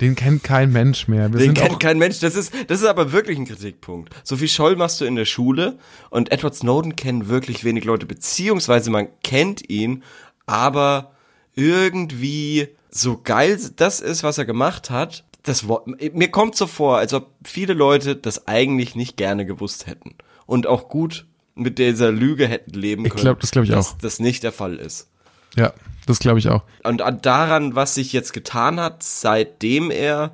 Den 0.00 0.14
kennt 0.16 0.42
kein 0.44 0.72
Mensch 0.72 1.08
mehr. 1.08 1.32
Wir 1.32 1.38
Den 1.40 1.54
kennt 1.54 1.78
kein 1.80 1.98
Mensch. 1.98 2.20
Das 2.20 2.34
ist, 2.34 2.52
das 2.68 2.80
ist 2.80 2.86
aber 2.86 3.12
wirklich 3.12 3.38
ein 3.38 3.46
Kritikpunkt. 3.46 4.14
Sophie 4.24 4.48
Scholl 4.48 4.76
machst 4.76 5.00
du 5.00 5.04
in 5.04 5.14
der 5.16 5.26
Schule 5.26 5.78
und 6.08 6.32
Edward 6.32 6.54
Snowden 6.54 6.96
kennen 6.96 7.28
wirklich 7.28 7.64
wenig 7.64 7.84
Leute, 7.84 8.06
beziehungsweise 8.06 8.90
man 8.90 9.08
kennt 9.22 9.68
ihn, 9.68 10.02
aber 10.46 11.12
irgendwie 11.54 12.68
so 12.90 13.20
geil 13.22 13.58
das 13.76 14.00
ist, 14.00 14.22
was 14.22 14.38
er 14.38 14.44
gemacht 14.46 14.90
hat, 14.90 15.24
das 15.42 15.64
mir 15.96 16.30
kommt 16.30 16.56
so 16.56 16.66
vor, 16.66 16.98
als 16.98 17.12
ob 17.14 17.30
viele 17.44 17.72
Leute 17.72 18.16
das 18.16 18.46
eigentlich 18.48 18.94
nicht 18.94 19.16
gerne 19.16 19.46
gewusst 19.46 19.86
hätten 19.86 20.14
und 20.46 20.66
auch 20.66 20.88
gut 20.88 21.26
mit 21.54 21.78
dieser 21.78 22.10
Lüge 22.12 22.46
hätten 22.46 22.72
leben 22.74 23.04
Ich 23.04 23.12
können. 23.12 23.22
glaub, 23.22 23.40
das 23.40 23.50
glaub 23.50 23.64
ich 23.64 23.70
dass 23.70 23.92
auch. 23.92 23.98
das 23.98 24.18
nicht 24.20 24.42
der 24.42 24.52
Fall 24.52 24.76
ist. 24.76 25.08
ja, 25.56 25.72
das 26.10 26.18
glaube 26.18 26.38
ich 26.38 26.48
auch. 26.48 26.62
Und 26.84 27.02
an- 27.02 27.20
daran, 27.22 27.74
was 27.74 27.94
sich 27.94 28.12
jetzt 28.12 28.32
getan 28.32 28.78
hat, 28.80 29.02
seitdem 29.02 29.90
er 29.90 30.32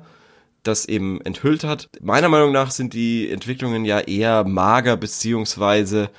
das 0.63 0.85
eben 0.85 1.21
enthüllt 1.21 1.63
hat. 1.63 1.87
Meiner 2.01 2.27
Meinung 2.29 2.51
nach 2.51 2.71
sind 2.71 2.93
die 2.93 3.29
Entwicklungen 3.31 3.85
ja 3.85 3.99
eher 3.99 4.43
mager 4.43 4.97
beziehungsweise 4.97 6.09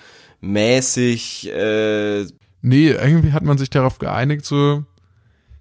mäßig. 0.41 1.51
Äh, 1.53 2.25
nee, 2.63 2.89
irgendwie 2.91 3.33
hat 3.33 3.45
man 3.45 3.59
sich 3.59 3.71
darauf 3.71 3.99
geeinigt, 3.99 4.45
so 4.47 4.85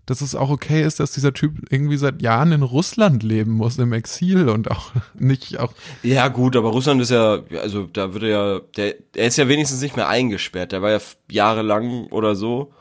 dass 0.08 0.22
es 0.22 0.36
auch 0.36 0.50
okay 0.50 0.84
ist, 0.84 1.02
dass 1.02 1.12
dieser 1.12 1.34
Typ 1.34 1.70
irgendwie 1.70 1.98
seit 1.98 2.22
Jahren 2.22 2.54
in 2.54 2.62
Russland 2.64 3.24
leben 3.24 3.52
muss, 3.52 3.78
im 3.78 3.92
Exil 3.92 4.48
und 4.48 4.72
auch 4.72 4.94
nicht 5.14 5.60
auch. 5.60 5.74
Ja, 6.02 6.30
gut, 6.30 6.56
aber 6.56 6.70
Russland 6.70 7.02
ist 7.02 7.12
ja, 7.12 7.40
also 7.62 7.84
da 7.92 8.14
würde 8.14 8.30
ja, 8.32 8.60
der, 8.78 8.96
er 9.16 9.28
ist 9.28 9.38
ja 9.38 9.50
wenigstens 9.50 9.82
nicht 9.82 9.98
mehr 9.98 10.08
eingesperrt. 10.08 10.72
Der 10.72 10.82
war 10.82 10.92
ja 10.92 11.00
jahrelang 11.30 12.08
oder 12.08 12.36
so, 12.36 12.72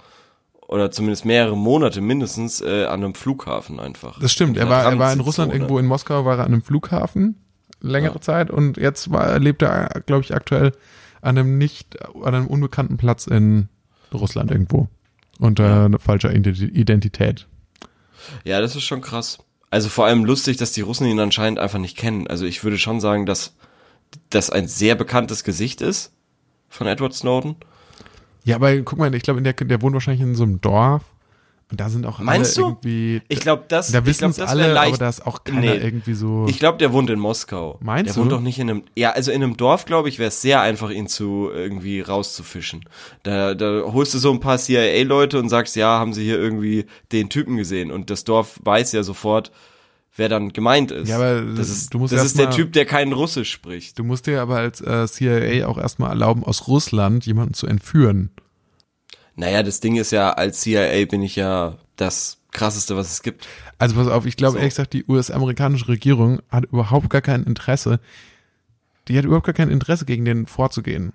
oder 0.69 0.91
zumindest 0.91 1.25
mehrere 1.25 1.57
Monate 1.57 2.01
mindestens, 2.01 2.61
äh, 2.61 2.85
an 2.85 3.05
einem 3.05 3.15
Flughafen 3.15 3.79
einfach. 3.81 4.19
Das 4.21 4.33
stimmt, 4.33 4.57
er 4.57 4.69
war, 4.69 4.85
er 4.85 4.99
war 4.99 5.13
in 5.13 5.21
Russland 5.21 5.53
irgendwo 5.53 5.79
in 5.79 5.87
Moskau, 5.87 6.25
war 6.25 6.39
er 6.39 6.45
an 6.45 6.53
einem 6.53 6.63
Flughafen 6.63 7.37
längere 7.81 8.15
ja. 8.15 8.21
Zeit 8.21 8.51
und 8.51 8.77
jetzt 8.77 9.11
war, 9.11 9.39
lebt 9.39 9.63
er, 9.63 10.03
glaube 10.07 10.23
ich, 10.23 10.35
aktuell 10.35 10.73
an 11.21 11.39
einem 11.39 11.59
nicht, 11.59 12.03
an 12.15 12.35
einem 12.35 12.47
unbekannten 12.47 12.97
Platz 12.97 13.27
in 13.27 13.69
Russland 14.13 14.51
irgendwo 14.51 14.89
unter 15.39 15.89
ja. 15.91 15.99
falscher 15.99 16.33
Identität. 16.35 17.47
Ja, 18.45 18.61
das 18.61 18.75
ist 18.77 18.85
schon 18.85 19.03
krass. 19.03 19.39
Also 19.71 19.89
vor 19.89 20.07
allem 20.07 20.25
lustig, 20.25 20.57
dass 20.57 20.73
die 20.73 20.81
Russen 20.81 21.07
ihn 21.07 21.21
anscheinend 21.21 21.59
einfach 21.59 21.79
nicht 21.79 21.97
kennen. 21.97 22.27
Also 22.27 22.47
ich 22.47 22.65
würde 22.65 22.79
schon 22.79 23.01
sagen, 23.01 23.27
dass 23.27 23.55
das 24.31 24.51
ein 24.51 24.69
sehr 24.69 24.95
bekanntes 24.95 25.45
Gesicht 25.45 25.81
ist 25.81 26.13
von 26.69 26.87
Edward 26.87 27.15
Snowden. 27.15 27.57
Ja, 28.47 28.57
aber 28.57 28.77
guck 28.79 28.99
mal, 28.99 29.15
ich 29.15 29.23
glaube, 29.23 29.43
der, 29.43 29.53
der 29.53 29.83
wohnt 29.83 29.93
wahrscheinlich 29.93 30.23
in 30.23 30.35
so 30.35 30.45
einem 30.45 30.61
Dorf 30.61 31.03
und 31.69 31.81
da 31.81 31.89
sind 31.89 32.07
auch 32.07 32.21
Meinst 32.21 32.57
alle 32.59 32.67
du? 32.67 32.71
irgendwie. 32.71 33.23
Ich 33.27 33.41
glaube, 33.41 33.65
das. 33.67 33.91
Da 33.91 34.07
wissen 34.07 34.31
es 34.31 34.39
alle, 34.39 34.73
leicht, 34.73 34.89
aber 34.89 34.99
da 34.99 35.09
ist 35.09 35.27
auch 35.27 35.43
keiner 35.43 35.61
nee, 35.63 35.77
irgendwie 35.77 36.15
so. 36.15 36.47
Ich 36.49 36.61
glaube, 36.61 36.79
der 36.79 36.93
wohnt 36.93 37.11
in 37.11 37.19
Moskau. 37.19 37.81
Meinst 37.83 38.11
der 38.11 38.15
du? 38.15 38.21
Der 38.21 38.23
wohnt 38.23 38.33
doch 38.33 38.41
nicht 38.41 38.61
in 38.61 38.71
einem. 38.71 38.83
Ja, 38.95 39.11
also 39.11 39.33
in 39.33 39.43
einem 39.43 39.57
Dorf, 39.57 39.85
glaube 39.85 40.09
ich, 40.09 40.21
wäre 40.21 40.29
es 40.29 40.41
sehr 40.41 40.61
einfach, 40.61 40.91
ihn 40.91 41.09
zu 41.09 41.51
irgendwie 41.53 42.01
rauszufischen. 42.01 42.85
Da, 43.25 43.55
da 43.55 43.83
holst 43.87 44.15
du 44.15 44.19
so 44.19 44.31
ein 44.31 44.39
paar 44.39 44.59
CIA-Leute 44.59 45.41
und 45.41 45.49
sagst, 45.49 45.75
ja, 45.75 45.99
haben 45.99 46.13
sie 46.13 46.23
hier 46.23 46.39
irgendwie 46.39 46.87
den 47.11 47.31
Typen 47.31 47.57
gesehen 47.57 47.91
und 47.91 48.11
das 48.11 48.23
Dorf 48.23 48.61
weiß 48.63 48.93
ja 48.93 49.03
sofort, 49.03 49.51
wer 50.15 50.29
dann 50.29 50.53
gemeint 50.53 50.93
ist. 50.93 51.09
Ja, 51.09 51.17
aber 51.17 51.41
das 51.41 51.69
ist, 51.69 51.93
du 51.93 51.99
musst 51.99 52.13
das 52.13 52.25
ist 52.25 52.39
der 52.39 52.47
mal, 52.47 52.55
Typ, 52.55 52.75
der 52.75 52.85
kein 52.85 53.13
Russisch 53.13 53.51
spricht. 53.51 53.99
Du 53.99 54.05
musst 54.05 54.29
dir 54.29 54.41
aber 54.41 54.59
als 54.59 54.81
äh, 54.83 55.07
CIA 55.09 55.67
auch 55.67 55.79
erstmal 55.79 56.11
erlauben, 56.11 56.45
aus 56.45 56.69
Russland 56.69 57.27
jemanden 57.27 57.55
zu 57.55 57.67
entführen. 57.67 58.31
Naja, 59.37 59.63
das 59.63 59.81
Ding 59.81 59.97
ist 59.97 60.13
ja, 60.13 60.33
als 60.33 60.61
CIA 60.61 61.05
bin 61.07 61.23
ich 61.23 61.37
ja 61.37 61.77
das 61.97 62.39
krasseste, 62.53 62.97
was 62.97 63.13
es 63.13 63.23
gibt. 63.23 63.47
Also 63.79 63.95
pass 63.95 64.09
auf, 64.09 64.27
ich 64.27 64.37
glaube 64.37 64.53
so. 64.53 64.59
ehrlich 64.59 64.73
gesagt, 64.73 64.95
die 64.95 65.05
US-amerikanische 65.07 65.89
Regierung 65.89 66.41
hat 66.51 66.65
überhaupt 66.65 67.11
gar 67.11 67.21
kein 67.21 67.45
Interesse, 67.45 68.01
die 69.09 69.17
hat 69.19 69.25
überhaupt 69.25 69.47
gar 69.47 69.55
kein 69.55 69.71
Interesse, 69.71 70.07
gegen 70.07 70.25
den 70.25 70.47
vorzugehen. 70.47 71.13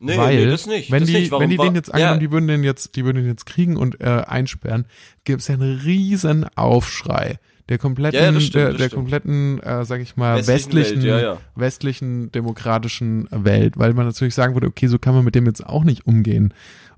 Nee, 0.00 0.18
Weil, 0.18 0.36
nee, 0.36 0.50
das 0.50 0.66
nicht. 0.66 0.90
Wenn 0.90 1.00
das 1.00 1.10
die, 1.10 1.14
nicht. 1.14 1.30
Warum, 1.30 1.44
wenn 1.44 1.50
die 1.50 1.56
den 1.56 1.76
jetzt 1.76 1.94
angenommen, 1.94 2.20
ja. 2.20 2.26
die 2.26 2.32
würden 2.32 2.48
den 2.48 2.64
jetzt, 2.64 2.96
die 2.96 3.04
würden 3.04 3.18
den 3.18 3.26
jetzt 3.26 3.46
kriegen 3.46 3.76
und 3.76 4.00
äh, 4.00 4.24
einsperren, 4.26 4.86
gibt 5.22 5.42
es 5.42 5.48
ja 5.48 5.54
einen 5.54 5.78
riesen 5.78 6.44
Aufschrei 6.56 7.38
der 7.68 7.78
kompletten, 7.78 8.20
Ja, 8.20 8.30
ja, 8.30 8.40
stimmt, 8.40 8.54
der, 8.54 8.72
der 8.74 8.90
kompletten, 8.90 9.60
äh, 9.60 9.84
sag 9.84 10.00
ich 10.00 10.16
mal, 10.16 10.36
Westlichen 10.38 10.76
westlichen, 10.76 11.02
Welt, 11.04 11.22
ja. 11.22 11.38
westlichen 11.54 12.32
demokratischen 12.32 13.28
Welt, 13.30 13.78
weil 13.78 13.94
man 13.94 14.06
natürlich 14.06 14.34
sagen 14.34 14.54
würde, 14.54 14.66
okay, 14.66 14.88
so 14.88 14.98
kann 14.98 15.14
man 15.14 15.24
mit 15.24 15.34
dem 15.34 15.46
jetzt 15.46 15.64
auch 15.64 15.84
nicht 15.84 16.06
umgehen. 16.06 16.52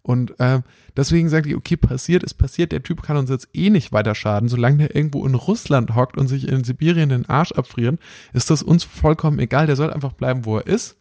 Und 0.07 0.38
äh, 0.38 0.61
deswegen 0.97 1.31
sage 1.31 1.49
ich, 1.49 1.57
okay, 1.57 1.77
passiert 1.77 2.23
ist 2.23 2.35
passiert, 2.35 2.73
der 2.73 2.83
Typ 2.83 3.03
kann 3.03 3.17
uns 3.17 3.31
jetzt 3.31 3.49
eh 3.55 3.71
nicht 3.71 3.90
weiter 3.90 4.14
schaden, 4.14 4.51
solange 4.51 4.77
der 4.77 4.95
irgendwo 4.95 5.27
in 5.27 5.35
Russland 5.35 5.95
hockt 5.95 6.19
und 6.19 6.29
sich 6.29 6.47
in 6.47 6.62
Sibirien 6.62 7.09
den 7.09 7.27
Arsch 7.27 7.53
abfrieren, 7.53 7.99
ist 8.35 8.51
das 8.51 8.62
uns 8.62 8.85
vollkommen 8.85 9.38
egal, 9.38 9.67
der 9.67 9.77
soll 9.77 9.90
einfach 9.90 10.12
bleiben, 10.12 10.45
wo 10.45 10.59
er 10.59 10.67
ist. 10.67 10.97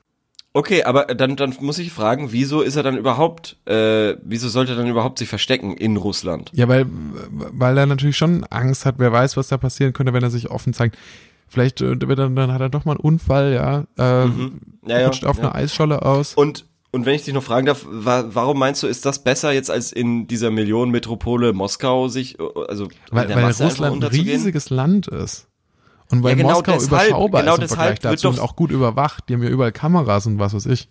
Okay, 0.53 0.83
aber 0.83 1.05
dann, 1.05 1.35
dann 1.35 1.53
muss 1.59 1.79
ich 1.79 1.91
fragen, 1.91 2.31
wieso 2.31 2.61
ist 2.61 2.75
er 2.75 2.83
dann 2.83 2.95
überhaupt, 2.95 3.57
äh, 3.65 4.15
wieso 4.23 4.47
sollte 4.47 4.73
er 4.73 4.77
dann 4.77 4.87
überhaupt 4.87 5.17
sich 5.17 5.27
verstecken 5.27 5.75
in 5.75 5.97
Russland? 5.97 6.51
Ja, 6.53 6.67
weil, 6.67 6.85
weil 7.29 7.77
er 7.77 7.87
natürlich 7.87 8.17
schon 8.17 8.45
Angst 8.45 8.85
hat, 8.85 8.95
wer 8.99 9.11
weiß, 9.11 9.35
was 9.35 9.47
da 9.47 9.57
passieren 9.57 9.93
könnte, 9.93 10.13
wenn 10.13 10.23
er 10.23 10.29
sich 10.29 10.49
offen 10.51 10.73
zeigt. 10.73 10.97
Vielleicht 11.47 11.81
äh, 11.81 11.91
er, 11.93 12.29
dann 12.29 12.53
hat 12.53 12.61
er 12.61 12.69
doch 12.69 12.85
mal 12.85 12.93
einen 12.93 13.01
Unfall, 13.01 13.53
ja, 13.53 13.85
äh, 13.97 14.27
Mhm. 14.27 14.59
Ja, 14.85 14.99
ja, 14.99 15.05
rutscht 15.07 15.25
auf 15.25 15.37
ja. 15.37 15.43
eine 15.43 15.55
Eisscholle 15.55 16.03
aus. 16.03 16.35
Und, 16.35 16.65
und 16.93 17.05
wenn 17.05 17.15
ich 17.15 17.23
dich 17.23 17.33
noch 17.33 17.43
fragen 17.43 17.65
darf, 17.65 17.85
wa 17.89 18.23
warum 18.29 18.59
meinst 18.59 18.81
du, 18.83 18.87
ist 18.87 19.05
das 19.05 19.23
besser 19.23 19.51
jetzt 19.51 19.69
als 19.69 19.91
in 19.91 20.27
dieser 20.27 20.51
Millionenmetropole 20.51 21.51
Moskau 21.51 22.07
sich, 22.07 22.39
äh, 22.39 22.43
also 22.69 22.87
weil, 23.11 23.27
weil 23.29 23.45
Russland 23.45 24.03
ein 24.03 24.09
riesiges 24.09 24.69
Land 24.69 25.07
ist. 25.07 25.47
Und 26.11 26.21
weil 26.23 26.31
Ja, 26.31 26.35
genau 26.37 26.49
Moskau 26.49 26.73
deshalb- 26.73 26.87
überschaubar 27.09 27.41
genau 27.41 27.55
ist 27.55 27.61
im 27.63 27.67
Vergleich 27.69 27.99
dazu 27.99 28.29
und 28.29 28.39
auch 28.39 28.55
gut 28.55 28.71
überwacht. 28.71 29.27
Die 29.27 29.33
haben 29.33 29.43
ja 29.43 29.49
überall 29.49 29.71
Kameras 29.71 30.27
und 30.27 30.37
was 30.39 30.53
weiß 30.53 30.67
ich. 30.67 30.87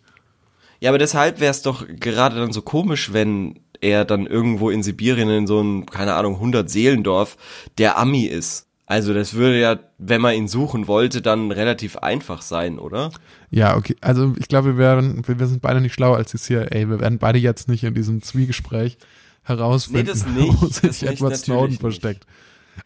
Ja, 0.81 0.91
aber 0.91 0.99
deshalb 0.99 1.39
wäre 1.39 1.53
es 1.53 1.63
doch 1.63 1.87
gerade 1.87 2.35
dann 2.37 2.53
so 2.53 2.61
komisch, 2.63 3.13
wenn 3.13 3.61
er 3.81 4.05
dann 4.05 4.27
irgendwo 4.27 4.71
in 4.71 4.83
Sibirien 4.83 5.31
in 5.31 5.47
so 5.47 5.61
einem, 5.61 5.87
keine 5.87 6.15
Ahnung, 6.15 6.35
100 6.35 6.69
Seelendorf 6.69 7.37
der 7.79 7.99
Ami 7.99 8.25
ist. 8.25 8.67
Also 8.87 9.15
das 9.15 9.35
würde 9.35 9.61
ja, 9.61 9.79
wenn 9.99 10.21
man 10.21 10.35
ihn 10.35 10.49
suchen 10.49 10.89
wollte, 10.89 11.23
dann 11.23 11.53
relativ 11.53 11.97
einfach 11.99 12.43
sein, 12.43 12.79
oder? 12.81 13.13
Ja, 13.55 13.77
okay. 13.77 13.95
Also 14.01 14.35
ich 14.39 14.49
glaube, 14.49 14.69
wir, 14.71 14.79
werden, 14.79 15.23
wir 15.27 15.47
sind 15.47 15.61
beide 15.61 15.81
nicht 15.83 15.93
schlauer 15.93 16.17
als 16.17 16.31
die 16.31 16.39
CIA. 16.39 16.71
Wir 16.71 16.99
werden 17.01 17.19
beide 17.19 17.39
jetzt 17.39 17.69
nicht 17.69 17.85
in 17.85 17.95
diesem 17.95 18.23
Zwiegespräch 18.23 18.97
herausfinden, 19.43 20.07
Nee, 20.07 20.11
das 20.11 20.27
nicht. 20.27 20.63
wo 20.63 20.67
Das 20.67 20.77
sich 20.77 20.83
nicht, 20.85 21.03
Edward 21.03 21.21
natürlich 21.33 21.45
Snowden 21.45 21.71
nicht. 21.73 21.81
versteckt. 21.83 22.27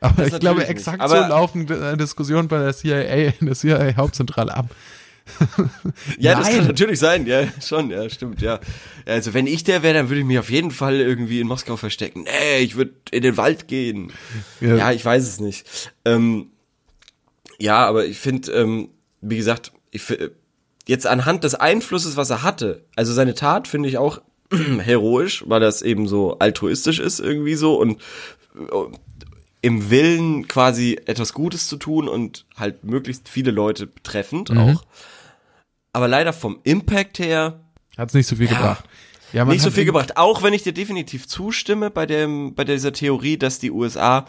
Aber 0.00 0.24
Das 0.24 0.32
ich 0.34 0.40
glaube, 0.40 0.66
exakt 0.66 0.98
nicht. 1.00 1.08
so 1.08 1.14
laufen 1.16 1.68
äh, 1.70 1.96
Diskussionen 1.96 2.48
bei 2.48 2.58
der 2.58 2.74
CIA, 2.74 3.32
in 3.40 3.46
der 3.46 3.54
CIA-Hauptzentrale 3.54 4.54
ab. 4.54 4.68
Ja, 6.18 6.36
das 6.36 6.46
Nein. 6.48 6.56
kann 6.58 6.66
natürlich 6.68 6.98
sein, 7.00 7.26
ja, 7.26 7.44
schon, 7.60 7.90
ja, 7.90 8.08
stimmt, 8.08 8.40
ja. 8.42 8.60
Also 9.06 9.34
wenn 9.34 9.46
ich 9.48 9.64
der 9.64 9.82
wäre, 9.82 9.94
dann 9.94 10.08
würde 10.08 10.20
ich 10.20 10.26
mich 10.26 10.38
auf 10.38 10.50
jeden 10.50 10.70
Fall 10.70 10.96
irgendwie 11.00 11.40
in 11.40 11.46
Moskau 11.48 11.76
verstecken. 11.76 12.22
Nee, 12.24 12.58
ich 12.62 12.76
würde 12.76 12.92
in 13.10 13.22
den 13.22 13.36
Wald 13.36 13.66
gehen. 13.68 14.12
Ja. 14.60 14.76
Ja, 14.76 14.92
ich 14.92 15.04
weiß 15.04 15.24
es 15.26 15.40
nicht. 15.40 15.92
Ähm, 16.04 16.48
ja, 17.58 17.84
aber 17.86 18.06
ich 18.06 18.18
finde, 18.18 18.52
ähm, 18.52 18.88
wie 19.20 19.36
gesagt, 19.36 19.72
ich, 19.90 20.02
jetzt 20.86 21.06
anhand 21.06 21.44
des 21.44 21.54
Einflusses, 21.54 22.16
was 22.16 22.30
er 22.30 22.42
hatte, 22.42 22.84
also 22.96 23.12
seine 23.12 23.34
Tat 23.34 23.68
finde 23.68 23.88
ich 23.88 23.98
auch 23.98 24.20
heroisch, 24.52 25.44
weil 25.46 25.60
das 25.60 25.82
eben 25.82 26.06
so 26.08 26.38
altruistisch 26.38 26.98
ist 27.00 27.20
irgendwie 27.20 27.54
so 27.56 27.78
und 27.80 28.00
äh, 28.54 28.96
im 29.62 29.90
Willen 29.90 30.46
quasi 30.46 30.98
etwas 31.06 31.32
Gutes 31.32 31.66
zu 31.66 31.76
tun 31.76 32.08
und 32.08 32.44
halt 32.56 32.84
möglichst 32.84 33.28
viele 33.28 33.50
Leute 33.50 33.86
betreffend 33.88 34.50
Mhm. 34.50 34.58
auch. 34.58 34.84
Aber 35.92 36.08
leider 36.08 36.32
vom 36.32 36.58
Impact 36.62 37.18
her 37.18 37.60
Hat's 37.96 38.14
nicht 38.14 38.26
so 38.28 38.36
viel 38.36 38.46
Ja. 38.46 38.52
gebracht. 38.52 38.84
Ja, 39.32 39.44
man 39.44 39.54
nicht 39.54 39.62
so 39.62 39.68
hat 39.68 39.74
viel 39.74 39.84
gebracht. 39.86 40.16
Auch 40.18 40.42
wenn 40.42 40.52
ich 40.52 40.62
dir 40.62 40.72
definitiv 40.72 41.26
zustimme 41.26 41.90
bei 41.90 42.06
dem, 42.06 42.54
bei 42.54 42.62
dieser 42.64 42.92
Theorie, 42.92 43.36
dass 43.38 43.58
die 43.58 43.70
USA 43.72 44.26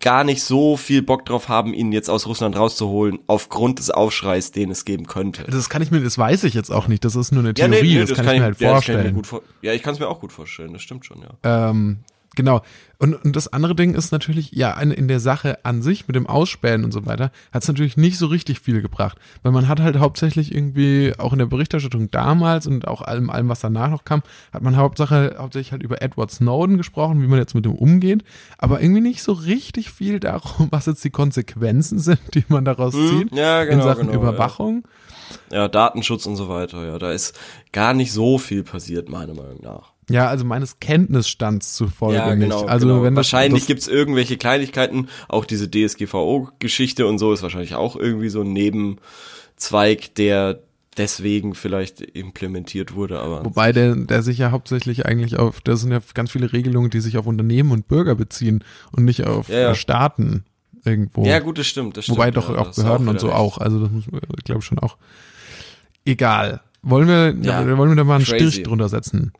gar 0.00 0.24
nicht 0.24 0.42
so 0.42 0.76
viel 0.76 1.02
Bock 1.02 1.26
drauf 1.26 1.48
haben, 1.48 1.74
ihn 1.74 1.92
jetzt 1.92 2.08
aus 2.08 2.26
Russland 2.26 2.56
rauszuholen, 2.56 3.18
aufgrund 3.26 3.78
des 3.78 3.90
Aufschreis, 3.90 4.50
den 4.50 4.70
es 4.70 4.84
geben 4.84 5.06
könnte. 5.06 5.44
Das 5.44 5.68
kann 5.68 5.82
ich 5.82 5.90
mir, 5.90 6.00
das 6.00 6.16
weiß 6.16 6.44
ich 6.44 6.54
jetzt 6.54 6.70
auch 6.70 6.88
nicht. 6.88 7.04
Das 7.04 7.16
ist 7.16 7.32
nur 7.32 7.40
eine 7.42 7.50
Ja, 7.50 7.68
Theorie. 7.68 7.82
nee, 7.82 7.98
nee, 8.00 8.04
das, 8.06 8.16
kann 8.16 8.26
ich 8.28 8.38
mir 8.38 8.42
halt 8.44 8.60
ja, 8.60 8.72
das 8.74 8.84
kann 8.86 8.94
ich 8.96 9.00
vorstellen. 9.02 9.16
mir 9.16 9.24
vor 9.24 9.42
ja, 9.62 9.72
ich 9.74 9.82
kann 9.82 9.92
es 9.94 10.00
mir 10.00 10.08
auch 10.08 10.20
gut 10.20 10.32
vorstellen, 10.32 10.72
das 10.72 10.82
stimmt 10.82 11.04
schon, 11.04 11.18
ja. 11.20 11.68
Ähm, 11.70 11.98
genau. 12.34 12.62
Und, 13.00 13.14
und 13.14 13.36
das 13.36 13.52
andere 13.52 13.76
Ding 13.76 13.94
ist 13.94 14.10
natürlich, 14.10 14.50
ja, 14.52 14.72
in, 14.80 14.90
in 14.90 15.06
der 15.06 15.20
Sache 15.20 15.64
an 15.64 15.82
sich 15.82 16.08
mit 16.08 16.16
dem 16.16 16.26
Ausspähen 16.26 16.84
und 16.84 16.92
so 16.92 17.06
weiter, 17.06 17.30
hat 17.52 17.62
es 17.62 17.68
natürlich 17.68 17.96
nicht 17.96 18.18
so 18.18 18.26
richtig 18.26 18.58
viel 18.58 18.82
gebracht. 18.82 19.18
Weil 19.42 19.52
man 19.52 19.68
hat 19.68 19.78
halt 19.78 19.98
hauptsächlich 19.98 20.52
irgendwie, 20.52 21.12
auch 21.18 21.32
in 21.32 21.38
der 21.38 21.46
Berichterstattung 21.46 22.10
damals 22.10 22.66
und 22.66 22.88
auch 22.88 23.02
allem, 23.02 23.30
allem, 23.30 23.48
was 23.48 23.60
danach 23.60 23.90
noch 23.90 24.04
kam, 24.04 24.22
hat 24.52 24.62
man 24.62 24.76
Hauptsache, 24.76 25.36
hauptsächlich 25.38 25.70
halt 25.70 25.84
über 25.84 26.02
Edward 26.02 26.32
Snowden 26.32 26.76
gesprochen, 26.76 27.22
wie 27.22 27.28
man 27.28 27.38
jetzt 27.38 27.54
mit 27.54 27.64
dem 27.64 27.74
umgeht, 27.74 28.24
aber 28.58 28.80
irgendwie 28.80 29.00
nicht 29.00 29.22
so 29.22 29.32
richtig 29.32 29.90
viel 29.90 30.18
darum, 30.18 30.66
was 30.70 30.86
jetzt 30.86 31.04
die 31.04 31.10
Konsequenzen 31.10 32.00
sind, 32.00 32.18
die 32.34 32.44
man 32.48 32.64
daraus 32.64 32.94
zieht 32.94 33.30
Hm, 33.30 33.38
ja, 33.38 33.62
in 33.62 33.70
genau, 33.70 33.84
Sachen 33.84 34.08
genau, 34.08 34.20
Überwachung. 34.20 34.84
Ja, 35.52 35.68
Datenschutz 35.68 36.26
und 36.26 36.36
so 36.36 36.48
weiter, 36.48 36.84
ja, 36.84 36.98
da 36.98 37.12
ist 37.12 37.38
gar 37.70 37.94
nicht 37.94 38.12
so 38.12 38.38
viel 38.38 38.64
passiert, 38.64 39.08
meiner 39.08 39.34
Meinung 39.34 39.60
nach. 39.62 39.92
Ja, 40.10 40.28
also 40.28 40.44
meines 40.44 40.80
Kenntnisstands 40.80 41.74
zufolge 41.74 42.16
Ja, 42.16 42.34
genau. 42.34 42.60
nicht. 42.62 42.68
Also 42.70 42.86
genau. 42.88 43.02
wenn 43.02 43.14
das, 43.14 43.26
wahrscheinlich 43.32 43.62
das, 43.62 43.66
gibt's 43.66 43.88
irgendwelche 43.88 44.36
Kleinigkeiten, 44.36 45.08
auch 45.28 45.44
diese 45.44 45.70
DSGVO-Geschichte 45.70 47.06
und 47.06 47.18
so 47.18 47.32
ist 47.32 47.42
wahrscheinlich 47.42 47.74
auch 47.74 47.94
irgendwie 47.96 48.28
so 48.30 48.40
ein 48.42 48.52
Nebenzweig, 48.52 50.14
der 50.14 50.60
deswegen 50.96 51.54
vielleicht 51.54 52.00
implementiert 52.00 52.94
wurde, 52.94 53.20
aber 53.20 53.44
Wobei 53.44 53.72
der, 53.72 53.94
der 53.94 54.22
sich 54.22 54.38
ja 54.38 54.50
hauptsächlich 54.50 55.06
eigentlich 55.06 55.38
auf, 55.38 55.60
das 55.60 55.80
sind 55.80 55.92
ja 55.92 56.00
ganz 56.14 56.32
viele 56.32 56.52
Regelungen, 56.52 56.90
die 56.90 57.00
sich 57.00 57.16
auf 57.18 57.26
Unternehmen 57.26 57.70
und 57.70 57.86
Bürger 57.86 58.16
beziehen 58.16 58.64
und 58.90 59.04
nicht 59.04 59.24
auf 59.26 59.48
Ja, 59.48 59.58
ja. 59.60 59.70
äh, 59.70 59.74
Staaten 59.76 60.44
irgendwo. 60.84 61.24
ja 61.24 61.38
gut, 61.38 61.58
das 61.58 61.66
stimmt, 61.68 61.96
das 61.96 62.04
stimmt. 62.04 62.18
Wobei 62.18 62.30
doch 62.32 62.48
auch 62.50 62.74
Behörden 62.74 63.06
und 63.08 63.14
wieder 63.14 63.20
so 63.20 63.26
recht. 63.28 63.36
auch. 63.36 63.58
Also 63.58 63.78
das 63.80 63.90
muss, 63.92 64.04
ich 64.38 64.44
glaube 64.44 64.62
schon 64.62 64.78
auch. 64.80 64.96
Egal. 66.04 66.62
Wollen 66.82 67.06
wir, 67.06 67.34
Ja, 67.42 67.64
wollen 67.76 67.90
wir 67.90 67.96
da 67.96 68.04
mal 68.04 68.16
einen 68.16 68.24
crazy. 68.24 68.50
Strich 68.50 68.62
drunter 68.64 68.88
setzen? 68.88 69.32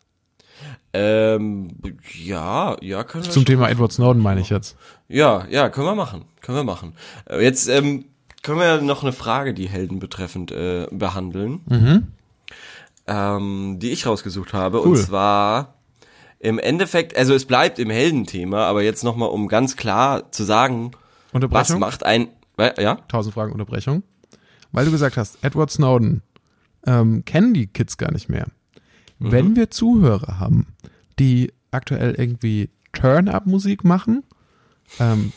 Ähm, 1.01 1.69
ja, 2.13 2.77
ja, 2.81 3.05
können 3.05 3.25
wir 3.25 3.31
Zum 3.31 3.45
Thema 3.45 3.69
Edward 3.69 3.93
Snowden 3.93 4.21
meine 4.21 4.41
ich 4.41 4.51
jetzt. 4.51 4.77
Ja, 5.09 5.47
ja, 5.49 5.69
können 5.69 5.87
wir 5.87 5.95
machen. 5.95 6.25
Können 6.41 6.59
wir 6.59 6.65
machen. 6.65 6.95
Äh, 7.31 7.43
Jetzt 7.43 7.69
ähm, 7.69 8.07
können 8.43 8.59
wir 8.59 8.81
noch 8.81 9.03
eine 9.03 9.13
Frage, 9.13 9.55
die 9.55 9.69
Helden 9.69 10.01
betreffend, 10.01 10.51
äh, 10.51 10.87
behandeln. 10.91 11.61
Ähm, 13.07 13.79
die 13.79 13.91
ich 13.91 14.07
rausgesucht 14.07 14.53
habe. 14.53 14.81
Und 14.81 14.91
Cool. 14.91 14.97
zwar 14.99 15.75
im 16.41 16.59
Endeffekt, 16.59 17.17
also 17.17 17.33
es 17.35 17.45
bleibt 17.45 17.79
im 17.79 17.91
Heldenthema, 17.91 18.65
aber 18.67 18.83
jetzt 18.83 19.05
nochmal, 19.05 19.31
um 19.31 19.49
ganz 19.49 19.77
klar 19.77 20.31
zu 20.33 20.45
sagen, 20.45 20.91
was 21.33 21.77
macht 21.77 22.05
ein. 22.05 22.29
Ja? 22.79 22.97
Tausend 23.09 23.35
Fragen 23.35 23.53
Unterbrechung. 23.53 24.03
Weil 24.73 24.85
du 24.85 24.91
gesagt 24.91 25.17
hast, 25.17 25.39
Edward 25.43 25.71
Snowden 25.71 26.23
ähm, 26.87 27.25
kennen 27.25 27.55
die 27.55 27.69
Kids 27.69 27.97
gar 27.99 28.13
nicht 28.13 28.29
mehr. 28.29 28.47
Wenn 29.19 29.57
wir 29.57 29.71
Zuhörer 29.71 30.39
haben, 30.39 30.69
die 31.19 31.53
aktuell 31.71 32.15
irgendwie 32.15 32.71
Turn-Up-Musik 32.93 33.85
machen, 33.85 34.23
ähm, 35.01 35.33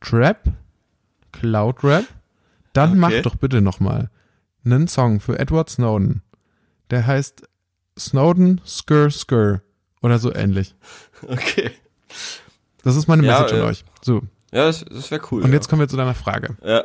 Trap, 0.00 0.42
Cloud-Rap, 1.32 2.04
dann 2.72 2.90
Okay. 2.90 2.98
mach 2.98 3.22
doch 3.22 3.36
bitte 3.36 3.60
nochmal 3.60 4.10
einen 4.64 4.88
Song 4.88 5.20
für 5.20 5.38
Edward 5.38 5.70
Snowden. 5.70 6.22
Der 6.90 7.06
heißt 7.06 7.48
Snowden 7.98 8.60
Skr 8.66 9.10
Skr 9.10 9.62
oder 10.02 10.18
so 10.18 10.32
ähnlich. 10.34 10.74
Okay. 11.26 11.70
Das 12.84 12.94
ist 12.96 13.08
meine 13.08 13.24
Ja, 13.26 13.40
Message 13.40 13.54
an 13.54 13.60
äh, 13.60 13.70
euch. 13.70 13.84
So, 14.02 14.20
Ja, 14.52 14.66
das, 14.66 14.84
das 14.84 15.10
wäre 15.10 15.22
cool. 15.32 15.42
und 15.42 15.48
ja. 15.48 15.54
jetzt 15.54 15.68
kommen 15.68 15.80
wir 15.80 15.88
zu 15.88 15.96
deiner 15.96 16.14
Frage. 16.14 16.56
Ja. 16.62 16.84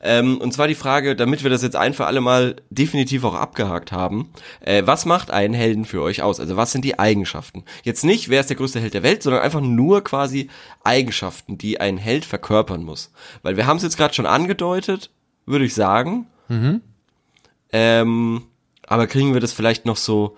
Ähm, 0.00 0.38
und 0.38 0.52
zwar 0.52 0.68
die 0.68 0.74
Frage, 0.74 1.16
damit 1.16 1.42
wir 1.42 1.50
das 1.50 1.62
jetzt 1.62 1.76
ein 1.76 1.94
für 1.94 2.06
alle 2.06 2.20
Mal 2.20 2.56
definitiv 2.70 3.24
auch 3.24 3.34
abgehakt 3.34 3.92
haben. 3.92 4.30
Äh, 4.60 4.82
was 4.86 5.06
macht 5.06 5.30
einen 5.30 5.54
Helden 5.54 5.84
für 5.84 6.02
euch 6.02 6.22
aus? 6.22 6.40
Also 6.40 6.56
was 6.56 6.72
sind 6.72 6.84
die 6.84 6.98
Eigenschaften? 6.98 7.64
Jetzt 7.82 8.04
nicht, 8.04 8.28
wer 8.28 8.40
ist 8.40 8.50
der 8.50 8.56
größte 8.56 8.80
Held 8.80 8.94
der 8.94 9.02
Welt, 9.02 9.22
sondern 9.22 9.42
einfach 9.42 9.60
nur 9.60 10.02
quasi 10.04 10.48
Eigenschaften, 10.84 11.58
die 11.58 11.80
ein 11.80 11.96
Held 11.96 12.24
verkörpern 12.24 12.82
muss. 12.82 13.12
Weil 13.42 13.56
wir 13.56 13.66
haben 13.66 13.76
es 13.78 13.82
jetzt 13.82 13.96
gerade 13.96 14.14
schon 14.14 14.26
angedeutet, 14.26 15.10
würde 15.46 15.64
ich 15.64 15.74
sagen. 15.74 16.26
Ähm, 17.72 18.42
aber 18.86 19.06
kriegen 19.06 19.32
wir 19.34 19.40
das 19.40 19.52
vielleicht 19.52 19.86
noch 19.86 19.96
so 19.96 20.36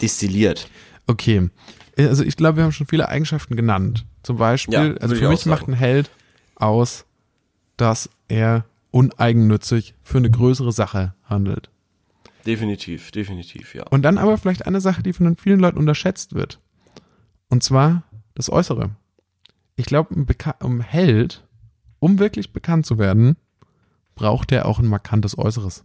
destilliert? 0.00 0.68
Okay. 1.06 1.48
Also 1.96 2.22
ich 2.22 2.36
glaube, 2.36 2.58
wir 2.58 2.64
haben 2.64 2.72
schon 2.72 2.86
viele 2.86 3.08
Eigenschaften 3.08 3.56
genannt. 3.56 4.04
Zum 4.22 4.36
Beispiel, 4.36 4.74
Ja, 4.74 4.94
also 5.00 5.16
für 5.16 5.28
mich 5.28 5.46
macht 5.46 5.66
ein 5.66 5.72
Held 5.72 6.10
aus, 6.54 7.04
dass 7.76 8.10
er 8.28 8.64
uneigennützig 8.90 9.94
für 10.02 10.18
eine 10.18 10.30
größere 10.30 10.72
Sache 10.72 11.14
handelt. 11.24 11.70
Definitiv, 12.46 13.10
definitiv, 13.10 13.74
ja. 13.74 13.84
Und 13.88 14.02
dann 14.02 14.16
aber 14.18 14.38
vielleicht 14.38 14.66
eine 14.66 14.80
Sache, 14.80 15.02
die 15.02 15.12
von 15.12 15.26
den 15.26 15.36
vielen 15.36 15.60
Leuten 15.60 15.78
unterschätzt 15.78 16.34
wird. 16.34 16.60
Und 17.48 17.62
zwar 17.62 18.04
das 18.34 18.50
Äußere. 18.50 18.90
Ich 19.76 19.86
glaube, 19.86 20.14
ein, 20.14 20.26
ein 20.60 20.80
Held, 20.80 21.44
um 21.98 22.18
wirklich 22.18 22.52
bekannt 22.52 22.86
zu 22.86 22.98
werden, 22.98 23.36
braucht 24.14 24.52
er 24.52 24.66
auch 24.66 24.78
ein 24.78 24.86
markantes 24.86 25.36
Äußeres. 25.38 25.84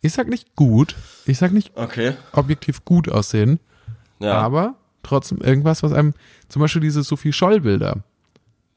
Ich 0.00 0.12
sag 0.12 0.28
nicht 0.28 0.54
gut, 0.56 0.96
ich 1.26 1.38
sag 1.38 1.52
nicht 1.52 1.76
Okay. 1.76 2.14
objektiv 2.32 2.84
gut 2.84 3.08
aussehen, 3.08 3.60
Ja. 4.18 4.38
aber 4.38 4.76
trotzdem 5.02 5.38
irgendwas, 5.38 5.82
was 5.82 5.92
einem, 5.92 6.14
zum 6.48 6.60
Beispiel 6.60 6.82
diese 6.82 7.02
Sophie 7.02 7.32
Scholl-Bilder, 7.32 8.02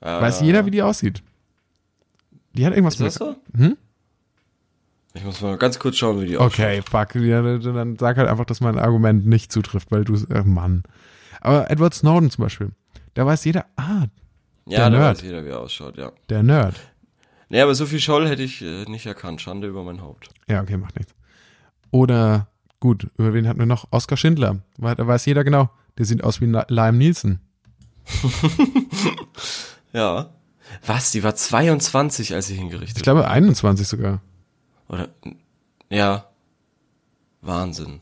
ja, 0.04 0.22
weiß 0.22 0.42
jeder, 0.42 0.66
wie 0.66 0.72
die 0.72 0.82
aussieht. 0.82 1.24
Die 2.54 2.66
hat 2.66 2.74
irgendwas 2.74 2.96
Ist 2.96 3.02
das 3.02 3.14
so? 3.16 3.36
Hm? 3.56 3.78
Ich 5.16 5.24
muss 5.24 5.42
mal 5.42 5.58
ganz 5.58 5.78
kurz 5.80 5.98
schauen, 5.98 6.22
wie 6.22 6.26
die 6.26 6.38
Okay, 6.38 6.82
fuck, 6.82 7.14
ja, 7.16 7.42
dann 7.58 7.98
sag 7.98 8.18
halt 8.18 8.28
einfach, 8.28 8.46
dass 8.46 8.62
mein 8.62 8.80
Argument 8.80 9.28
nicht 9.28 9.52
zutrifft, 9.52 9.92
weil 9.92 10.04
du, 10.04 10.16
äh, 10.34 10.44
Mann. 10.44 10.84
Aber 11.42 11.70
Edward 11.70 11.94
Snowden 11.94 12.32
zum 12.32 12.44
Beispiel, 12.44 12.72
da 13.14 13.26
weiß 13.26 13.46
jeder, 13.46 13.66
ah, 13.76 14.06
Ja, 14.66 14.78
Der 14.78 14.90
da 14.90 14.90
Nerd. 14.90 15.18
weiß 15.18 15.24
jeder, 15.24 15.46
wie 15.46 15.50
er 15.50 15.60
ausschaut, 15.60 15.98
ja. 15.98 16.12
der 16.30 16.42
Nerd. 16.42 16.76
Nee, 17.50 17.62
aber 17.62 17.76
so 17.76 17.86
viel 17.86 18.00
Scholl 18.00 18.28
hätte 18.28 18.42
ich 18.42 18.62
äh, 18.64 18.86
nicht 18.86 19.06
erkannt. 19.06 19.42
Schande 19.42 19.68
über 19.68 19.84
mein 19.84 20.02
Haupt. 20.02 20.30
Ja, 20.48 20.62
okay, 20.62 20.78
macht 20.78 20.96
nichts. 20.96 21.14
Oder, 21.92 22.48
gut, 22.80 23.08
über 23.18 23.34
wen 23.36 23.48
hatten 23.48 23.60
wir 23.60 23.68
noch? 23.68 23.88
Oskar 23.92 24.18
Schindler. 24.18 24.62
Da 24.78 25.06
weiß 25.06 25.26
jeder 25.28 25.44
genau, 25.44 25.70
der 26.00 26.06
sieht 26.06 26.24
aus 26.24 26.42
wie 26.42 26.46
Liam 26.46 26.98
Nielsen. 26.98 27.40
Ja. 29.94 30.32
Was? 30.86 31.12
Die 31.12 31.24
war 31.24 31.36
22, 31.36 32.34
als 32.34 32.48
sie 32.48 32.54
Ich 32.54 32.60
hingerichtet 32.60 33.04
glaube 33.04 33.28
21 33.28 33.88
sogar. 33.88 34.22
Oder. 34.88 35.10
Ja. 35.90 36.26
Wahnsinn. 37.42 38.00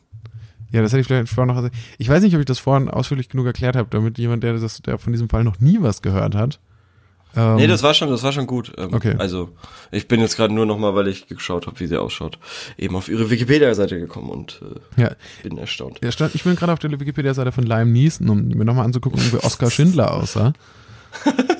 Ja, 0.71 0.81
das 0.81 0.91
hätte 0.91 1.01
ich 1.01 1.07
vielleicht 1.07 1.29
vorher 1.29 1.53
noch. 1.53 1.69
Ich 1.97 2.07
weiß 2.07 2.23
nicht, 2.23 2.33
ob 2.35 2.39
ich 2.39 2.45
das 2.45 2.59
vorhin 2.59 2.89
ausführlich 2.89 3.27
genug 3.29 3.45
erklärt 3.45 3.75
habe, 3.75 3.89
damit 3.89 4.17
jemand, 4.17 4.43
der, 4.43 4.53
das, 4.57 4.81
der 4.81 4.97
von 4.97 5.11
diesem 5.11 5.29
Fall 5.29 5.43
noch 5.43 5.59
nie 5.59 5.77
was 5.81 6.01
gehört 6.01 6.33
hat. 6.35 6.59
Ähm, 7.35 7.55
Nee, 7.55 7.67
das 7.67 7.83
war 7.83 7.93
schon, 7.93 8.09
das 8.09 8.23
war 8.23 8.31
schon 8.31 8.47
gut. 8.47 8.71
Ähm, 8.77 8.93
Okay. 8.93 9.15
Also, 9.17 9.49
ich 9.91 10.07
bin 10.07 10.21
jetzt 10.21 10.37
gerade 10.37 10.53
nur 10.53 10.65
noch 10.65 10.77
mal, 10.77 10.95
weil 10.95 11.07
ich 11.07 11.27
geschaut 11.27 11.67
habe, 11.67 11.79
wie 11.79 11.87
sie 11.87 11.97
ausschaut, 11.97 12.39
eben 12.77 12.95
auf 12.95 13.09
ihre 13.09 13.29
Wikipedia-Seite 13.29 13.99
gekommen 13.99 14.29
und 14.29 14.61
äh, 14.97 15.01
ja, 15.01 15.11
bin 15.43 15.57
erstaunt. 15.57 15.99
stand, 16.09 16.35
ich 16.35 16.43
bin 16.43 16.55
gerade 16.55 16.71
auf 16.71 16.79
der 16.79 16.91
Wikipedia-Seite 16.91 17.51
von 17.51 17.65
Liam 17.65 17.91
Neeson, 17.91 18.29
um 18.29 18.47
mir 18.47 18.65
nochmal 18.65 18.85
anzugucken, 18.85 19.19
wie 19.31 19.37
Oskar 19.37 19.71
Schindler 19.71 20.13
aussah. 20.13 20.53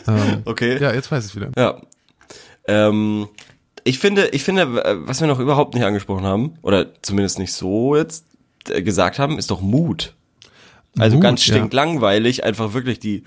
Ähm, 0.08 0.41
Okay. 0.45 0.82
ja, 0.82 0.93
jetzt 0.93 1.12
weiß 1.12 1.26
ich 1.26 1.36
wieder. 1.36 1.52
Ja. 1.58 1.82
Ähm, 2.68 3.28
ich 3.84 3.99
finde, 3.99 4.28
ich 4.30 4.43
finde, 4.43 5.02
was 5.06 5.22
wir 5.22 5.28
noch 5.28 5.39
überhaupt 5.39 5.74
nicht 5.74 5.84
angesprochen 5.84 6.24
haben, 6.24 6.56
oder 6.62 6.93
zumindest 7.02 7.39
nicht 7.39 7.54
so 7.54 7.95
jetzt 7.95 8.26
äh, 8.70 8.82
gesagt 8.82 9.20
haben, 9.20 9.38
ist 9.38 9.52
doch 9.52 9.62
Mut. 9.62 10.14
Also 10.97 11.16
Mut, 11.16 11.24
ganz 11.24 11.45
ja. 11.45 11.56
stinklangweilig, 11.56 12.43
einfach 12.43 12.74
wirklich 12.74 12.99
die, 12.99 13.24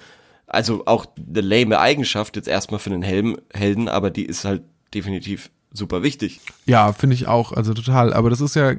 also 0.46 0.82
auch 0.86 1.06
eine 1.16 1.40
lame 1.40 1.80
Eigenschaft 1.80 2.36
jetzt 2.36 2.48
erstmal 2.48 2.78
für 2.78 2.90
einen 2.90 3.02
Helden, 3.02 3.88
aber 3.88 4.10
die 4.10 4.24
ist 4.24 4.44
halt 4.44 4.62
definitiv 4.92 5.50
super 5.74 6.02
wichtig. 6.04 6.40
Ja, 6.66 6.92
finde 6.92 7.14
ich 7.14 7.26
auch, 7.26 7.52
also 7.52 7.74
total. 7.74 8.14
Aber 8.14 8.30
das 8.30 8.40
ist 8.40 8.54
ja, 8.54 8.72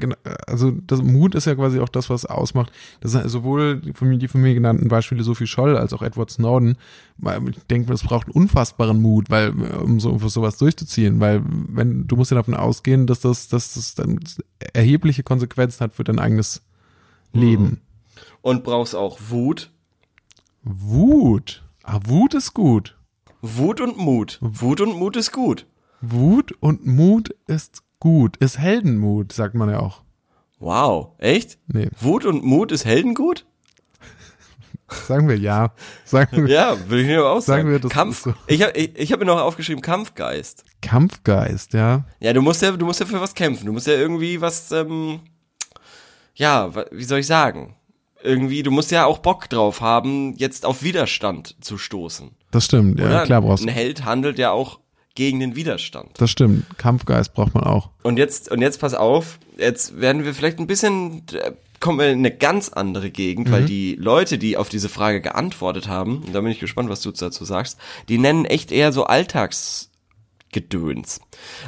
also 0.48 0.72
das 0.72 1.04
Mut 1.04 1.36
ist 1.36 1.46
ja 1.46 1.54
quasi 1.54 1.80
auch 1.80 1.90
das, 1.90 2.10
was 2.10 2.26
ausmacht. 2.26 2.72
Das 3.02 3.12
sind 3.12 3.30
sowohl 3.30 3.82
die 3.82 3.94
von 3.94 4.08
mir, 4.08 4.18
die 4.18 4.30
von 4.30 4.42
mir 4.42 4.54
genannten 4.54 4.88
Beispiele 4.88 5.24
Sophie 5.24 5.46
Scholl 5.46 5.78
als 5.78 5.94
auch 5.94 6.02
Edward 6.02 6.32
Snowden. 6.32 6.78
Weil 7.18 7.50
Ich 7.50 7.58
denke, 7.70 7.94
es 7.94 8.02
braucht 8.02 8.28
einen 8.28 8.36
unfassbaren 8.36 9.02
Mut, 9.02 9.30
weil 9.30 9.50
um 9.50 10.00
so, 10.00 10.10
um 10.10 10.30
sowas 10.30 10.58
durchzuziehen, 10.58 11.20
weil 11.20 11.44
wenn 11.46 12.08
du 12.08 12.16
musst 12.16 12.32
ja 12.32 12.36
davon 12.36 12.56
ausgehen, 12.56 13.08
dass 13.08 13.20
das, 13.20 13.50
dass 13.50 13.74
das 13.74 13.96
dann 13.96 14.20
erhebliche 14.74 15.24
Konsequenzen 15.24 15.82
hat 15.82 15.94
für 15.94 16.06
dein 16.06 16.18
eigenes 16.18 16.62
Leben. 17.34 17.82
Und 18.42 18.64
brauchst 18.64 18.96
auch 18.96 19.20
Wut. 19.30 19.70
Wut. 20.64 21.64
Ah, 21.84 22.00
Wut 22.06 22.34
ist 22.34 22.54
gut. 22.54 22.98
Wut 23.42 23.82
und 23.82 23.98
Mut. 23.98 24.40
Wut 24.42 24.80
und 24.80 24.98
Mut 24.98 25.18
ist 25.18 25.32
gut. 25.32 25.68
Wut 26.12 26.52
und 26.60 26.86
Mut 26.86 27.30
ist 27.48 27.84
gut. 28.00 28.38
Ist 28.38 28.60
Heldenmut, 28.60 29.32
sagt 29.32 29.56
man 29.56 29.70
ja 29.70 29.80
auch. 29.80 30.02
Wow. 30.60 31.10
Echt? 31.18 31.58
Nee, 31.68 31.90
Wut 32.00 32.26
und 32.26 32.44
Mut 32.44 32.72
ist 32.72 32.86
Heldengut? 32.86 33.46
sagen 35.08 35.28
wir 35.28 35.38
ja. 35.38 35.74
Sagen 36.06 36.46
wir 36.46 36.54
Ja, 36.54 36.78
würde 36.90 37.02
ich 37.02 37.08
mir 37.08 37.26
auch 37.26 37.42
Sagen 37.42 37.64
sagen. 37.64 37.72
wir, 37.72 37.80
das 37.80 37.92
Kampf. 37.92 38.24
so. 38.24 38.34
Ich 38.48 38.62
habe 38.62 38.72
ich, 38.78 38.96
ich 38.98 39.12
hab 39.12 39.20
mir 39.20 39.26
noch 39.26 39.40
aufgeschrieben, 39.42 39.82
Kampfgeist. 39.82 40.64
Kampfgeist, 40.82 41.74
ja. 41.74 42.06
Ja, 42.20 42.34
du 42.34 42.42
musst 42.42 42.62
ja, 42.62 42.72
du 42.72 42.86
musst 42.86 43.00
ja 43.00 43.06
für 43.06 43.20
was 43.20 43.34
kämpfen. 43.34 43.66
Du 43.66 43.74
musst 43.74 43.88
ja 43.88 43.94
irgendwie 43.94 44.42
was, 44.42 44.72
ähm, 44.72 45.20
ja, 46.36 46.72
wie 46.92 47.04
soll 47.04 47.20
ich 47.20 47.28
sagen? 47.28 47.76
Irgendwie, 48.24 48.64
du 48.64 48.72
musst 48.72 48.92
ja 48.92 49.06
auch 49.06 49.20
Bock 49.20 49.50
drauf 49.50 49.82
haben, 49.82 50.34
jetzt 50.36 50.66
auf 50.66 50.82
Widerstand 50.84 51.56
zu 51.64 51.78
stoßen. 51.78 52.32
Das 52.52 52.66
stimmt, 52.66 53.00
ja, 53.00 53.06
oder? 53.06 53.24
klar 53.24 53.42
brauchst 53.42 53.64
Ein 53.64 53.68
du. 53.68 53.74
Held 53.74 54.06
handelt 54.06 54.40
ja 54.40 54.52
auch 54.52 54.80
gegen 55.16 55.40
den 55.40 55.56
Widerstand. 55.56 56.10
Das 56.18 56.30
stimmt. 56.30 56.66
Kampfgeist 56.78 57.34
braucht 57.34 57.54
man 57.56 57.64
auch. 57.64 57.90
Und 58.04 58.18
jetzt, 58.18 58.52
und 58.52 58.62
jetzt 58.62 58.80
pass 58.80 58.94
auf, 58.94 59.40
jetzt 59.58 60.00
werden 60.00 60.24
wir 60.26 60.34
vielleicht 60.34 60.60
ein 60.60 60.68
bisschen, 60.68 61.24
kommen 61.80 62.00
wir 62.00 62.10
in 62.12 62.20
eine 62.20 62.32
ganz 62.32 62.70
andere 62.70 63.10
Gegend, 63.12 63.48
Mhm. 63.48 63.52
weil 63.52 63.66
die 63.66 63.96
Leute, 63.96 64.38
die 64.38 64.58
auf 64.58 64.70
diese 64.70 64.90
Frage 64.90 65.22
geantwortet 65.22 65.88
haben, 65.88 66.18
und 66.26 66.34
da 66.36 66.42
bin 66.42 66.52
ich 66.52 66.60
gespannt, 66.60 66.90
was 66.90 67.02
du 67.02 67.12
dazu 67.12 67.46
sagst, 67.46 67.78
die 68.10 68.18
nennen 68.18 68.46
echt 68.46 68.72
eher 68.72 68.92
so 68.92 69.06
Alltagsgedöns. 70.56 71.20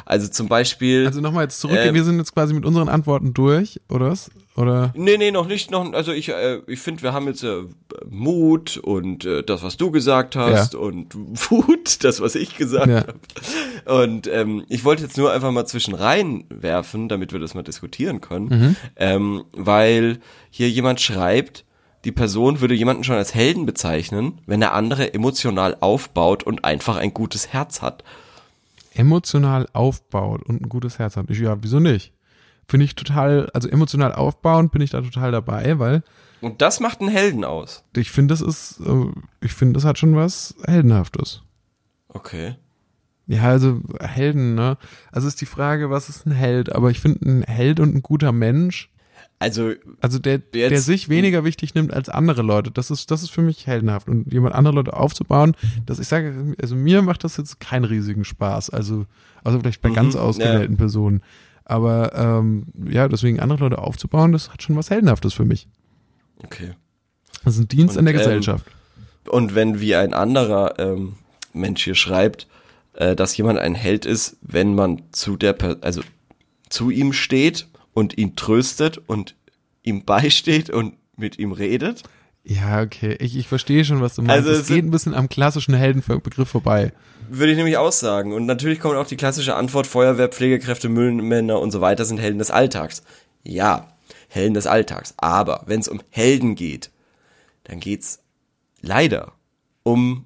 Also 0.05 0.27
zum 0.27 0.47
Beispiel. 0.47 1.05
Also 1.05 1.21
nochmal 1.21 1.43
jetzt 1.43 1.59
zurück, 1.59 1.77
Äh, 1.77 1.93
wir 1.93 2.03
sind 2.03 2.17
jetzt 2.17 2.33
quasi 2.33 2.53
mit 2.53 2.65
unseren 2.65 2.89
Antworten 2.89 3.33
durch, 3.33 3.79
oder 3.89 4.11
was? 4.11 4.29
Oder? 4.55 4.91
Nee, 4.95 5.17
nee, 5.17 5.29
noch 5.31 5.47
nicht. 5.47 5.69
Noch, 5.69 5.93
also 5.93 6.11
ich, 6.11 6.29
äh, 6.29 6.61
ich 6.67 6.79
finde, 6.79 7.03
wir 7.03 7.13
haben 7.13 7.27
jetzt 7.27 7.43
äh, 7.43 7.63
Mut 8.09 8.77
und 8.77 9.23
äh, 9.25 9.43
das, 9.43 9.61
was 9.63 9.77
du 9.77 9.91
gesagt 9.91 10.35
hast 10.35 10.73
Ja. 10.73 10.79
und 10.79 11.13
Wut, 11.15 11.99
das, 12.03 12.21
was 12.21 12.35
ich 12.35 12.55
gesagt 12.55 12.87
Ja. 12.87 13.05
habe. 13.05 14.03
Und 14.03 14.27
ähm, 14.27 14.65
ich 14.69 14.83
wollte 14.83 15.03
jetzt 15.03 15.17
nur 15.17 15.31
einfach 15.31 15.51
mal 15.51 15.65
zwischen 15.67 15.93
rein 15.93 16.45
werfen, 16.49 17.07
damit 17.09 17.33
wir 17.33 17.39
das 17.39 17.53
mal 17.53 17.63
diskutieren 17.63 18.21
können, 18.21 18.47
Mhm. 18.47 18.75
ähm, 18.95 19.43
weil 19.51 20.19
hier 20.49 20.69
jemand 20.69 21.01
schreibt, 21.01 21.65
die 22.05 22.11
Person 22.11 22.61
würde 22.61 22.73
jemanden 22.73 23.03
schon 23.03 23.15
als 23.17 23.35
Helden 23.35 23.65
bezeichnen, 23.65 24.39
wenn 24.45 24.59
der 24.61 24.73
andere 24.73 25.13
emotional 25.13 25.75
aufbaut 25.81 26.43
und 26.43 26.63
einfach 26.63 26.95
ein 26.97 27.13
gutes 27.13 27.49
Herz 27.53 27.81
hat. 27.81 28.03
Emotional 28.97 29.67
aufbaut 29.73 30.43
und 30.43 30.61
ein 30.61 30.69
gutes 30.69 30.99
Herz 30.99 31.17
hat. 31.17 31.29
Ich, 31.29 31.39
ja, 31.39 31.57
wieso 31.61 31.79
nicht? 31.79 32.13
finde 32.67 32.85
ich 32.85 32.95
total, 32.95 33.49
also 33.53 33.69
emotional 33.69 34.13
aufbauend 34.13 34.71
bin 34.71 34.81
ich 34.81 34.89
da 34.91 35.01
total 35.01 35.31
dabei, 35.31 35.79
weil 35.79 36.03
Und 36.41 36.61
das 36.61 36.79
macht 36.79 36.99
einen 36.99 37.09
Helden 37.09 37.43
aus. 37.43 37.83
ich 37.95 38.11
finde, 38.11 38.33
das 38.33 38.41
ist, 38.41 38.79
äh, 38.85 39.05
ich 39.41 39.53
finde, 39.53 39.73
das 39.73 39.85
hat 39.85 39.97
schon 39.97 40.15
was 40.15 40.55
Heldenhaftes. 40.65 41.43
Okay. 42.09 42.55
Ja, 43.25 43.43
also 43.43 43.81
Helden, 43.99 44.55
ne? 44.55 44.77
Also 45.11 45.27
ist 45.27 45.41
die 45.41 45.45
Frage, 45.45 45.89
was 45.89 46.07
ist 46.09 46.25
ein 46.25 46.31
Held? 46.31 46.73
Aber 46.73 46.91
ich 46.91 46.99
finde, 46.99 47.25
ein 47.29 47.43
Held 47.43 47.79
und 47.79 47.93
ein 47.95 48.01
guter 48.01 48.31
Mensch, 48.31 48.89
Also, 49.39 49.73
also 50.01 50.17
der, 50.17 50.41
Jetzt- 50.53 50.71
der 50.71 50.81
sich 50.81 51.09
weniger 51.09 51.43
wichtig 51.43 51.75
nimmt 51.75 51.93
als 51.93 52.09
andere 52.09 52.41
Leute, 52.41 52.71
das 52.71 52.89
ist, 52.89 53.11
das 53.11 53.21
ist 53.21 53.29
für 53.29 53.41
mich 53.43 53.67
heldenhaft. 53.67 54.07
Und 54.09 54.31
jemand 54.33 54.55
andere 54.55 54.73
Leute 54.73 54.93
aufzubauen, 54.93 55.55
das, 55.85 55.99
ich 55.99 56.07
sage, 56.07 56.55
also 56.59 56.75
mir 56.75 57.03
macht 57.03 57.23
das 57.23 57.37
jetzt 57.37 57.59
keinen 57.59 57.85
riesigen 57.85 58.23
Spaß. 58.25 58.71
Also, 58.71 59.05
also 59.43 59.59
vielleicht 59.59 59.81
bei 59.83 59.89
Mhm, 59.89 59.93
ganz 59.93 60.15
ja. 60.15 60.21
ausgewählten 60.21 60.77
Personen. 60.77 61.21
Aber 61.65 62.13
ähm, 62.15 62.65
ja, 62.89 63.07
deswegen 63.07 63.39
andere 63.39 63.59
Leute 63.59 63.77
aufzubauen, 63.77 64.31
das 64.31 64.51
hat 64.51 64.63
schon 64.63 64.75
was 64.75 64.89
Heldenhaftes 64.89 65.33
für 65.33 65.45
mich. 65.45 65.67
okay. 66.43 66.71
Das 67.43 67.53
ist 67.55 67.61
ein 67.61 67.67
Dienst 67.67 67.93
Und, 67.95 67.99
an 67.99 68.05
der 68.05 68.13
ähm, 68.15 68.19
Gesellschaft. 68.19 68.65
Und 69.29 69.53
wenn 69.53 69.79
wie 69.79 69.95
ein 69.95 70.13
anderer 70.13 70.79
ähm, 70.79 71.13
Mensch 71.53 71.83
hier 71.83 71.93
schreibt, 71.95 72.47
äh, 72.93 73.15
dass 73.15 73.37
jemand 73.37 73.59
ein 73.59 73.75
Held 73.75 74.05
ist, 74.05 74.37
wenn 74.41 74.73
man 74.73 75.03
zu 75.11 75.37
der, 75.37 75.53
per 75.53 75.77
also 75.81 76.01
zu 76.69 76.89
ihm 76.89 77.13
steht 77.13 77.67
und 77.97 78.15
ihn 78.15 78.35
tröstet 78.35 78.99
und 79.07 79.33
ihm 79.81 80.05
beisteht 80.05 80.69
und 80.69 80.93
mit 81.15 81.39
ihm 81.39 81.51
redet. 81.51 82.03
Ja, 82.43 82.83
okay. 82.83 83.17
Ich, 83.19 83.35
ich 83.35 83.47
verstehe 83.47 83.83
schon, 83.85 84.01
was 84.01 84.13
du 84.13 84.21
meinst. 84.21 84.47
Also 84.47 84.51
es 84.51 84.59
es 84.59 84.67
geht 84.67 84.85
ein 84.85 84.91
bisschen 84.91 85.15
am 85.15 85.29
klassischen 85.29 85.73
Heldenbegriff 85.73 86.47
vorbei. 86.47 86.93
Würde 87.27 87.53
ich 87.53 87.57
nämlich 87.57 87.77
aussagen. 87.77 88.33
Und 88.33 88.45
natürlich 88.45 88.79
kommt 88.79 88.97
auch 88.97 89.07
die 89.07 89.17
klassische 89.17 89.55
Antwort, 89.55 89.87
Feuerwehr, 89.87 90.27
Pflegekräfte, 90.27 90.89
Müllmänner 90.89 91.59
und 91.59 91.71
so 91.71 91.81
weiter 91.81 92.05
sind 92.05 92.19
Helden 92.19 92.37
des 92.37 92.51
Alltags. 92.51 93.01
Ja, 93.43 93.87
Helden 94.27 94.53
des 94.53 94.67
Alltags. 94.67 95.15
Aber 95.17 95.63
wenn 95.65 95.79
es 95.79 95.87
um 95.87 95.99
Helden 96.11 96.53
geht, 96.53 96.91
dann 97.63 97.79
geht's 97.79 98.19
leider 98.79 99.33
um 99.81 100.25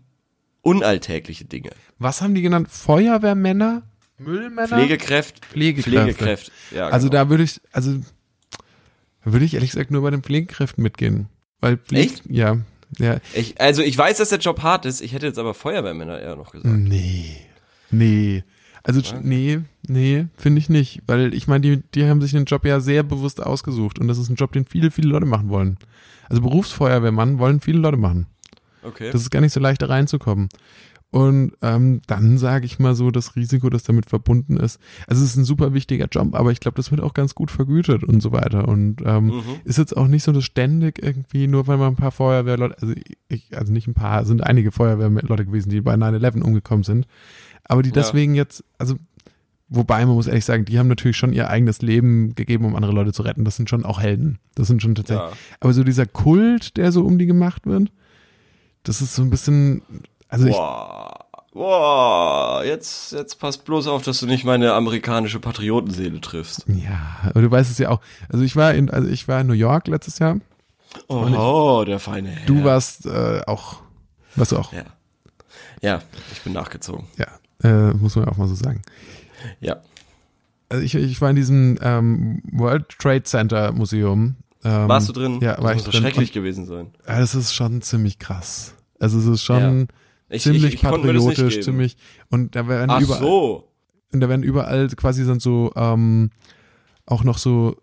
unalltägliche 0.61 1.45
Dinge. 1.45 1.69
Was 1.99 2.21
haben 2.21 2.35
die 2.35 2.41
genannt? 2.41 2.67
Feuerwehrmänner? 2.69 3.83
Müllmänner? 4.23 4.67
Pflegekräfte. 4.67 5.41
Pflegekräfte. 5.49 5.99
Pflegekräfte. 6.13 6.51
Ja, 6.71 6.87
Also 6.89 7.09
genau. 7.09 7.23
da 7.23 7.29
würde 7.29 7.43
ich, 7.43 7.61
also 7.71 7.99
da 9.23 9.31
würde 9.33 9.45
ich 9.45 9.53
ehrlich 9.53 9.71
gesagt 9.71 9.91
nur 9.91 10.01
bei 10.01 10.11
den 10.11 10.23
Pflegekräften 10.23 10.81
mitgehen. 10.83 11.27
Weil 11.59 11.77
Pflege, 11.77 12.13
Echt? 12.13 12.23
Ja, 12.27 12.57
ja. 12.97 13.17
Ich, 13.33 13.59
also 13.61 13.81
ich 13.81 13.97
weiß, 13.97 14.17
dass 14.17 14.29
der 14.29 14.39
Job 14.39 14.63
hart 14.63 14.85
ist. 14.85 15.01
Ich 15.01 15.13
hätte 15.13 15.27
jetzt 15.27 15.39
aber 15.39 15.53
Feuerwehrmänner 15.53 16.19
eher 16.19 16.35
noch 16.35 16.51
gesagt. 16.51 16.75
Nee. 16.75 17.37
Nee. 17.89 18.43
Also 18.83 19.01
nee, 19.21 19.59
nee, 19.87 20.25
finde 20.37 20.59
ich 20.59 20.67
nicht. 20.69 21.03
Weil 21.05 21.33
ich 21.35 21.47
meine, 21.47 21.61
die, 21.61 21.83
die 21.93 22.05
haben 22.05 22.21
sich 22.21 22.31
den 22.31 22.45
Job 22.45 22.65
ja 22.65 22.79
sehr 22.79 23.03
bewusst 23.03 23.41
ausgesucht 23.41 23.99
und 23.99 24.07
das 24.07 24.17
ist 24.17 24.29
ein 24.29 24.35
Job, 24.35 24.53
den 24.53 24.65
viele, 24.65 24.89
viele 24.89 25.09
Leute 25.09 25.27
machen 25.27 25.49
wollen. 25.49 25.77
Also 26.29 26.41
Berufsfeuerwehrmann 26.41 27.37
wollen 27.37 27.59
viele 27.59 27.77
Leute 27.77 27.97
machen. 27.97 28.25
Okay. 28.83 29.11
Das 29.11 29.21
ist 29.21 29.29
gar 29.29 29.41
nicht 29.41 29.53
so 29.53 29.59
leicht, 29.59 29.81
da 29.83 29.85
reinzukommen. 29.85 30.49
Und 31.13 31.51
ähm, 31.61 32.01
dann 32.07 32.37
sage 32.37 32.65
ich 32.65 32.79
mal 32.79 32.95
so, 32.95 33.11
das 33.11 33.35
Risiko, 33.35 33.69
das 33.69 33.83
damit 33.83 34.05
verbunden 34.05 34.55
ist. 34.55 34.79
Also 35.07 35.21
es 35.23 35.31
ist 35.31 35.35
ein 35.35 35.43
super 35.43 35.73
wichtiger 35.73 36.07
Job, 36.09 36.33
aber 36.33 36.53
ich 36.53 36.61
glaube, 36.61 36.77
das 36.77 36.89
wird 36.89 37.01
auch 37.01 37.13
ganz 37.13 37.35
gut 37.35 37.51
vergütet 37.51 38.05
und 38.05 38.21
so 38.21 38.31
weiter. 38.31 38.67
Und 38.69 39.01
ähm, 39.05 39.25
Mhm. 39.25 39.41
ist 39.65 39.77
jetzt 39.77 39.97
auch 39.97 40.07
nicht 40.07 40.23
so, 40.23 40.31
dass 40.31 40.45
ständig 40.45 41.03
irgendwie, 41.03 41.47
nur 41.47 41.67
weil 41.67 41.75
man 41.77 41.89
ein 41.89 41.95
paar 41.97 42.11
Feuerwehrleute, 42.11 42.81
also 42.81 42.93
ich, 43.27 43.57
also 43.57 43.73
nicht 43.73 43.87
ein 43.87 43.93
paar, 43.93 44.21
es 44.21 44.29
sind 44.29 44.41
einige 44.45 44.71
Feuerwehrleute 44.71 45.45
gewesen, 45.45 45.69
die 45.69 45.81
bei 45.81 45.95
9-11 45.95 46.41
umgekommen 46.43 46.83
sind. 46.83 47.07
Aber 47.65 47.83
die 47.83 47.89
Ja. 47.89 47.95
deswegen 47.95 48.33
jetzt, 48.33 48.63
also 48.77 48.95
Wobei 49.73 50.05
man 50.05 50.15
muss 50.15 50.27
ehrlich 50.27 50.43
sagen, 50.43 50.65
die 50.65 50.77
haben 50.79 50.89
natürlich 50.89 51.15
schon 51.15 51.31
ihr 51.31 51.49
eigenes 51.49 51.81
Leben 51.81 52.35
gegeben, 52.35 52.65
um 52.65 52.75
andere 52.75 52.91
Leute 52.91 53.13
zu 53.13 53.21
retten. 53.21 53.45
Das 53.45 53.55
sind 53.55 53.69
schon 53.69 53.85
auch 53.85 54.01
Helden. 54.01 54.37
Das 54.53 54.67
sind 54.67 54.81
schon 54.81 54.95
tatsächlich. 54.95 55.29
Ja. 55.29 55.37
Aber 55.61 55.71
so 55.71 55.85
dieser 55.85 56.05
Kult, 56.05 56.75
der 56.75 56.91
so 56.91 57.05
um 57.05 57.17
die 57.17 57.25
gemacht 57.25 57.65
wird, 57.65 57.89
das 58.83 59.01
ist 59.01 59.15
so 59.15 59.21
ein 59.21 59.29
bisschen, 59.29 59.81
also 60.31 60.47
ich, 60.47 60.53
Boah. 60.55 61.25
Boah. 61.53 62.63
Jetzt, 62.65 63.11
jetzt 63.11 63.39
passt 63.39 63.65
bloß 63.65 63.87
auf, 63.87 64.01
dass 64.03 64.19
du 64.21 64.25
nicht 64.25 64.45
meine 64.45 64.73
amerikanische 64.73 65.39
Patriotenseele 65.39 66.21
triffst. 66.21 66.65
ja, 66.67 67.17
aber 67.29 67.41
du 67.41 67.51
weißt 67.51 67.69
es 67.69 67.77
ja 67.77 67.89
auch. 67.89 67.99
Also 68.29 68.43
ich 68.43 68.55
war 68.55 68.73
in, 68.73 68.89
also 68.89 69.09
ich 69.09 69.27
war 69.27 69.41
in 69.41 69.47
New 69.47 69.53
York 69.53 69.87
letztes 69.87 70.17
Jahr. 70.19 70.37
Oh, 71.07 71.83
der 71.85 71.99
feine 71.99 72.29
Herr. 72.29 72.45
Du 72.47 72.63
warst 72.63 73.05
äh, 73.05 73.41
auch, 73.47 73.81
warst 74.35 74.51
du 74.53 74.57
auch, 74.57 74.73
Ja. 74.73 74.83
Ja, 75.81 75.99
ich 76.31 76.41
bin 76.41 76.53
nachgezogen. 76.53 77.05
ja, 77.17 77.27
äh, 77.63 77.93
muss 77.93 78.15
man 78.15 78.25
auch 78.29 78.37
mal 78.37 78.47
so 78.47 78.55
sagen. 78.55 78.81
Ja. 79.59 79.77
Also 80.69 80.83
ich, 80.83 80.93
ich 80.95 81.19
war 81.19 81.29
in 81.31 81.35
diesem 81.35 81.77
ähm, 81.81 82.43
World 82.51 82.87
Trade 82.99 83.23
Center 83.23 83.71
Museum. 83.71 84.35
Ähm, 84.63 84.87
Warst 84.87 85.09
du 85.09 85.13
drin? 85.13 85.39
Ja, 85.41 85.55
das 85.55 85.63
war 85.63 85.71
ich 85.71 85.77
muss 85.77 85.85
drin. 85.91 86.01
schrecklich 86.01 86.31
gewesen 86.31 86.65
sein. 86.65 86.85
Und, 86.85 86.95
ja, 87.07 87.19
das 87.19 87.35
ist 87.35 87.53
schon 87.53 87.81
ziemlich 87.81 88.19
krass. 88.19 88.75
Also 88.99 89.17
es 89.17 89.25
ist 89.25 89.43
schon 89.43 89.87
Ich, 90.31 90.43
ziemlich 90.43 90.63
ich, 90.63 90.73
ich 90.75 90.81
patriotisch, 90.81 91.61
ziemlich 91.61 91.97
und 92.29 92.55
da 92.55 92.67
werden 92.67 92.89
Ach 92.89 93.01
überall 93.01 93.19
so. 93.19 93.67
Und 94.13 94.19
da 94.19 94.29
werden 94.29 94.43
überall 94.43 94.87
quasi 94.89 95.25
dann 95.25 95.39
so 95.39 95.71
ähm, 95.75 96.31
auch 97.05 97.23
noch 97.23 97.37
so, 97.37 97.77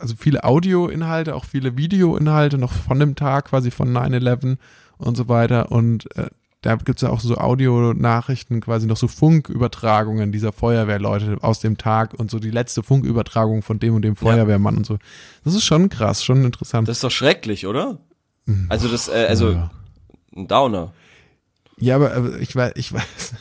also 0.00 0.14
viele 0.18 0.44
Audioinhalte, 0.44 1.34
auch 1.34 1.44
viele 1.44 1.76
Videoinhalte 1.76 2.58
noch 2.58 2.72
von 2.72 2.98
dem 3.00 3.16
Tag, 3.16 3.46
quasi 3.46 3.70
von 3.70 3.92
9-11 3.92 4.56
und 4.98 5.16
so 5.16 5.28
weiter. 5.28 5.72
Und 5.72 6.14
äh, 6.16 6.28
da 6.62 6.76
gibt's 6.76 7.02
ja 7.02 7.10
auch 7.10 7.20
so 7.20 7.36
Audionachrichten, 7.36 8.60
quasi 8.60 8.86
noch 8.86 8.96
so 8.96 9.08
Funkübertragungen 9.08 10.32
dieser 10.32 10.52
Feuerwehrleute 10.52 11.38
aus 11.42 11.60
dem 11.60 11.76
Tag 11.76 12.14
und 12.14 12.30
so 12.30 12.38
die 12.38 12.50
letzte 12.50 12.82
Funkübertragung 12.82 13.62
von 13.62 13.78
dem 13.78 13.94
und 13.94 14.02
dem 14.02 14.16
Feuerwehrmann 14.16 14.78
und 14.78 14.86
so. 14.86 14.98
Das 15.44 15.54
ist 15.54 15.64
schon 15.64 15.90
krass, 15.90 16.24
schon 16.24 16.44
interessant. 16.44 16.88
Das 16.88 16.98
ist 16.98 17.04
doch 17.04 17.10
schrecklich, 17.10 17.66
oder? 17.66 17.98
Also 18.68 18.88
das, 18.88 19.08
äh, 19.08 19.26
also 19.28 19.52
ja. 19.52 19.70
ein 20.34 20.48
Downer. 20.48 20.92
Ja, 21.78 21.96
aber, 21.96 22.38
ich 22.40 22.54
weiß, 22.54 22.72
ich 22.76 22.92
weiß, 22.92 23.34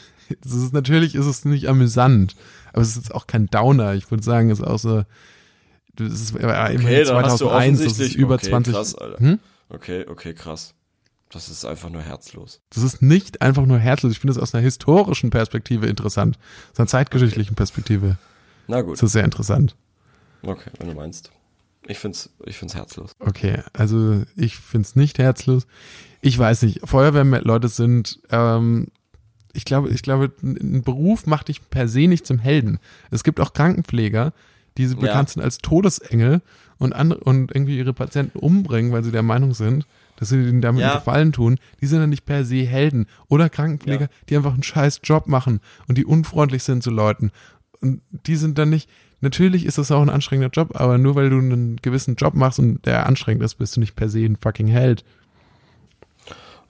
es 0.46 0.52
ist, 0.54 0.74
natürlich 0.74 1.16
ist 1.16 1.26
es 1.26 1.46
nicht 1.46 1.68
amüsant, 1.68 2.36
aber 2.72 2.82
es 2.82 2.90
ist 2.90 2.96
jetzt 2.98 3.16
auch 3.16 3.28
kein 3.28 3.48
Downer. 3.48 3.94
Ich 3.94 4.10
würde 4.12 4.24
sagen, 4.24 4.50
es 4.50 4.60
ist 4.60 4.66
auch 4.66 4.80
so, 4.80 5.04
das 5.96 6.12
ist 6.14 6.34
hast 6.34 7.42
du 7.42 7.48
2001, 7.48 7.84
das 7.84 8.00
ist 8.00 8.16
über 8.16 8.36
okay, 8.36 8.50
20. 8.50 8.74
krass, 8.74 8.96
Alter. 8.96 9.20
Hm? 9.20 9.40
Okay, 9.70 10.06
okay, 10.08 10.34
krass. 10.34 10.74
Das 11.30 11.50
ist 11.50 11.66
einfach 11.66 11.90
nur 11.90 12.02
herzlos. 12.02 12.62
Das 12.70 12.84
ist 12.84 13.02
nicht 13.02 13.42
einfach 13.42 13.66
nur 13.66 13.80
herzlos. 13.80 14.12
Ich 14.12 14.20
finde 14.20 14.34
es 14.34 14.38
aus 14.38 14.54
einer 14.54 14.64
historischen 14.64 15.32
Perspektive 15.32 15.88
interessant, 15.88 16.38
aus 16.72 16.80
einer 16.80 16.88
zeitgeschichtlichen 16.88 17.56
Perspektive. 17.56 18.18
Na 18.68 18.78
Das 18.78 18.86
gut. 18.86 19.04
ist 19.04 19.12
sehr 19.14 19.24
interessant. 19.24 19.76
Okay, 20.44 20.70
wenn 20.78 20.90
du 20.90 20.94
meinst. 20.94 21.32
Ich 21.88 21.98
find's, 21.98 22.30
ich 22.46 22.58
find's 22.58 22.76
herzlos. 22.76 23.12
Okay, 23.20 23.62
also 23.74 24.24
ich 24.36 24.58
finde 24.58 24.86
es 24.86 24.96
nicht 24.96 25.18
herzlos. 25.18 25.66
Ich 26.26 26.40
weiß 26.40 26.64
nicht, 26.64 26.80
Feuerwehrleute 26.88 27.68
sind, 27.68 28.20
ähm, 28.30 28.88
ich 29.54 29.66
glaube, 29.66 29.90
ich 29.90 30.02
glaube, 30.02 30.32
ein 30.42 30.82
Beruf 30.82 31.28
macht 31.28 31.50
dich 31.50 31.70
per 31.70 31.88
se 31.90 32.08
nicht 32.08 32.26
zum 32.26 32.40
Helden. 32.40 32.80
Es 33.12 33.24
gibt 33.26 33.40
auch 33.42 33.54
Krankenpfleger, 33.54 34.32
die 34.78 34.86
Ja. 34.86 34.96
bekannt 34.96 35.30
sind 35.30 35.44
als 35.44 35.58
Todesengel 35.58 36.42
und 36.80 36.94
andere 36.94 37.20
und 37.20 37.54
irgendwie 37.54 37.78
ihre 37.78 37.94
Patienten 37.94 38.40
umbringen, 38.40 38.92
weil 38.94 39.04
sie 39.04 39.12
der 39.12 39.22
Meinung 39.22 39.54
sind, 39.54 39.86
dass 40.16 40.30
sie 40.30 40.38
ihnen 40.42 40.62
damit 40.62 40.82
Ja. 40.82 40.96
Gefallen 40.96 41.34
tun. 41.34 41.60
Die 41.82 41.88
sind 41.88 42.00
dann 42.00 42.10
nicht 42.10 42.26
per 42.26 42.46
se 42.46 42.64
Helden. 42.64 43.06
Oder 43.28 43.50
Krankenpfleger, 43.50 44.06
Ja. 44.06 44.10
die 44.30 44.38
einfach 44.38 44.54
einen 44.54 44.64
scheiß 44.64 45.02
Job 45.04 45.28
machen 45.28 45.60
und 45.90 45.98
die 45.98 46.06
unfreundlich 46.06 46.64
sind 46.64 46.84
zu 46.84 46.90
Leuten. 46.90 47.32
Und 47.82 48.02
die 48.12 48.38
sind 48.38 48.58
dann 48.58 48.70
nicht, 48.70 48.90
natürlich 49.20 49.66
ist 49.66 49.78
das 49.78 49.92
auch 49.92 50.02
ein 50.02 50.10
anstrengender 50.10 50.52
Job, 50.52 50.80
aber 50.80 50.98
nur 50.98 51.16
weil 51.16 51.30
du 51.30 51.38
einen 51.38 51.76
gewissen 51.82 52.16
Job 52.16 52.34
machst 52.34 52.60
und 52.60 52.86
der 52.86 53.06
anstrengend 53.08 53.44
ist, 53.44 53.56
bist 53.56 53.76
du 53.76 53.82
nicht 53.82 53.96
per 53.98 54.08
se 54.08 54.20
ein 54.24 54.38
fucking 54.38 54.68
Held. 54.68 55.04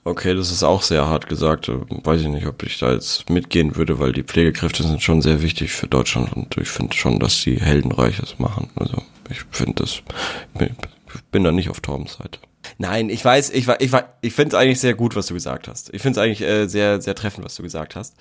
Okay, 0.05 0.33
das 0.35 0.51
ist 0.51 0.63
auch 0.63 0.81
sehr 0.81 1.07
hart 1.07 1.27
gesagt. 1.27 1.69
Weiß 1.69 2.19
ich 2.21 2.27
nicht, 2.27 2.45
ob 2.45 2.61
ich 2.63 2.77
da 2.79 2.91
jetzt 2.91 3.29
mitgehen 3.29 3.75
würde, 3.77 3.99
weil 3.99 4.11
die 4.11 4.23
Pflegekräfte 4.23 4.83
sind 4.83 5.01
schon 5.01 5.21
sehr 5.21 5.41
wichtig 5.41 5.71
für 5.71 5.87
Deutschland 5.87 6.33
und 6.33 6.57
ich 6.57 6.67
finde 6.69 6.93
schon, 6.95 7.19
dass 7.19 7.41
die 7.41 7.59
Heldenreiches 7.59 8.37
machen. 8.37 8.69
Also 8.75 9.01
ich 9.29 9.43
finde 9.51 9.75
das, 9.83 10.01
ich 10.59 11.21
bin 11.31 11.43
da 11.45 11.51
nicht 11.53 11.69
auf 11.69 11.79
Torbens 11.79 12.15
Seite. 12.15 12.39
Nein, 12.77 13.09
ich 13.09 13.23
weiß, 13.23 13.51
ich 13.51 13.67
war, 13.67 13.79
ich 13.81 13.91
war, 13.91 14.17
ich 14.21 14.33
finde 14.33 14.55
es 14.55 14.61
eigentlich 14.61 14.79
sehr 14.79 14.93
gut, 14.93 15.15
was 15.15 15.27
du 15.27 15.33
gesagt 15.33 15.67
hast. 15.67 15.93
Ich 15.93 16.01
finde 16.01 16.19
es 16.19 16.23
eigentlich 16.25 16.41
äh, 16.41 16.67
sehr, 16.67 17.01
sehr 17.01 17.13
treffend, 17.13 17.45
was 17.45 17.55
du 17.55 17.63
gesagt 17.63 17.95
hast. 17.95 18.15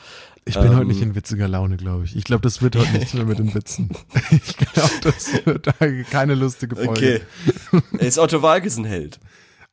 Ich 0.45 0.55
bin 0.55 0.67
Ähm. 0.67 0.77
heute 0.77 0.87
nicht 0.87 1.01
in 1.01 1.15
witziger 1.15 1.47
Laune, 1.49 1.77
glaube 1.77 2.05
ich. 2.05 2.17
Ich 2.17 2.25
glaube, 2.25 2.43
das 2.43 2.61
wird 2.63 2.77
heute 2.77 2.91
nichts 2.93 3.15
mehr 3.15 3.25
mit 3.25 3.39
den 3.39 3.55
Witzen. 3.55 3.91
Ich 4.31 4.57
glaube, 4.57 4.91
das 5.03 5.47
wird 5.47 5.67
da 5.67 5.73
keine 6.11 6.35
lustige 6.35 6.77
Folge. 6.77 7.23
Okay. 7.73 7.81
Ist 7.99 8.19
Otto 8.19 8.43
Walkes 8.43 8.77
ein 8.77 8.85
Held? 8.85 9.19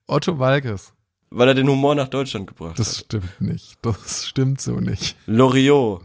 Otto 0.07 0.38
Walkes. 0.39 0.93
Weil 1.32 1.47
er 1.49 1.53
den 1.53 1.69
Humor 1.69 1.93
nach 1.95 2.07
Deutschland 2.07 2.47
gebracht 2.47 2.80
Das 2.80 2.97
hat. 2.97 3.05
stimmt 3.05 3.41
nicht. 3.41 3.77
Das 3.84 4.25
stimmt 4.27 4.59
so 4.61 4.80
nicht. 4.80 5.15
Loriot. 5.27 6.01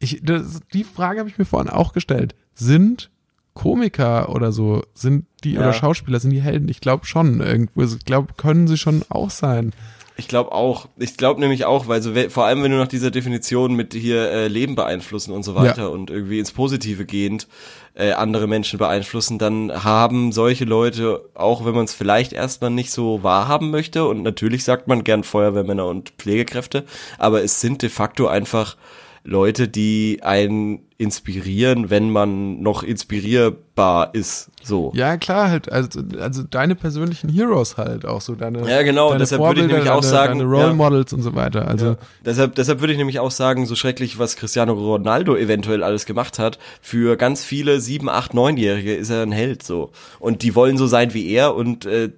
Ich, 0.00 0.20
das, 0.22 0.60
die 0.72 0.84
Frage 0.84 1.20
habe 1.20 1.28
ich 1.28 1.38
mir 1.38 1.44
vorhin 1.44 1.70
auch 1.70 1.92
gestellt. 1.92 2.34
Sind 2.54 3.10
Komiker 3.54 4.30
oder 4.30 4.52
so, 4.52 4.82
sind 4.94 5.26
die 5.44 5.52
Ja. 5.52 5.60
oder 5.60 5.72
Schauspieler, 5.72 6.18
sind 6.20 6.30
die 6.30 6.42
Helden? 6.42 6.68
Ich 6.68 6.80
glaube 6.80 7.06
schon 7.06 7.40
irgendwo. 7.40 7.82
Ich 7.82 8.04
glaube, 8.04 8.34
können 8.36 8.66
sie 8.68 8.76
schon 8.76 9.02
auch 9.08 9.30
sein. 9.30 9.72
Ich 10.16 10.28
glaube 10.28 10.52
auch. 10.52 10.88
Ich 10.96 11.16
glaube 11.16 11.40
nämlich 11.40 11.64
auch, 11.64 11.88
weil 11.88 12.00
so 12.02 12.12
vor 12.30 12.44
allem 12.46 12.62
wenn 12.62 12.70
du 12.70 12.76
nach 12.78 12.88
dieser 12.88 13.10
Definition 13.10 13.74
mit 13.74 13.94
hier 13.94 14.30
äh, 14.30 14.48
Leben 14.48 14.74
beeinflussen 14.76 15.32
und 15.32 15.42
so 15.42 15.54
weiter 15.54 15.82
Ja. 15.82 15.86
und 15.88 16.10
irgendwie 16.10 16.38
ins 16.38 16.52
Positive 16.52 17.04
gehend 17.04 17.48
äh, 17.94 18.12
andere 18.12 18.46
Menschen 18.46 18.78
beeinflussen, 18.78 19.38
dann 19.38 19.84
haben 19.84 20.32
solche 20.32 20.64
Leute, 20.64 21.28
auch 21.34 21.64
wenn 21.64 21.74
man 21.74 21.84
es 21.84 21.94
vielleicht 21.94 22.32
erstmal 22.32 22.70
nicht 22.70 22.90
so 22.90 23.22
wahrhaben 23.22 23.70
möchte, 23.70 24.06
und 24.06 24.22
natürlich 24.22 24.64
sagt 24.64 24.88
man 24.88 25.04
gern 25.04 25.24
Feuerwehrmänner 25.24 25.86
und 25.86 26.10
Pflegekräfte, 26.18 26.84
aber 27.18 27.42
es 27.42 27.60
sind 27.60 27.82
de 27.82 27.88
facto 27.90 28.26
einfach 28.26 28.76
Leute, 29.26 29.68
die 29.68 30.20
einen 30.22 30.80
inspirieren, 30.98 31.88
wenn 31.88 32.10
man 32.10 32.60
noch 32.62 32.82
inspirierbar 32.82 34.14
ist. 34.14 34.50
So. 34.62 34.92
Ja, 34.94 35.16
klar, 35.16 35.48
halt, 35.48 35.72
also, 35.72 36.02
also 36.20 36.42
deine 36.42 36.74
persönlichen 36.74 37.30
Heroes 37.30 37.78
halt 37.78 38.04
auch 38.04 38.20
so, 38.20 38.34
deine, 38.34 38.68
Ja, 38.68 38.82
genau, 38.82 39.08
deine 39.08 39.20
deshalb 39.20 39.40
würde 39.40 39.62
ich 39.62 39.66
nämlich 39.66 39.88
auch 39.88 40.02
deine, 40.02 40.10
sagen, 40.10 40.38
deine 40.38 40.50
Role 40.50 40.66
ja. 40.66 40.72
Models 40.74 41.14
und 41.14 41.22
so 41.22 41.34
weiter. 41.34 41.66
Also, 41.66 41.86
Ja. 41.86 41.96
Deshalb, 42.24 42.54
deshalb 42.54 42.80
würde 42.80 42.92
ich 42.92 42.98
nämlich 42.98 43.18
auch 43.18 43.30
sagen, 43.30 43.64
so 43.64 43.74
schrecklich, 43.74 44.18
was 44.18 44.36
Cristiano 44.36 44.74
Ronaldo 44.74 45.36
eventuell 45.36 45.82
alles 45.82 46.04
gemacht 46.04 46.38
hat, 46.38 46.58
für 46.82 47.16
ganz 47.16 47.44
viele 47.44 47.80
sieben, 47.80 48.10
acht, 48.10 48.34
neunjährige 48.34 48.94
ist 48.94 49.08
er 49.08 49.22
ein 49.22 49.32
Held 49.32 49.62
so. 49.62 49.90
Und 50.20 50.42
die 50.42 50.54
wollen 50.54 50.76
so 50.76 50.86
sein 50.86 51.14
wie 51.14 51.30
er 51.30 51.54
und 51.54 51.86
äh, 51.86 52.10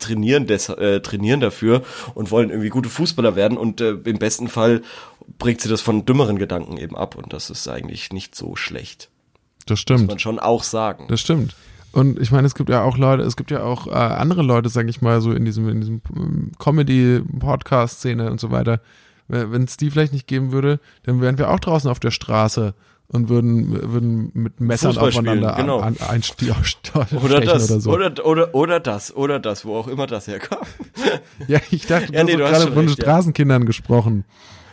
trainieren, 0.00 0.46
des, 0.46 0.68
äh, 0.70 1.00
trainieren 1.00 1.40
dafür 1.40 1.82
und 2.14 2.30
wollen 2.30 2.50
irgendwie 2.50 2.70
gute 2.70 2.88
Fußballer 2.88 3.36
werden 3.36 3.56
und 3.56 3.80
äh, 3.80 3.90
im 4.04 4.18
besten 4.18 4.48
Fall 4.48 4.82
bringt 5.38 5.60
sie 5.60 5.68
das 5.68 5.80
von 5.80 6.04
dümmeren 6.06 6.38
Gedanken 6.38 6.76
eben 6.76 6.96
ab 6.96 7.14
und 7.16 7.32
das 7.32 7.50
ist 7.50 7.66
eigentlich 7.68 8.12
nicht 8.12 8.34
so 8.34 8.56
schlecht. 8.56 9.10
das 9.66 9.70
Muss 9.70 9.80
stimmt. 9.80 10.06
man 10.08 10.18
schon 10.18 10.38
auch 10.38 10.62
sagen. 10.62 11.06
Das 11.08 11.20
stimmt. 11.20 11.54
Und 11.92 12.20
ich 12.20 12.30
meine, 12.30 12.46
es 12.46 12.54
gibt 12.54 12.68
ja 12.70 12.82
auch 12.84 12.96
Leute, 12.98 13.24
es 13.24 13.36
gibt 13.36 13.50
ja 13.50 13.64
auch 13.64 13.86
äh, 13.88 13.90
andere 13.90 14.42
Leute, 14.42 14.68
sag 14.68 14.88
ich 14.88 15.02
mal, 15.02 15.20
so 15.20 15.32
in 15.32 15.44
diesem, 15.44 15.68
in 15.68 15.80
diesem 15.80 16.00
ähm, 16.16 16.52
Comedy-Podcast-Szene 16.58 18.30
und 18.30 18.40
so 18.40 18.50
weiter. 18.50 18.80
Wenn 19.28 19.62
es 19.62 19.76
die 19.76 19.90
vielleicht 19.90 20.12
nicht 20.12 20.26
geben 20.26 20.50
würde, 20.50 20.80
dann 21.04 21.20
wären 21.20 21.38
wir 21.38 21.50
auch 21.50 21.60
draußen 21.60 21.88
auf 21.88 22.00
der 22.00 22.10
Straße 22.10 22.74
und 23.06 23.28
würden, 23.28 23.70
würden 23.92 24.30
mit 24.34 24.60
Messern 24.60 24.90
Fußball 24.92 25.08
aufeinander 25.10 25.50
spielen, 25.52 25.66
genau. 25.66 25.78
an, 25.80 25.96
an, 26.00 26.08
einste- 26.08 26.46
Oder 27.24 27.40
das, 27.40 27.70
oder 27.70 27.80
so. 27.80 27.90
oder, 27.92 28.26
oder, 28.26 28.54
oder 28.56 28.80
das, 28.80 29.14
oder 29.14 29.38
das, 29.38 29.64
wo 29.64 29.76
auch 29.76 29.86
immer 29.86 30.08
das 30.08 30.26
herkommt. 30.26 30.66
ja, 31.48 31.60
ich 31.70 31.86
dachte, 31.86 32.12
Ja, 32.12 32.24
du 32.24 32.26
nee, 32.26 32.32
hast 32.32 32.38
du 32.40 32.44
hast 32.44 32.58
gerade 32.60 32.72
von 32.72 32.86
recht, 32.86 32.98
ja. 32.98 33.04
Straßenkindern 33.04 33.66
gesprochen. 33.66 34.24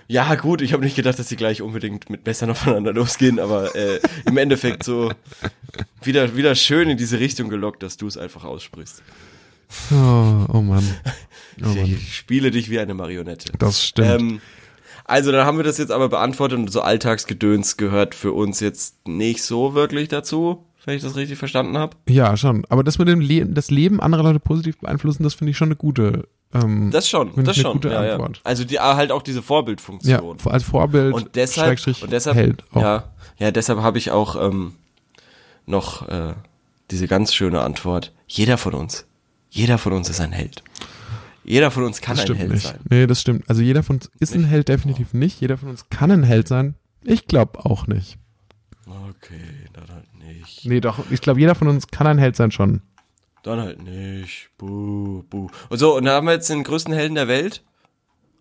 Ja, 0.09 0.35
gut, 0.35 0.61
ich 0.61 0.71
habe 0.71 0.83
nicht 0.83 0.95
gedacht, 0.95 1.19
dass 1.19 1.27
die 1.27 1.35
gleich 1.35 1.61
unbedingt 1.61 2.09
mit 2.09 2.25
Messern 2.25 2.49
aufeinander 2.49 2.93
losgehen, 2.93 3.39
aber 3.39 3.75
äh, 3.75 3.99
im 4.25 4.37
Endeffekt 4.37 4.83
so 4.83 5.11
wieder, 6.01 6.35
wieder 6.37 6.55
schön 6.55 6.89
in 6.89 6.97
diese 6.97 7.19
Richtung 7.19 7.49
gelockt, 7.49 7.83
dass 7.83 7.97
du 7.97 8.07
es 8.07 8.17
einfach 8.17 8.45
aussprichst. 8.45 9.03
Oh, 9.91 10.45
oh 10.53 10.61
Mann. 10.61 10.87
Oh 11.59 11.69
Mann. 11.69 11.85
Ich 11.85 12.15
spiele 12.15 12.51
dich 12.51 12.69
wie 12.69 12.77
eine 12.77 12.93
Marionette. 12.93 13.51
Das 13.57 13.83
stimmt. 13.83 14.21
Ähm, 14.21 14.41
also, 15.05 15.31
dann 15.31 15.43
haben 15.43 15.57
wir 15.57 15.63
das 15.63 15.79
jetzt 15.79 15.91
aber 15.91 16.07
beantwortet 16.07 16.59
und 16.59 16.71
so 16.71 16.81
Alltagsgedöns 16.81 17.77
gehört 17.77 18.13
für 18.13 18.31
uns 18.31 18.59
jetzt 18.59 19.07
nicht 19.07 19.41
so 19.41 19.73
wirklich 19.73 20.07
dazu, 20.07 20.63
wenn 20.87 20.95
ich 20.95 21.03
das 21.03 21.17
richtig 21.17 21.37
verstanden 21.37 21.77
habe. 21.77 21.97
ja, 22.07 22.37
schon. 22.37 22.65
Aber 22.69 22.81
das 22.83 22.97
mit 22.97 23.09
dem 23.09 23.19
Le 23.19 23.45
das 23.45 23.69
Leben 23.69 23.99
anderer 23.99 24.23
Leute 24.23 24.39
positiv 24.39 24.79
beeinflussen, 24.79 25.23
das 25.23 25.33
finde 25.33 25.51
ich 25.51 25.57
schon 25.57 25.67
eine 25.67 25.75
gute. 25.75 26.27
Ähm, 26.53 26.91
Das 26.91 27.09
schon, 27.09 27.31
das 27.43 27.57
schon. 27.57 27.73
gute 27.73 27.89
ja, 27.89 28.05
ja. 28.05 28.13
Antwort. 28.13 28.39
Also 28.45 28.63
die, 28.63 28.79
halt 28.79 29.11
auch 29.11 29.21
diese 29.21 29.39
ja, 29.39 29.43
Vorbildfunktion. 29.43 30.37
als 30.45 30.63
Vorbild. 30.63 31.13
und 31.13 31.35
deshalb, 31.35 31.77
und 32.01 32.09
deshalb, 32.11 32.37
Held 32.37 32.63
auch. 32.71 32.81
ja, 32.81 33.03
ja, 33.37 33.51
deshalb 33.51 33.79
habe 33.81 33.97
ich 33.97 34.11
auch 34.11 34.41
ähm, 34.41 34.75
noch 35.65 36.07
äh, 36.07 36.35
diese 36.89 37.07
ganz 37.07 37.33
schöne 37.33 37.59
Antwort. 37.61 38.13
Jeder 38.27 38.57
von 38.57 38.73
uns, 38.73 39.05
jeder 39.49 39.77
von 39.77 39.91
uns 39.91 40.09
ist 40.09 40.21
ein 40.21 40.31
Held. 40.31 40.63
Jeder 41.43 41.69
von 41.69 41.83
uns 41.83 41.99
kann 41.99 42.15
das 42.15 42.21
ein 42.21 42.27
stimmt 42.27 42.39
Held 42.39 42.51
nicht. 42.53 42.65
sein. 42.67 42.79
Nee, 42.89 43.07
das 43.07 43.19
stimmt. 43.19 43.49
Also 43.49 43.61
jeder 43.61 43.83
von 43.83 43.97
uns 43.97 44.09
ist 44.19 44.33
ein 44.33 44.41
Nicht? 44.41 44.51
Held 44.51 44.69
definitiv 44.69 45.13
nicht. 45.13 45.41
Jeder 45.41 45.57
von 45.57 45.69
uns 45.69 45.89
kann 45.89 46.11
ein 46.11 46.23
Held 46.23 46.47
sein. 46.47 46.75
Ich 47.03 47.27
glaube 47.27 47.65
auch 47.65 47.87
nicht. 47.87 48.17
Okay, 48.87 49.41
dann 49.73 49.87
halt 49.93 50.13
nicht. 50.15 50.65
Nee, 50.65 50.79
doch. 50.79 50.99
Ich 51.09 51.21
glaube, 51.21 51.39
jeder 51.39 51.55
von 51.55 51.67
uns 51.67 51.87
kann 51.87 52.07
ein 52.07 52.17
Held 52.17 52.35
sein 52.35 52.51
schon. 52.51 52.81
Dann 53.43 53.59
halt 53.59 53.81
nicht. 53.83 54.49
Buh, 54.57 55.23
buh. 55.29 55.49
Und 55.69 55.77
so, 55.77 55.95
und 55.97 56.05
da 56.05 56.15
haben 56.15 56.25
wir 56.27 56.33
jetzt 56.33 56.49
den 56.49 56.63
größten 56.63 56.93
Helden 56.93 57.15
der 57.15 57.27
Welt. 57.27 57.63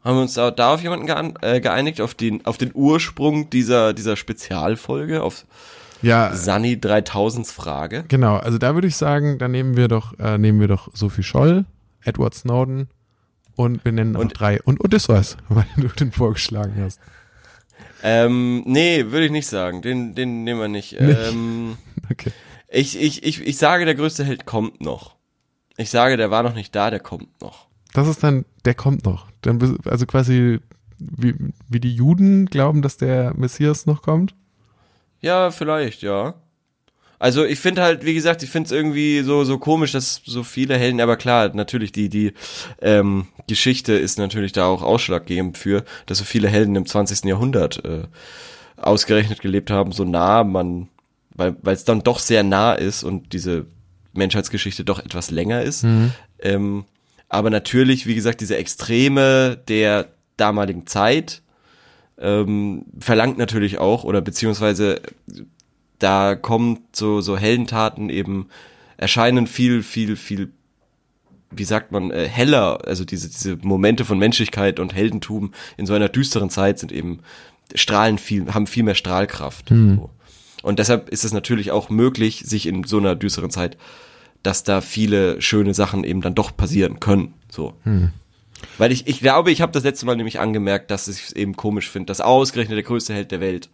Haben 0.04 0.16
wir 0.18 0.22
uns 0.22 0.34
da, 0.34 0.50
da 0.52 0.72
auf 0.74 0.82
jemanden 0.82 1.34
äh, 1.42 1.60
geeinigt, 1.60 2.00
auf 2.00 2.14
den, 2.14 2.46
auf 2.46 2.58
den 2.58 2.70
Ursprung 2.74 3.50
dieser, 3.50 3.92
dieser 3.92 4.14
Spezialfolge, 4.16 5.22
auf 5.22 5.46
Ja, 6.00 6.32
Sunny 6.34 6.74
3000s 6.74 7.52
Frage. 7.52 8.04
genau. 8.06 8.36
Also 8.36 8.58
da 8.58 8.74
würde 8.74 8.86
ich 8.86 8.94
sagen, 8.96 9.38
da 9.38 9.48
nehmen 9.48 9.76
wir 9.76 9.88
doch, 9.88 10.16
äh, 10.20 10.38
nehmen 10.38 10.60
wir 10.60 10.68
doch 10.68 10.90
Sophie 10.94 11.24
Scholl, 11.24 11.64
Edward 12.02 12.34
Snowden 12.34 12.88
und 13.56 13.84
wir 13.84 13.90
nennen 13.90 14.12
noch 14.12 14.20
Und- 14.20 14.38
drei. 14.38 14.62
Und 14.62 14.80
Odysseus, 14.84 15.36
weil 15.48 15.66
du 15.76 15.88
den 15.88 16.12
vorgeschlagen 16.12 16.74
hast. 16.80 17.00
Ähm, 18.02 18.62
nee, 18.66 19.06
würde 19.06 19.26
ich 19.26 19.32
nicht 19.32 19.46
sagen. 19.46 19.82
Den, 19.82 20.14
den 20.14 20.44
nehmen 20.44 20.60
wir 20.60 20.68
nicht. 20.68 20.96
Ähm, 20.98 21.76
Okay. 22.10 22.30
ich, 22.68 23.00
ich, 23.00 23.24
ich, 23.24 23.40
ich 23.44 23.58
sage, 23.58 23.84
der 23.84 23.96
größte 23.96 24.24
Held 24.24 24.46
kommt 24.46 24.80
noch. 24.80 25.16
Ich 25.76 25.90
sage, 25.90 26.16
der 26.16 26.30
war 26.30 26.42
noch 26.44 26.54
nicht 26.54 26.74
da, 26.74 26.90
der 26.90 27.00
kommt 27.00 27.40
noch. 27.40 27.66
Das 27.92 28.06
ist 28.06 28.22
dann, 28.22 28.44
der 28.64 28.74
kommt 28.74 29.04
noch. 29.04 29.26
Dann, 29.42 29.78
also 29.86 30.06
quasi, 30.06 30.60
wie, 30.98 31.34
wie 31.68 31.80
die 31.80 31.94
Juden 31.94 32.46
glauben, 32.46 32.82
dass 32.82 32.96
der 32.96 33.34
Messias 33.34 33.86
noch 33.86 34.02
kommt. 34.02 34.34
Ja, 35.20 35.50
vielleicht, 35.50 36.02
ja. 36.02 36.34
Also 37.18 37.44
ich 37.44 37.58
finde 37.58 37.82
halt, 37.82 38.04
wie 38.04 38.14
gesagt, 38.14 38.42
ich 38.42 38.50
finde 38.50 38.66
es 38.66 38.72
irgendwie 38.72 39.22
so 39.22 39.44
so 39.44 39.58
komisch, 39.58 39.92
dass 39.92 40.20
so 40.24 40.42
viele 40.42 40.76
Helden, 40.76 41.00
aber 41.00 41.16
klar, 41.16 41.50
natürlich 41.54 41.92
die 41.92 42.08
die 42.08 42.32
ähm, 42.82 43.26
Geschichte 43.48 43.94
ist 43.94 44.18
natürlich 44.18 44.52
da 44.52 44.66
auch 44.66 44.82
ausschlaggebend 44.82 45.56
für, 45.56 45.84
dass 46.06 46.18
so 46.18 46.24
viele 46.24 46.48
Helden 46.48 46.76
im 46.76 46.86
20. 46.86 47.24
Jahrhundert 47.24 47.84
äh, 47.84 48.02
ausgerechnet 48.76 49.40
gelebt 49.40 49.70
haben, 49.70 49.92
so 49.92 50.04
nah 50.04 50.44
man, 50.44 50.88
weil 51.34 51.56
weil 51.62 51.74
es 51.74 51.84
dann 51.84 52.02
doch 52.02 52.18
sehr 52.18 52.42
nah 52.42 52.72
ist 52.74 53.02
und 53.02 53.32
diese 53.32 53.66
Menschheitsgeschichte 54.12 54.84
doch 54.84 54.98
etwas 54.98 55.30
länger 55.30 55.62
ist. 55.62 55.84
Ähm, 56.40 56.84
aber 57.28 57.50
natürlich, 57.50 58.06
wie 58.06 58.14
gesagt, 58.14 58.40
diese 58.40 58.56
Extreme 58.56 59.56
der 59.68 60.08
damaligen 60.36 60.86
Zeit 60.86 61.42
ähm, 62.18 62.84
verlangt 62.98 63.38
natürlich 63.38 63.78
auch, 63.78 64.04
oder 64.04 64.20
beziehungsweise 64.20 65.00
da 65.98 66.34
kommt 66.34 66.96
so, 66.96 67.20
so 67.20 67.36
Heldentaten 67.36 68.10
eben, 68.10 68.48
erscheinen 68.96 69.46
viel, 69.46 69.82
viel, 69.82 70.16
viel, 70.16 70.52
wie 71.50 71.64
sagt 71.64 71.92
man, 71.92 72.10
äh, 72.10 72.28
heller, 72.28 72.86
also 72.86 73.04
diese, 73.04 73.28
diese 73.28 73.56
Momente 73.56 74.04
von 74.04 74.18
Menschlichkeit 74.18 74.80
und 74.80 74.94
Heldentum 74.94 75.52
in 75.76 75.86
so 75.86 75.94
einer 75.94 76.08
düsteren 76.08 76.50
Zeit 76.50 76.78
sind 76.78 76.92
eben, 76.92 77.20
strahlen 77.74 78.18
viel, 78.18 78.52
haben 78.54 78.66
viel 78.66 78.84
mehr 78.84 78.94
Strahlkraft. 78.94 79.70
So. 79.96 80.10
Und 80.62 80.78
deshalb 80.78 81.10
ist 81.10 81.24
es 81.24 81.32
natürlich 81.32 81.70
auch 81.70 81.90
möglich, 81.90 82.42
sich 82.44 82.66
in 82.66 82.84
so 82.84 82.98
einer 82.98 83.14
düsteren 83.14 83.50
Zeit, 83.50 83.76
dass 84.42 84.64
da 84.64 84.80
viele 84.80 85.40
schöne 85.42 85.74
Sachen 85.74 86.04
eben 86.04 86.20
dann 86.20 86.34
doch 86.34 86.56
passieren 86.56 87.00
können. 87.00 87.34
So. 87.50 87.74
Weil 88.78 88.92
ich, 88.92 89.06
ich 89.06 89.20
glaube, 89.20 89.50
ich 89.50 89.60
habe 89.60 89.72
das 89.72 89.84
letzte 89.84 90.06
Mal 90.06 90.16
nämlich 90.16 90.40
angemerkt, 90.40 90.90
dass 90.90 91.08
ich 91.08 91.22
es 91.24 91.32
eben 91.32 91.56
komisch 91.56 91.90
finde, 91.90 92.06
dass 92.06 92.20
ausgerechnet 92.20 92.76
der 92.76 92.84
größte 92.84 93.12
Held 93.14 93.30
der 93.30 93.40
Welt 93.40 93.68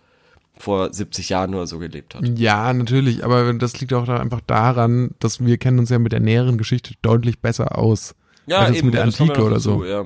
vor 0.62 0.92
70 0.92 1.28
Jahren 1.28 1.54
oder 1.54 1.66
so 1.66 1.80
gelebt 1.80 2.14
hat. 2.14 2.22
Ja, 2.38 2.72
natürlich, 2.72 3.24
aber 3.24 3.52
das 3.54 3.80
liegt 3.80 3.92
auch 3.92 4.06
da 4.06 4.18
einfach 4.18 4.40
daran, 4.46 5.10
dass 5.18 5.44
wir 5.44 5.58
kennen 5.58 5.80
uns 5.80 5.90
ja 5.90 5.98
mit 5.98 6.12
der 6.12 6.20
näheren 6.20 6.56
Geschichte 6.56 6.94
deutlich 7.02 7.40
besser 7.40 7.76
aus. 7.76 8.14
als 8.48 8.76
jetzt 8.76 8.84
mit 8.84 8.94
der 8.94 9.00
ja, 9.00 9.06
Antike 9.06 9.42
oder 9.42 9.56
dazu, 9.56 9.80
so. 9.80 9.84
Ja, 9.84 10.04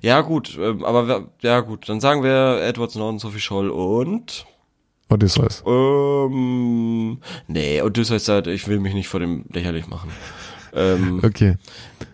ja 0.00 0.22
gut, 0.22 0.58
ähm, 0.58 0.82
aber 0.82 1.28
ja 1.42 1.60
gut, 1.60 1.90
dann 1.90 2.00
sagen 2.00 2.22
wir 2.22 2.58
Edward 2.62 2.90
Snowden, 2.90 3.18
Sophie 3.18 3.40
Scholl 3.40 3.68
und 3.68 4.46
Odysseus. 5.10 5.62
ähm, 5.66 7.18
nee, 7.46 7.82
Odysseus 7.82 8.24
sagt, 8.24 8.46
ich 8.46 8.66
will 8.66 8.80
mich 8.80 8.94
nicht 8.94 9.08
vor 9.08 9.20
dem 9.20 9.44
lächerlich 9.52 9.88
machen. 9.88 10.10
Ähm, 10.72 11.20
Okay. 11.24 11.56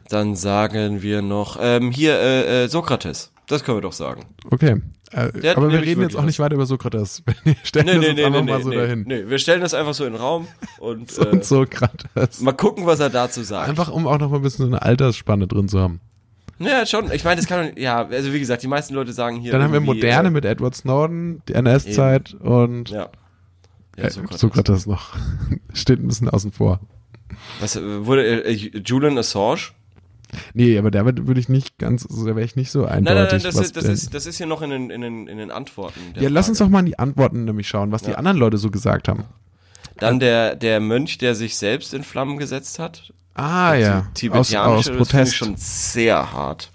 dann 0.09 0.34
sagen 0.34 1.01
wir 1.01 1.22
noch 1.22 1.59
ähm, 1.61 1.92
hier 1.92 2.14
äh, 2.18 2.64
äh, 2.64 2.68
Sokrates. 2.68 3.30
Das 3.47 3.62
können 3.64 3.76
wir 3.78 3.82
doch 3.82 3.92
sagen. 3.92 4.24
Okay. 4.51 4.80
Äh, 5.12 5.51
aber 5.55 5.70
wir 5.70 5.82
reden 5.82 6.01
jetzt 6.03 6.16
auch 6.16 6.24
nicht 6.24 6.38
weiter 6.38 6.55
über 6.55 6.66
Sokrates. 6.66 7.22
Wir 7.45 7.55
stellen 7.62 7.86
das 7.86 8.05
jetzt 8.05 8.20
einfach 8.20 8.42
mal 8.42 8.62
so 8.62 8.70
dahin. 8.70 9.05
nee. 9.07 9.22
Wir 9.28 9.38
stellen 9.38 9.61
das 9.61 9.72
einfach 9.74 9.95
so 9.95 10.05
in 10.07 10.12
den 10.14 10.20
Raum 10.20 10.49
und, 10.80 11.16
äh, 11.18 11.26
Und 11.28 11.45
Sokrates. 11.45 12.40
mal 12.40 12.53
gucken, 12.53 12.84
was 12.86 12.99
er 13.01 13.11
dazu 13.11 13.42
sagt. 13.42 13.68
Einfach 13.68 13.90
um 13.92 14.07
auch 14.09 14.18
noch 14.18 14.30
mal 14.30 14.36
ein 14.36 14.42
bisschen 14.42 14.64
so 14.64 14.70
eine 14.72 14.82
Altersspanne 14.82 15.47
drin 15.47 15.68
zu 15.68 15.78
haben. 15.78 16.01
Ja, 16.59 16.84
schon. 16.86 17.12
Ich 17.12 17.22
meine, 17.24 17.36
das 17.36 17.47
kann 17.47 17.72
ja, 17.76 18.07
also 18.07 18.32
wie 18.32 18.40
gesagt, 18.40 18.62
die 18.62 18.66
meisten 18.68 18.95
Leute 18.95 19.12
sagen 19.12 19.36
hier. 19.36 19.53
Dann 19.53 19.62
haben 19.62 19.72
wir 19.72 19.80
Moderne 19.80 20.28
äh, 20.28 20.30
mit 20.32 20.45
Edward 20.45 20.74
Snowden, 20.74 21.42
die 21.49 21.55
NS-Zeit 21.55 22.34
und 22.34 22.90
Ja. 22.90 23.09
äh, 23.97 24.11
Sokrates. 24.11 24.86
noch. 24.86 25.14
Steht 25.74 26.01
ein 26.01 26.09
bisschen 26.09 26.28
außen 26.28 26.51
vor. 26.51 26.80
Was 27.61 27.76
äh, 27.76 28.07
wurde 28.07 28.45
äh, 28.45 28.53
Julian 28.53 29.18
Assange? 29.18 29.61
Nee, 30.55 30.78
aber 30.78 30.91
da 30.91 31.03
würd- 31.03 31.26
würde 31.26 31.41
ich 31.41 31.49
nicht 31.49 31.78
ganz, 31.78 32.07
da 32.09 32.24
wäre 32.26 32.43
ich 32.45 32.57
nicht 32.57 32.70
so 32.70 32.85
eindeutig. 32.85 33.05
Nein, 33.05 33.14
nein, 33.16 33.26
nein, 33.30 33.43
das, 33.43 33.55
ist, 33.57 33.76
das, 33.76 33.85
ist, 33.85 34.14
das 34.14 34.26
ist 34.26 34.37
hier 34.39 34.47
noch 34.47 34.62
in 34.62 34.70
den, 34.70 34.91
in 34.91 35.01
den, 35.01 35.26
in 35.28 35.39
den 35.39 35.51
Antworten. 35.51 36.01
ja, 36.18 36.28
lass 36.28 36.49
uns 36.49 36.59
Frage. 36.59 36.68
doch 36.68 36.72
mal 36.72 36.80
in 36.80 36.87
die 36.87 36.99
Antworten 36.99 37.45
nämlich 37.45 37.68
schauen, 37.68 37.93
was 37.93 38.03
die 38.03 38.11
Ja. 38.11 38.16
anderen 38.16 38.37
Leute 38.39 38.59
so 38.59 38.70
gesagt 38.70 39.09
haben. 39.09 39.24
Dann 39.99 40.18
der, 40.18 40.57
der 40.57 40.80
Mönch, 40.80 41.18
der 41.18 41.35
sich 41.35 41.57
selbst 41.57 41.95
in 41.95 42.03
Flammen 42.03 42.37
gesetzt 42.37 42.78
hat. 42.78 43.12
Ah 43.35 43.74
ja, 43.74 43.99
aus, 44.01 44.05
Tibetanische, 44.14 44.61
aus 44.62 44.85
das 44.87 44.93
ich 44.93 44.99
Protest. 44.99 45.35
schon 45.37 45.55
sehr 45.57 46.32
hart. 46.32 46.70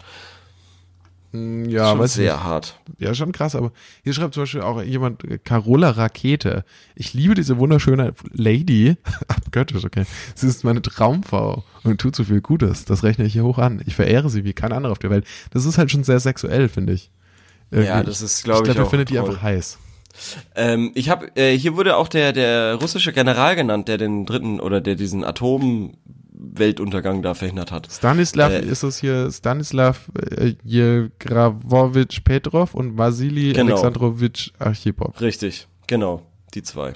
Mm, 1.31 1.65
Ja, 1.65 1.91
Schon 1.91 2.07
sehr 2.07 2.33
nicht. 2.33 2.43
hart. 2.43 2.79
Ja, 2.97 3.13
schon 3.13 3.31
krass, 3.31 3.55
aber 3.55 3.71
hier 4.03 4.13
schreibt 4.13 4.33
zum 4.33 4.43
Beispiel 4.43 4.61
auch 4.61 4.81
jemand 4.81 5.23
äh, 5.23 5.37
Carola 5.37 5.91
Rakete. 5.91 6.65
Ich 6.95 7.13
liebe 7.13 7.35
diese 7.35 7.57
wunderschöne 7.57 8.13
Lady. 8.31 8.95
Abgöttisch, 9.27 9.85
okay. 9.85 10.05
Sie 10.35 10.47
ist 10.47 10.63
meine 10.63 10.81
Traumfrau 10.81 11.63
und 11.83 12.01
tut 12.01 12.15
so 12.15 12.23
viel 12.23 12.41
Gutes. 12.41 12.85
Das 12.85 13.03
rechne 13.03 13.25
ich 13.25 13.33
hier 13.33 13.43
hoch 13.43 13.57
an. 13.59 13.81
Ich 13.85 13.95
verehre 13.95 14.29
sie 14.29 14.43
wie 14.43 14.53
kein 14.53 14.71
anderer 14.71 14.91
auf 14.91 14.99
der 14.99 15.09
Welt. 15.11 15.25
Das 15.51 15.65
ist 15.65 15.77
halt 15.77 15.91
schon 15.91 16.03
sehr 16.03 16.19
sexuell, 16.19 16.67
finde 16.69 16.93
ich. 16.93 17.11
Irgendwie. 17.71 17.87
Ja, 17.89 18.03
das 18.03 18.21
ist, 18.21 18.43
glaube 18.43 18.63
ich, 18.63 18.69
Ich 18.69 18.75
glaube, 18.75 18.89
findet 18.89 19.09
die 19.11 19.19
einfach 19.19 19.41
heiß. 19.41 19.77
Ähm, 20.55 20.91
ich 20.95 21.09
habe 21.09 21.27
äh, 21.37 21.55
hier 21.55 21.77
wurde 21.77 21.95
auch 21.95 22.07
der 22.07 22.33
der 22.33 22.75
russische 22.75 23.13
General 23.13 23.55
genannt, 23.55 23.87
der 23.87 23.97
den 23.99 24.25
dritten 24.25 24.59
oder 24.59 24.81
der 24.81 24.95
diesen 24.95 25.23
Atomweltuntergang 26.39 27.21
da 27.21 27.33
verhindert 27.33 27.71
hat. 27.71 27.87
Stanislav 27.91 28.51
Äh, 28.51 28.61
ist 28.61 28.83
es 28.83 28.97
hier, 28.99 29.31
Stanislav 29.31 30.09
äh, 30.17 30.55
Jegravovich 30.63 32.23
Petrov 32.23 32.73
und 32.73 32.97
Vasili 32.97 33.53
Genau. 33.53 33.73
Alexandrowitsch 33.73 34.51
Archipov. 34.59 35.19
Richtig, 35.21 35.67
genau, 35.87 36.23
die 36.53 36.63
zwei. 36.63 36.93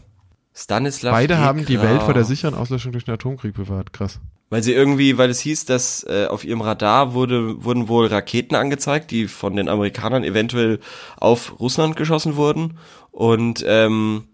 Stanislav 0.56 1.14
Beide 1.14 1.40
haben 1.40 1.66
die 1.66 1.82
Welt 1.82 2.04
vor 2.04 2.14
der 2.14 2.24
Jegra- 2.24 2.28
sicheren 2.28 2.54
Auslöschung 2.56 2.92
durch 2.92 3.06
den 3.06 3.16
Atomkrieg 3.16 3.56
bewahrt. 3.56 3.92
Krass. 3.92 4.20
Weil 4.50 4.62
sie 4.62 4.74
irgendwie, 4.74 5.18
weil 5.18 5.32
es 5.32 5.40
hieß, 5.40 5.66
dass 5.66 6.04
äh, 6.04 6.28
auf 6.30 6.46
ihrem 6.46 6.62
Radar 6.62 7.16
wurde, 7.16 7.64
wurden 7.64 7.88
wohl 7.88 8.06
Raketen 8.06 8.56
angezeigt, 8.56 9.10
die 9.10 9.28
von 9.28 9.56
den 9.56 9.68
Amerikanern 9.68 10.24
eventuell 10.24 10.80
auf 11.18 11.60
Russland 11.60 11.96
geschossen 11.96 12.36
wurden. 12.36 12.78
Und 13.10 13.64
ähm, 13.68 14.26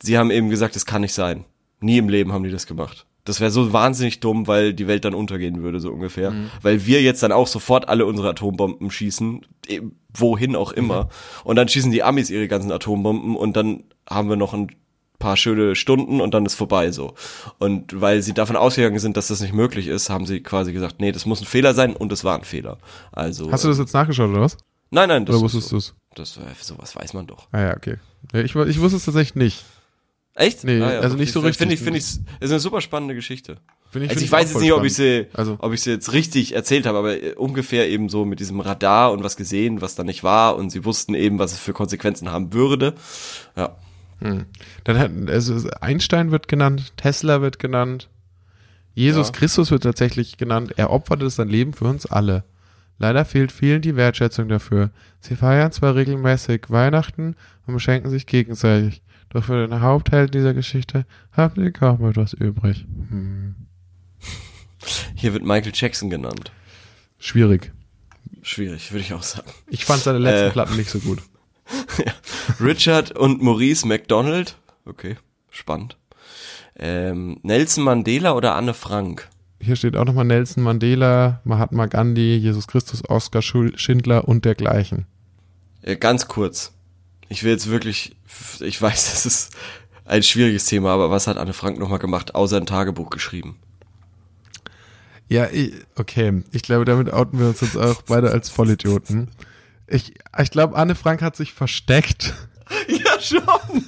sie 0.00 0.16
haben 0.16 0.30
eben 0.30 0.48
gesagt, 0.48 0.76
das 0.76 0.86
kann 0.86 1.02
nicht 1.02 1.12
sein. 1.12 1.44
Nie 1.80 1.98
im 1.98 2.08
Leben 2.08 2.32
haben 2.32 2.42
die 2.44 2.50
das 2.50 2.66
gemacht. 2.66 3.04
Das 3.28 3.40
wäre 3.40 3.50
so 3.50 3.72
wahnsinnig 3.72 4.20
dumm, 4.20 4.46
weil 4.46 4.72
die 4.72 4.86
Welt 4.86 5.04
dann 5.04 5.14
untergehen 5.14 5.62
würde, 5.62 5.80
so 5.80 5.90
ungefähr. 5.90 6.32
Weil 6.62 6.86
wir 6.86 7.02
jetzt 7.02 7.22
dann 7.22 7.32
auch 7.32 7.46
sofort 7.46 7.88
alle 7.88 8.06
unsere 8.06 8.30
Atombomben 8.30 8.90
schießen, 8.90 9.44
eh, 9.68 9.80
wohin 10.14 10.56
auch 10.56 10.72
immer. 10.72 11.08
Und 11.44 11.56
dann 11.56 11.68
schießen 11.68 11.92
die 11.92 12.02
Amis 12.02 12.30
ihre 12.30 12.48
ganzen 12.48 12.72
Atombomben 12.72 13.36
und 13.36 13.56
dann 13.56 13.84
haben 14.08 14.28
wir 14.30 14.36
noch 14.36 14.54
ein 14.54 14.68
paar 15.18 15.36
schöne 15.36 15.74
Stunden 15.74 16.20
und 16.20 16.32
dann 16.32 16.46
ist 16.46 16.54
vorbei 16.54 16.90
so. 16.90 17.14
Und 17.58 18.00
weil 18.00 18.22
sie 18.22 18.34
davon 18.34 18.56
ausgegangen 18.56 18.98
sind, 18.98 19.16
dass 19.16 19.28
das 19.28 19.40
nicht 19.40 19.52
möglich 19.52 19.88
ist, 19.88 20.10
haben 20.10 20.26
sie 20.26 20.40
quasi 20.40 20.72
gesagt, 20.72 21.00
nee, 21.00 21.12
das 21.12 21.26
muss 21.26 21.40
ein 21.40 21.46
Fehler 21.46 21.74
sein 21.74 21.94
und 21.94 22.12
es 22.12 22.24
war 22.24 22.36
ein 22.36 22.44
Fehler. 22.44 22.78
Also 23.12 23.52
Hast 23.52 23.64
du 23.64 23.68
das 23.68 23.78
jetzt 23.78 23.92
nachgeschaut 23.94 24.30
oder 24.30 24.40
was? 24.40 24.56
Nein, 24.90 25.08
nein, 25.08 25.26
das 25.26 25.36
Oder 25.36 25.44
wusstest 25.44 25.68
so. 25.68 25.76
du 25.76 25.78
es? 25.78 25.94
Das 26.14 26.36
äh, 26.38 26.40
sowas 26.60 26.96
weiß 26.96 27.12
man 27.12 27.26
doch. 27.26 27.48
Ah 27.52 27.60
ja, 27.60 27.76
okay. 27.76 27.96
Ja, 28.32 28.40
ich, 28.40 28.54
ich 28.54 28.80
wusste 28.80 28.96
es 28.96 29.04
tatsächlich 29.04 29.34
nicht. 29.34 29.64
Echt? 30.38 30.62
Nee, 30.64 30.80
also 30.82 31.16
nicht 31.16 31.32
so 31.32 31.40
richtig. 31.40 31.58
Finde 31.58 31.74
ich, 31.74 31.80
finde 31.80 31.98
ich, 31.98 32.04
ist 32.04 32.50
eine 32.50 32.60
super 32.60 32.80
spannende 32.80 33.14
Geschichte. 33.16 33.56
Find 33.90 34.04
ich, 34.04 34.10
Also 34.10 34.20
find 34.20 34.26
ich 34.26 34.32
weiß 34.32 34.52
jetzt 34.52 34.60
nicht, 34.62 34.72
ob 34.72 34.84
ich 34.84 34.94
sie, 34.94 35.26
Also- 35.32 35.56
ob 35.58 35.72
ich 35.72 35.80
sie 35.82 35.90
jetzt 35.90 36.12
richtig 36.12 36.54
erzählt 36.54 36.86
habe, 36.86 36.98
aber 36.98 37.20
äh, 37.22 37.34
ungefähr 37.34 37.88
eben 37.88 38.08
so 38.08 38.24
mit 38.24 38.38
diesem 38.38 38.60
Radar 38.60 39.10
und 39.12 39.24
was 39.24 39.36
gesehen, 39.36 39.80
was 39.80 39.96
da 39.96 40.04
nicht 40.04 40.22
war 40.22 40.56
und 40.56 40.70
sie 40.70 40.84
wussten 40.84 41.14
eben, 41.14 41.38
was 41.40 41.52
es 41.52 41.58
für 41.58 41.72
Konsequenzen 41.72 42.30
haben 42.30 42.52
würde. 42.52 42.94
Ja. 43.56 43.76
Dann 44.84 44.98
hat, 44.98 45.10
also 45.28 45.68
Einstein 45.80 46.30
wird 46.32 46.48
genannt, 46.48 46.92
Tesla 46.96 47.40
wird 47.40 47.58
genannt, 47.58 48.08
Jesus 48.94 49.28
Ja. 49.28 49.32
Christus 49.32 49.70
wird 49.70 49.84
tatsächlich 49.84 50.36
genannt. 50.38 50.74
Er 50.76 50.90
opferte 50.90 51.30
sein 51.30 51.48
Leben 51.48 51.72
für 51.72 51.84
uns 51.84 52.04
alle. 52.06 52.42
Leider 52.98 53.24
fehlt 53.24 53.52
vielen 53.52 53.80
die 53.80 53.94
Wertschätzung 53.94 54.48
dafür. 54.48 54.90
Sie 55.20 55.36
feiern 55.36 55.70
zwar 55.70 55.94
regelmäßig 55.94 56.62
Weihnachten 56.68 57.36
und 57.66 57.74
beschenken 57.74 58.10
sich 58.10 58.26
gegenseitig, 58.26 59.02
doch 59.30 59.44
für 59.44 59.66
den 59.66 59.80
Hauptteil 59.80 60.28
dieser 60.28 60.54
Geschichte 60.54 61.06
haben 61.32 61.62
sie 61.62 61.70
kaum 61.72 62.04
etwas 62.08 62.32
übrig. 62.32 62.84
Hm. 63.10 63.54
Hier 65.14 65.32
wird 65.32 65.44
Michael 65.44 65.72
Jackson 65.74 66.10
genannt. 66.10 66.52
Schwierig. 67.18 67.72
Schwierig, 68.42 68.92
würde 68.92 69.00
ich 69.00 69.12
auch 69.12 69.22
sagen. 69.22 69.50
Ich 69.66 69.84
fand 69.84 70.02
seine 70.02 70.18
letzten 70.18 70.48
Äh. 70.48 70.50
Platten 70.50 70.76
nicht 70.76 70.90
so 70.90 71.00
gut. 71.00 71.20
Richard 72.60 73.12
und 73.12 73.42
Maurice 73.42 73.86
McDonald. 73.86 74.56
Okay, 74.86 75.16
spannend. 75.50 75.96
Ähm, 76.76 77.40
Nelson 77.42 77.84
Mandela 77.84 78.32
oder 78.32 78.54
Anne 78.54 78.72
Frank? 78.72 79.28
Hier 79.60 79.74
steht 79.74 79.96
auch 79.96 80.04
nochmal 80.04 80.24
Nelson 80.24 80.62
Mandela, 80.62 81.40
Mahatma 81.44 81.86
Gandhi, 81.86 82.36
Jesus 82.36 82.68
Christus, 82.68 83.02
Oskar 83.08 83.42
Schindler 83.42 84.28
und 84.28 84.44
dergleichen. 84.44 85.06
Äh, 85.82 85.96
ganz 85.96 86.28
kurz. 86.28 86.72
Ich 87.28 87.42
will 87.44 87.52
jetzt 87.52 87.68
wirklich, 87.68 88.16
ich 88.60 88.80
weiß, 88.80 89.10
das 89.12 89.26
ist 89.26 89.56
ein 90.04 90.22
schwieriges 90.22 90.64
Thema, 90.64 90.92
aber 90.92 91.10
was 91.10 91.26
hat 91.26 91.36
Anne 91.36 91.52
Frank 91.52 91.78
nochmal 91.78 91.98
gemacht, 91.98 92.34
außer 92.34 92.56
ein 92.56 92.66
Tagebuch 92.66 93.10
geschrieben? 93.10 93.58
Ja, 95.28 95.46
okay. 95.96 96.42
Ich 96.52 96.62
glaube, 96.62 96.86
damit 96.86 97.12
outen 97.12 97.38
wir 97.38 97.48
uns 97.48 97.60
jetzt 97.60 97.76
auch 97.76 98.00
beide 98.02 98.30
als 98.30 98.48
Vollidioten. 98.48 99.30
Ich, 99.86 100.14
ich 100.38 100.50
glaube, 100.50 100.76
Anne 100.76 100.94
Frank 100.94 101.22
hat 101.22 101.36
sich 101.36 101.52
versteckt. 101.52 102.34
Ja, 102.86 103.18
schon. 103.18 103.86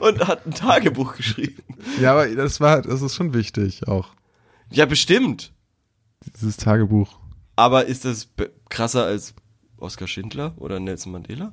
Und 0.00 0.26
hat 0.26 0.46
ein 0.46 0.54
Tagebuch 0.54 1.14
geschrieben. 1.16 1.62
Ja, 2.00 2.12
aber 2.12 2.26
das 2.26 2.58
war, 2.58 2.80
das 2.80 3.02
ist 3.02 3.14
schon 3.14 3.34
wichtig 3.34 3.86
auch. 3.86 4.14
Ja, 4.70 4.86
bestimmt. 4.86 5.52
Dieses 6.34 6.56
Tagebuch. 6.56 7.18
Aber 7.54 7.84
ist 7.84 8.06
das 8.06 8.28
krasser 8.70 9.04
als 9.04 9.34
Oskar 9.76 10.08
Schindler 10.08 10.54
oder 10.56 10.80
Nelson 10.80 11.12
Mandela? 11.12 11.52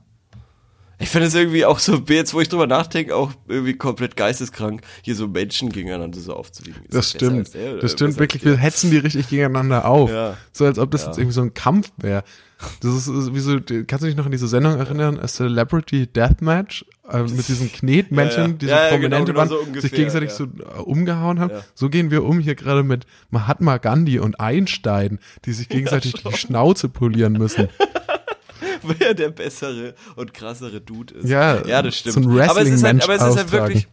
Ich 1.01 1.09
finde 1.09 1.27
es 1.27 1.35
irgendwie 1.35 1.65
auch 1.65 1.79
so, 1.79 2.01
jetzt 2.09 2.33
wo 2.33 2.41
ich 2.41 2.49
drüber 2.49 2.67
nachdenke, 2.67 3.15
auch 3.15 3.31
irgendwie 3.47 3.73
komplett 3.73 4.15
geisteskrank, 4.15 4.81
hier 5.01 5.15
so 5.15 5.27
Menschen 5.27 5.71
gegeneinander 5.71 6.19
so 6.19 6.33
aufzuwiegen. 6.35 6.81
Das 6.89 7.09
stimmt. 7.09 7.53
der 7.53 7.77
Das 7.77 7.93
stimmt 7.93 8.19
wirklich. 8.19 8.45
Wir 8.45 8.55
hetzen 8.57 8.91
die 8.91 8.97
richtig 8.97 9.27
gegeneinander 9.29 9.85
auf. 9.85 10.11
Ja. 10.11 10.37
So 10.51 10.65
als 10.65 10.77
ob 10.77 10.91
das 10.91 11.01
Ja. 11.01 11.07
jetzt 11.07 11.17
irgendwie 11.17 11.33
so 11.33 11.41
ein 11.41 11.53
Kampf 11.53 11.91
wäre. 11.97 12.23
Das 12.81 12.93
ist 12.93 13.07
ist 13.07 13.33
wie 13.33 13.39
so, 13.39 13.57
kannst 13.87 14.03
du 14.03 14.07
dich 14.07 14.15
noch 14.15 14.25
an 14.25 14.31
diese 14.31 14.47
Sendung 14.47 14.77
erinnern? 14.77 15.19
A 15.19 15.27
Celebrity 15.27 16.05
Deathmatch? 16.05 16.85
Äh, 17.09 17.23
mit 17.23 17.47
diesen 17.47 17.71
Knetmännchen, 17.71 18.37
Ja, 18.43 18.47
ja. 18.47 18.53
die 18.53 18.65
so 18.67 18.71
Ja, 18.71 18.83
ja, 18.83 18.89
prominente 18.91 19.09
genau, 19.09 19.25
genau 19.25 19.37
waren, 19.39 19.49
so 19.49 19.57
sich 19.59 19.67
ungefähr, 19.67 19.89
gegenseitig 19.89 20.29
ja. 20.29 20.35
so 20.35 20.43
äh, 20.43 20.79
umgehauen 20.83 21.39
haben. 21.39 21.51
So 21.73 21.89
gehen 21.89 22.11
wir 22.11 22.23
um 22.23 22.39
hier 22.39 22.53
gerade 22.55 22.83
mit 22.83 23.05
Mahatma 23.31 23.77
Gandhi 23.77 24.19
und 24.19 24.39
Einstein, 24.39 25.17
die 25.45 25.53
sich 25.53 25.67
gegenseitig 25.69 26.13
die 26.13 26.33
Schnauze 26.37 26.87
polieren 26.89 27.33
müssen. 27.33 27.67
wer 28.99 29.13
der 29.13 29.29
bessere 29.29 29.95
und 30.15 30.33
krassere 30.33 30.81
Dude 30.81 31.15
ist. 31.15 31.29
Ja, 31.29 31.65
ja 31.65 31.81
das 31.81 31.97
stimmt. 31.97 32.15
so 32.15 32.21
ein 32.21 32.49
aber 32.49 32.61
es 32.61 32.69
ist 32.69 32.83
halt, 32.83 33.03
aber 33.03 33.15
es 33.15 33.23
ist 33.23 33.37
halt 33.37 33.51
wirklich, 33.51 33.87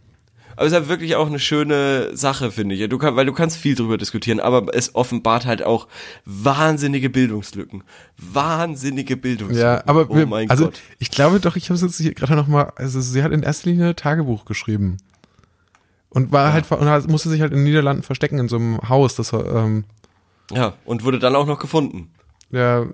aber 0.58 0.66
es 0.66 0.72
ist 0.72 0.78
halt 0.78 0.88
wirklich 0.88 1.14
auch 1.14 1.28
eine 1.28 1.38
schöne 1.38 2.16
Sache, 2.16 2.50
finde 2.50 2.74
ich. 2.74 2.88
Du 2.88 2.98
kann, 2.98 3.14
weil 3.14 3.26
du 3.26 3.32
kannst 3.32 3.58
viel 3.58 3.76
drüber 3.76 3.96
diskutieren, 3.96 4.40
aber 4.40 4.74
es 4.74 4.92
offenbart 4.96 5.46
halt 5.46 5.62
auch 5.62 5.86
wahnsinnige 6.24 7.10
Bildungslücken. 7.10 7.84
Wahnsinnige 8.16 9.16
Bildungslücken. 9.16 9.62
Ja, 9.62 9.84
aber 9.86 10.10
oh 10.10 10.16
wir, 10.16 10.26
mein 10.26 10.50
also 10.50 10.64
Gott. 10.64 10.80
ich 10.98 11.12
glaube 11.12 11.38
doch, 11.38 11.54
ich 11.54 11.66
habe 11.66 11.76
es 11.76 11.82
jetzt 11.82 11.98
hier 11.98 12.12
gerade 12.12 12.34
noch 12.34 12.48
mal, 12.48 12.72
also 12.74 13.00
sie 13.00 13.22
hat 13.22 13.30
in 13.30 13.44
erster 13.44 13.70
Linie 13.70 13.94
Tagebuch 13.94 14.46
geschrieben 14.46 14.96
und 16.10 16.32
war 16.32 16.52
halt 16.52 16.68
und 16.72 17.08
musste 17.08 17.28
sich 17.28 17.40
halt 17.40 17.52
in 17.52 17.58
den 17.58 17.64
Niederlanden 17.64 18.02
verstecken 18.02 18.40
in 18.40 18.48
so 18.48 18.56
einem 18.56 18.80
Haus, 18.88 19.14
das 19.14 19.32
ähm, 19.32 19.84
Ja, 20.50 20.74
und 20.84 21.04
wurde 21.04 21.20
dann 21.20 21.36
auch 21.36 21.46
noch 21.46 21.60
gefunden. 21.60 22.10
ja, 22.50 22.84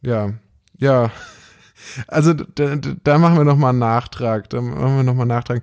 ja, 0.00 0.32
ja. 0.78 1.10
Also 2.08 2.34
da, 2.34 2.74
da- 2.76 3.18
machen 3.18 3.36
wir 3.36 3.44
noch 3.44 3.56
mal 3.56 3.68
einen 3.70 3.78
Nachtrag, 3.78 4.50
da 4.50 4.60
machen 4.60 4.96
wir 4.96 5.02
noch 5.04 5.14
mal 5.14 5.22
einen 5.22 5.28
Nachtrag. 5.28 5.62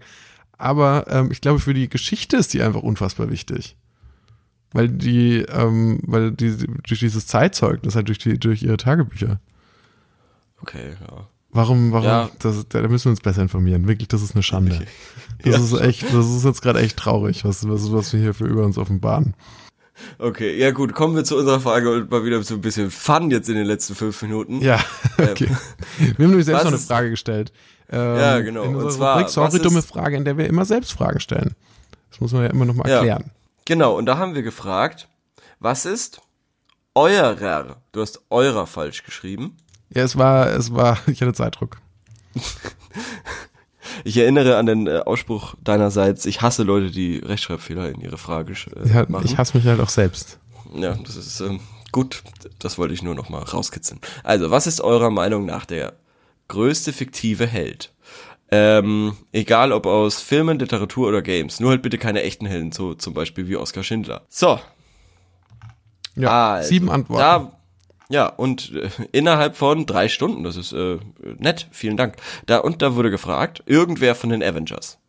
Aber 0.57 1.05
ähm, 1.09 1.29
ich 1.29 1.41
glaube, 1.41 1.59
für 1.59 1.73
die 1.73 1.89
Geschichte 1.89 2.37
ist 2.37 2.53
die 2.53 2.61
einfach 2.61 2.81
unfassbar 2.81 3.29
wichtig. 3.29 3.75
Weil 4.71 4.87
die, 4.87 5.39
ähm, 5.41 5.99
weil 6.03 6.31
die 6.31 6.55
durch 6.87 7.01
dieses 7.01 7.27
Zeitzeugnis 7.27 7.95
halt 7.95 8.07
durch 8.07 8.17
die, 8.17 8.39
durch 8.39 8.63
ihre 8.63 8.77
Tagebücher. 8.77 9.41
Okay, 10.61 10.93
ja. 11.01 11.27
Warum, 11.51 11.91
warum, 11.91 12.05
Ja. 12.07 12.29
das, 12.39 12.67
da, 12.69 12.81
da 12.81 12.87
müssen 12.87 13.05
wir 13.05 13.11
uns 13.11 13.21
besser 13.21 13.41
informieren. 13.41 13.87
Wirklich, 13.87 14.07
das 14.07 14.21
ist 14.21 14.35
eine 14.35 14.43
Schande. 14.43 14.85
Das 15.43 15.53
Ja. 15.71 15.77
ist 15.77 15.81
echt, 15.85 16.03
das 16.13 16.27
ist 16.29 16.45
jetzt 16.45 16.61
gerade 16.61 16.79
echt 16.79 16.97
traurig, 16.97 17.43
was, 17.45 17.67
was, 17.67 17.91
was 17.91 18.13
wir 18.13 18.21
hier 18.21 18.33
für 18.33 18.45
über 18.45 18.65
uns 18.65 18.77
offenbaren. 18.77 19.33
Okay, 20.17 20.57
ja 20.57 20.71
gut, 20.71 20.93
kommen 20.93 21.15
wir 21.15 21.23
zu 21.23 21.37
unserer 21.37 21.59
Frage 21.59 21.89
und 21.91 22.11
mal 22.11 22.23
wieder 22.25 22.41
so 22.43 22.55
ein 22.55 22.61
bisschen 22.61 22.91
Fun 22.91 23.31
jetzt 23.31 23.49
in 23.49 23.55
den 23.55 23.65
letzten 23.65 23.95
fünf 23.95 24.21
Minuten. 24.21 24.61
Ja, 24.61 24.79
okay. 25.17 25.49
Wir 25.97 26.07
haben 26.13 26.29
nämlich 26.31 26.45
selbst 26.45 26.65
was 26.65 26.71
noch 26.71 26.77
eine 26.77 26.85
Frage 26.85 27.09
gestellt. 27.11 27.53
Ähm, 27.89 28.15
Ja, 28.17 28.39
genau. 28.41 28.63
Und 28.63 28.91
zwar, 28.91 29.15
Rubrik, 29.17 29.29
sorry, 29.29 29.59
dumme 29.59 29.81
Frage, 29.81 30.17
in 30.17 30.25
der 30.25 30.37
wir 30.37 30.47
immer 30.47 30.65
selbst 30.65 30.91
Fragen 30.93 31.19
stellen. 31.19 31.55
Das 32.11 32.19
muss 32.19 32.33
man 32.33 32.43
ja 32.43 32.49
immer 32.49 32.65
noch 32.65 32.75
mal 32.75 32.87
Ja. 32.87 32.95
erklären. 32.97 33.31
Genau, 33.65 33.97
und 33.97 34.05
da 34.05 34.17
haben 34.17 34.35
wir 34.35 34.43
gefragt, 34.43 35.07
was 35.59 35.85
ist 35.85 36.21
eurer? 36.93 37.77
Du 37.91 38.01
hast 38.01 38.21
eurer 38.29 38.67
falsch 38.67 39.03
geschrieben. 39.03 39.57
Ja, 39.89 40.03
es 40.03 40.17
war, 40.17 40.47
es 40.47 40.73
war, 40.73 40.97
ich 41.07 41.21
hatte 41.21 41.33
Zeitdruck. 41.33 41.77
Ich 44.07 44.17
erinnere 44.17 44.57
an 44.57 44.67
den 44.67 44.85
äh, 44.87 44.99
Ausspruch 45.05 45.55
deinerseits, 45.63 46.25
ich 46.27 46.41
hasse 46.43 46.61
Leute, 46.61 46.91
die 46.91 47.17
Rechtschreibfehler 47.17 47.89
in 47.89 48.01
ihre 48.01 48.17
Frage 48.19 48.53
äh, 48.53 48.87
Ja, 48.87 49.05
machen. 49.09 49.25
ich 49.25 49.37
hasse 49.37 49.57
mich 49.57 49.65
halt 49.65 49.79
auch 49.79 49.89
selbst. 49.89 50.37
Ja, 50.75 50.93
das 51.03 51.15
ist 51.15 51.39
ähm, 51.41 51.59
gut. 51.91 52.21
Das 52.59 52.77
wollte 52.77 52.93
ich 52.93 53.01
nur 53.01 53.15
noch 53.15 53.29
mal 53.29 53.41
rauskitzeln. 53.41 53.99
Also, 54.23 54.51
was 54.51 54.67
ist 54.67 54.79
eurer 54.79 55.09
Meinung 55.09 55.45
nach 55.47 55.65
der 55.65 55.93
größte 56.49 56.93
fiktive 56.93 57.47
Held? 57.47 57.91
Ähm, 58.51 59.17
egal 59.31 59.71
ob 59.71 59.87
aus 59.87 60.21
Filmen, 60.21 60.59
Literatur 60.59 61.07
oder 61.07 61.23
Games. 61.23 61.59
Nur 61.59 61.71
halt 61.71 61.81
bitte 61.81 61.97
keine 61.97 62.21
echten 62.21 62.45
Helden, 62.45 62.71
so 62.71 62.93
zum 62.93 63.15
Beispiel 63.15 63.47
wie 63.47 63.57
Oskar 63.57 63.83
Schindler. 63.83 64.21
So, 64.29 64.59
Ja, 66.15 66.53
also, 66.53 66.69
sieben 66.69 66.91
Antworten. 66.91 67.21
Da, 67.21 67.54
Ja, 68.09 68.27
und 68.27 68.71
äh, 68.73 68.89
innerhalb 69.11 69.55
von 69.57 69.85
drei 69.85 70.09
Stunden, 70.09 70.43
das 70.43 70.57
ist 70.57 70.73
äh, 70.73 70.99
nett, 71.39 71.67
vielen 71.71 71.97
Dank. 71.97 72.17
Da 72.45 72.59
und 72.59 72.81
da 72.81 72.95
wurde 72.95 73.09
gefragt, 73.09 73.63
irgendwer 73.65 74.13
von 74.15 74.29
den 74.29 74.43
Avengers. 74.43 74.99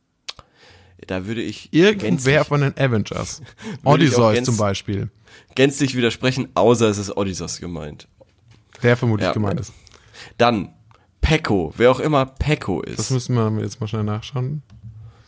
Da 1.07 1.26
würde 1.26 1.42
ich 1.42 1.72
Irgendwer 1.74 2.44
von 2.47 2.62
den 2.62 2.76
Avengers. 2.78 3.42
Odysseus 3.84 4.42
zum 4.44 4.57
Beispiel. 4.57 5.11
gänzlich 5.55 5.94
widersprechen, 5.94 6.49
außer 6.55 6.88
es 6.88 6.97
ist 6.99 7.16
Odysseus 7.16 7.61
gemeint. 7.61 8.09
Der 8.82 8.97
vermutlich 8.97 9.26
Ja, 9.26 9.32
gemeint 9.32 9.61
ist. 9.61 9.72
Dann 10.38 10.72
Pecco, 11.20 11.74
wer 11.76 11.90
auch 11.90 12.01
immer 12.01 12.24
Pecco 12.24 12.80
Das 12.82 12.99
ist. 12.99 13.11
müssen 13.11 13.34
wir 13.34 13.62
jetzt 13.62 13.80
mal 13.80 13.86
schnell 13.88 14.05
nachschauen. 14.05 14.62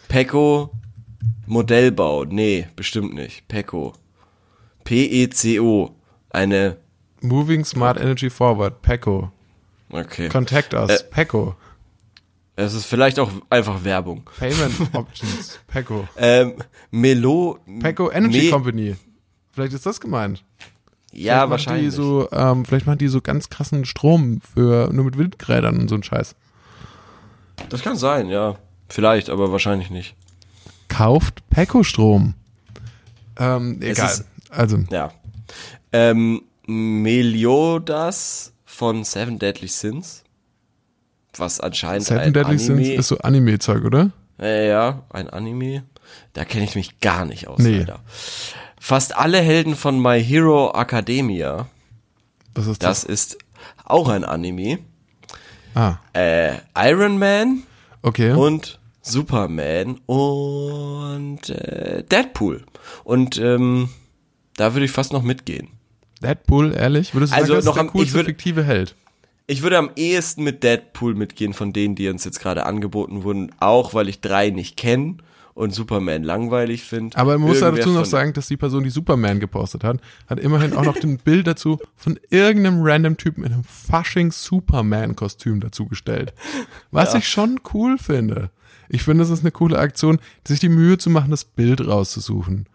Pecco 0.08 0.70
Modellbau, 1.46 2.24
nee, 2.24 2.66
bestimmt 2.76 3.14
nicht. 3.14 3.46
Pecco. 3.48 3.92
P-E-C-O. 4.84 5.94
Eine, 6.30 6.76
Moving 7.20 7.64
Smart 7.64 7.98
Energy 8.00 8.30
Forward, 8.30 8.80
PECO. 8.82 9.30
okay. 9.90 10.28
Contact 10.28 10.74
us, 10.74 10.90
Äh. 10.90 11.04
PECO. 11.10 11.54
Es 12.56 12.74
ist 12.74 12.86
vielleicht 12.86 13.18
auch 13.20 13.30
einfach 13.50 13.84
Werbung. 13.84 14.22
Payment 14.38 14.74
Options, 14.94 15.58
PECO. 15.68 16.08
Ähm, 16.16 16.54
Melo. 16.90 17.58
PECO 17.80 18.10
Energy 18.10 18.42
Me- 18.46 18.50
Company. 18.50 18.96
Vielleicht 19.52 19.72
ist 19.74 19.86
das 19.86 20.00
gemeint. 20.00 20.44
Ja, 21.12 21.34
Vielleicht 21.46 21.50
wahrscheinlich. 21.50 21.94
So, 21.94 22.28
ähm, 22.32 22.64
vielleicht 22.64 22.86
machen 22.86 22.98
die 22.98 23.08
so 23.08 23.20
ganz 23.20 23.48
krassen 23.48 23.84
Strom 23.84 24.40
für 24.40 24.92
nur 24.92 25.04
mit 25.06 25.16
Windrädern 25.18 25.78
und 25.78 25.88
so 25.88 25.94
ein 25.94 26.02
Scheiß. 26.02 26.34
Das 27.68 27.82
kann 27.82 27.96
sein, 27.96 28.28
ja. 28.28 28.56
Vielleicht, 28.88 29.30
aber 29.30 29.50
wahrscheinlich 29.52 29.90
nicht. 29.90 30.14
Kauft 30.88 31.48
PECO 31.50 31.82
Strom. 31.82 32.34
Ähm, 33.38 33.78
egal. 33.82 34.06
ist- 34.10 34.24
Also, 34.50 34.78
Ja. 34.90 35.12
Ähm, 35.92 36.42
Meliodas 36.68 38.52
von 38.64 39.02
Seven 39.04 39.38
Deadly 39.38 39.68
Sins. 39.68 40.22
Was 41.36 41.60
anscheinend 41.60 42.04
Seven 42.06 42.20
ein 42.20 42.32
Deadly 42.32 42.54
Anime, 42.56 42.84
Sins 42.84 42.98
ist 43.00 43.08
so 43.08 43.18
Anime-Zeug, 43.18 43.84
oder? 43.84 44.10
Äh, 44.40 44.68
ja, 44.68 45.02
ein 45.10 45.28
Anime. 45.30 45.84
Da 46.32 46.44
kenne 46.44 46.64
ich 46.64 46.74
mich 46.74 47.00
gar 47.00 47.24
nicht 47.24 47.48
aus, 47.48 47.58
Nee. 47.58 47.78
leider. 47.80 48.00
Fast 48.80 49.16
alle 49.16 49.40
Helden 49.40 49.76
von 49.76 50.00
My 50.00 50.22
Hero 50.22 50.72
Academia. 50.74 51.68
Was 52.54 52.66
ist 52.66 52.82
das? 52.82 53.02
Das 53.02 53.04
ist 53.10 53.38
auch 53.84 54.08
ein 54.08 54.24
Anime. 54.24 54.78
Ah, 55.74 55.96
Äh, 56.12 56.54
Iron 56.76 57.18
Man 57.18 57.62
okay. 58.02 58.32
und 58.32 58.78
Superman 59.02 59.98
und 60.06 61.48
äh, 61.50 62.02
Deadpool. 62.04 62.64
Und 63.04 63.38
ähm, 63.38 63.88
da 64.56 64.74
würde 64.74 64.84
ich 64.86 64.90
fast 64.92 65.12
noch 65.12 65.22
mitgehen. 65.22 65.68
Deadpool, 66.20 66.74
ehrlich? 66.74 67.14
Würdest 67.14 67.32
du 67.32 67.36
Also 67.36 67.48
sagen, 67.48 67.56
das 67.58 67.64
noch 67.64 67.72
ist 67.72 67.76
der 67.76 67.82
am- 67.82 67.90
coolste 67.92 68.18
würd- 68.20 68.24
fiktive 68.26 68.62
Held? 68.64 68.94
Ich 69.46 69.62
würde 69.62 69.78
am 69.78 69.90
ehesten 69.96 70.44
mit 70.44 70.62
Deadpool 70.62 71.14
mitgehen 71.14 71.54
von 71.54 71.72
denen, 71.72 71.94
die 71.94 72.08
uns 72.08 72.24
jetzt 72.24 72.40
gerade 72.40 72.66
angeboten 72.66 73.22
wurden, 73.22 73.50
auch 73.60 73.94
weil 73.94 74.08
ich 74.08 74.20
drei 74.20 74.50
nicht 74.50 74.76
kenne 74.76 75.16
und 75.54 75.74
Superman 75.74 76.22
langweilig 76.22 76.82
finde. 76.84 77.16
Aber 77.16 77.38
man 77.38 77.48
muss 77.48 77.60
dazu 77.60 77.88
noch 77.90 78.04
sagen, 78.04 78.32
dass 78.34 78.46
die 78.48 78.56
Person, 78.58 78.84
die 78.84 78.90
Superman 78.90 79.40
gepostet 79.40 79.84
hat, 79.84 80.00
hat 80.28 80.38
immerhin 80.38 80.74
auch 80.74 80.84
noch 80.84 80.96
ein 81.02 81.16
Bild 81.24 81.46
dazu 81.46 81.78
von 81.96 82.20
irgendeinem 82.30 82.80
random 82.82 83.16
Typen 83.16 83.42
in 83.42 83.52
einem 83.54 83.64
fucking 83.64 84.30
Superman-Kostüm 84.32 85.60
dazugestellt. 85.60 86.32
Was 86.90 87.12
Ja. 87.14 87.18
ich 87.20 87.28
schon 87.28 87.58
cool 87.74 87.98
finde. 87.98 88.50
Ich 88.90 89.02
finde, 89.02 89.24
es 89.24 89.30
ist 89.30 89.40
eine 89.40 89.50
coole 89.50 89.78
Aktion, 89.78 90.18
sich 90.46 90.60
die 90.60 90.68
Mühe 90.68 90.98
zu 90.98 91.10
machen, 91.10 91.30
das 91.30 91.44
Bild 91.44 91.86
rauszusuchen. 91.86 92.66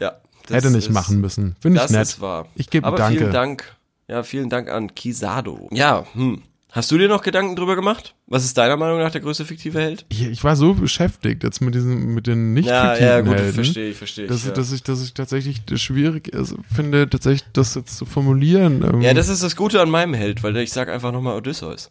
Ja, 0.00 0.12
Hätte 0.54 0.70
nicht 0.70 0.88
ist- 0.88 0.92
machen 0.94 1.20
müssen. 1.20 1.56
Finde 1.60 1.76
ich 1.76 1.82
Das 1.82 1.90
nett. 1.90 2.02
ist 2.02 2.20
wahr. 2.20 2.48
Ich 2.54 2.70
gebe 2.70 2.86
Aber 2.86 2.96
Danke. 2.96 3.18
vielen 3.18 3.32
Dank. 3.32 3.76
Ja, 4.08 4.22
vielen 4.22 4.48
Dank 4.50 4.68
an 4.68 4.94
Kisado. 4.94 5.68
Ja, 5.72 6.04
hm. 6.14 6.42
Hast 6.70 6.90
du 6.90 6.96
dir 6.96 7.06
noch 7.06 7.22
Gedanken 7.22 7.54
drüber 7.54 7.76
gemacht? 7.76 8.14
Was 8.26 8.44
ist 8.44 8.56
deiner 8.56 8.78
Meinung 8.78 8.98
nach 8.98 9.10
der 9.10 9.20
größte 9.20 9.44
fiktive 9.44 9.78
Held? 9.78 10.06
Ich, 10.08 10.22
ich 10.26 10.42
war 10.42 10.56
so 10.56 10.72
beschäftigt 10.72 11.44
jetzt 11.44 11.60
mit 11.60 11.74
diesen, 11.74 12.14
mit 12.14 12.26
den 12.26 12.54
nicht 12.54 12.66
Ja, 12.66 12.90
fiktiven 12.94 13.08
ja, 13.08 13.20
gut, 13.20 13.34
Helden, 13.34 13.52
verstehe 13.52 13.90
ich, 13.90 13.96
verstehe 13.98 14.24
ich. 14.24 14.30
dass, 14.30 14.42
ja. 14.44 14.48
ich, 14.48 14.54
dass 14.54 14.72
ich, 14.72 14.82
dass 14.82 15.02
ich 15.02 15.12
tatsächlich 15.12 15.60
schwierig 15.76 16.28
ist, 16.28 16.54
finde, 16.74 17.10
tatsächlich 17.10 17.44
das 17.52 17.74
jetzt 17.74 17.96
zu 17.98 18.06
formulieren. 18.06 18.82
Ähm, 18.82 19.02
ja, 19.02 19.12
das 19.12 19.28
ist 19.28 19.42
das 19.42 19.54
Gute 19.54 19.82
an 19.82 19.90
meinem 19.90 20.14
Held, 20.14 20.42
weil 20.42 20.56
ich 20.56 20.72
sag 20.72 20.88
einfach 20.88 21.12
nochmal 21.12 21.36
Odysseus. 21.36 21.90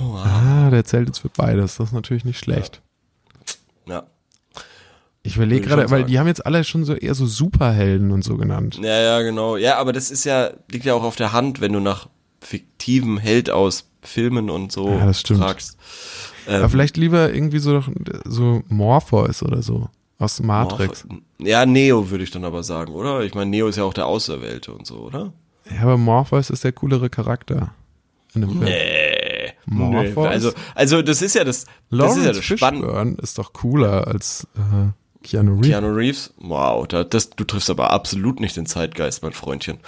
Oh, 0.00 0.14
ah, 0.14 0.70
der 0.70 0.84
zählt 0.84 1.08
jetzt 1.08 1.18
für 1.18 1.28
beides. 1.30 1.76
Das 1.76 1.88
ist 1.88 1.92
natürlich 1.92 2.24
nicht 2.24 2.38
schlecht. 2.38 2.82
Ich 5.26 5.36
überlege 5.36 5.66
gerade, 5.66 5.90
weil 5.90 6.04
die 6.04 6.18
haben 6.18 6.26
jetzt 6.26 6.44
alle 6.46 6.62
schon 6.64 6.84
so 6.84 6.94
eher 6.94 7.14
so 7.14 7.26
Superhelden 7.26 8.10
und 8.12 8.22
so 8.22 8.36
genannt. 8.36 8.78
Ja, 8.82 9.00
ja, 9.00 9.22
genau. 9.22 9.56
Ja, 9.56 9.76
aber 9.78 9.92
das 9.92 10.10
ist 10.10 10.24
ja, 10.24 10.50
liegt 10.70 10.84
ja 10.84 10.94
auch 10.94 11.02
auf 11.02 11.16
der 11.16 11.32
Hand, 11.32 11.60
wenn 11.60 11.72
du 11.72 11.80
nach 11.80 12.08
fiktivem 12.40 13.18
Held 13.18 13.50
aus 13.50 13.88
Filmen 14.02 14.50
und 14.50 14.70
so 14.72 14.88
Ja, 14.88 15.06
das 15.06 15.20
stimmt. 15.20 15.40
fragst. 15.40 15.76
Aber 16.46 16.60
Ähm, 16.64 16.70
vielleicht 16.70 16.96
lieber 16.96 17.32
irgendwie 17.34 17.58
so, 17.58 17.82
so 18.24 18.62
Morpheus 18.68 19.42
oder 19.42 19.62
so. 19.62 19.88
Aus 20.18 20.40
Matrix. 20.40 21.04
Morph- 21.06 21.20
Ja, 21.46 21.66
Neo 21.66 22.08
würde 22.10 22.24
ich 22.24 22.30
dann 22.30 22.44
aber 22.44 22.62
sagen, 22.62 22.94
oder? 22.94 23.22
Ich 23.22 23.34
meine, 23.34 23.50
Neo 23.50 23.66
ist 23.68 23.76
ja 23.76 23.84
auch 23.84 23.92
der 23.94 24.06
Auserwählte 24.06 24.72
und 24.72 24.86
so, 24.86 24.96
oder? 25.00 25.32
Ja, 25.74 25.82
aber 25.82 25.98
Morpheus 25.98 26.48
ist 26.50 26.62
der 26.64 26.72
coolere 26.72 27.10
Charakter. 27.10 27.72
In 28.34 28.42
dem 28.42 28.50
Film. 28.50 28.64
Nee. 28.64 29.52
Morpheus? 29.66 30.14
Nee, 30.14 30.26
Also, 30.28 30.52
also 30.74 31.02
das 31.02 31.20
ist 31.22 31.34
ja 31.34 31.42
das, 31.42 31.66
das 31.90 32.16
ist 32.16 32.24
ja 32.24 32.32
das 32.32 32.44
Spannende. 32.44 33.20
Ist 33.22 33.36
doch 33.38 33.52
cooler 33.52 34.06
als 34.06 34.46
äh, 34.56 34.90
Keanu 35.26 35.54
Reeves. 35.54 35.68
Keanu 35.68 35.88
Reeves, 35.94 36.34
wow, 36.38 36.86
da, 36.86 37.04
das, 37.04 37.30
du 37.30 37.44
triffst 37.44 37.68
aber 37.70 37.90
absolut 37.90 38.40
nicht 38.40 38.56
den 38.56 38.66
Zeitgeist, 38.66 39.22
mein 39.22 39.32
Freundchen. 39.32 39.78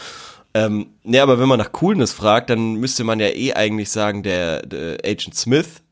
Ähm, 0.54 0.86
nee, 1.04 1.20
aber 1.20 1.38
wenn 1.38 1.48
man 1.48 1.58
nach 1.58 1.72
Coolness 1.72 2.12
fragt, 2.12 2.50
dann 2.50 2.74
müsste 2.74 3.04
man 3.04 3.20
ja 3.20 3.28
eh 3.28 3.52
eigentlich 3.52 3.90
sagen, 3.90 4.22
der, 4.22 4.62
der 4.66 4.98
Agent 5.04 5.34
Smith 5.34 5.82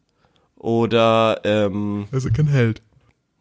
oder, 0.56 1.40
ähm, 1.44 2.06
Also 2.10 2.30
kein 2.30 2.46
Held. 2.48 2.82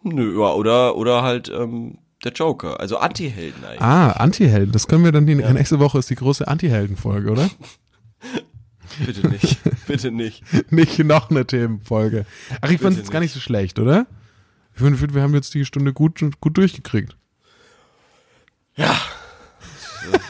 nö, 0.04 0.40
ja, 0.40 0.54
oder, 0.54 0.96
oder 0.98 1.24
halt, 1.24 1.50
ähm, 1.50 1.98
der 2.24 2.34
Joker, 2.34 2.80
also 2.80 2.98
Anti-Helden 2.98 3.64
eigentlich. 3.64 3.82
Ah, 3.82 4.12
Anti-Helden. 4.12 4.72
Das 4.72 4.88
können 4.88 5.04
wir 5.04 5.12
dann 5.12 5.26
die 5.26 5.36
nächste 5.54 5.80
Woche 5.80 6.00
ist 6.00 6.10
die 6.10 6.16
große 6.16 6.48
Anti-Helden-Folge, 6.48 7.32
oder? 7.32 7.50
Bitte 9.06 9.28
nicht, 9.28 9.58
bitte 9.88 10.12
nicht. 10.12 10.44
nicht 10.72 11.00
noch 11.00 11.30
eine 11.30 11.46
Themenfolge. 11.46 12.26
Ach, 12.62 12.70
ich 12.70 12.80
fand 12.80 12.94
es 12.94 13.00
jetzt 13.00 13.12
gar 13.12 13.20
nicht 13.20 13.34
so 13.34 13.40
schlecht, 13.40 13.80
oder? 13.80 14.06
Ich 14.76 14.82
finde, 14.82 15.14
wir 15.14 15.22
haben 15.22 15.34
jetzt 15.34 15.54
die 15.54 15.66
Stunde 15.66 15.94
gut, 15.94 16.20
gut 16.42 16.58
durchgekriegt. 16.58 17.16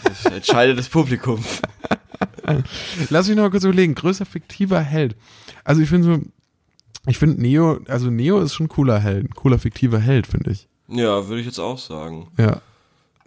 Das 0.04 0.26
entscheidet 0.26 0.78
das 0.78 0.88
Publikum. 0.88 1.44
Lass 3.10 3.28
mich 3.28 3.36
noch 3.36 3.44
mal 3.44 3.50
kurz 3.50 3.64
überlegen. 3.64 3.96
Größer 3.96 4.26
fiktiver 4.26 4.82
Held. 4.82 5.16
Also 5.64 5.82
ich 5.82 5.90
finde 5.90 6.06
so, 6.06 6.22
ich 7.08 7.18
finde 7.18 7.42
Neo, 7.42 7.80
also 7.88 8.10
Neo 8.10 8.40
ist 8.40 8.54
schon 8.54 8.68
ein 8.68 8.70
cooler 8.70 9.00
Held, 9.00 9.36
cooler 9.36 9.60
fiktiver 9.60 10.00
Held, 10.00 10.28
finde 10.28 10.52
ich. 10.52 10.68
Ja, 10.88 11.28
würde 11.28 11.40
ich 11.40 11.48
jetzt 11.48 11.60
auch 11.60 11.80
sagen. 11.80 12.28
Ja. 12.38 12.62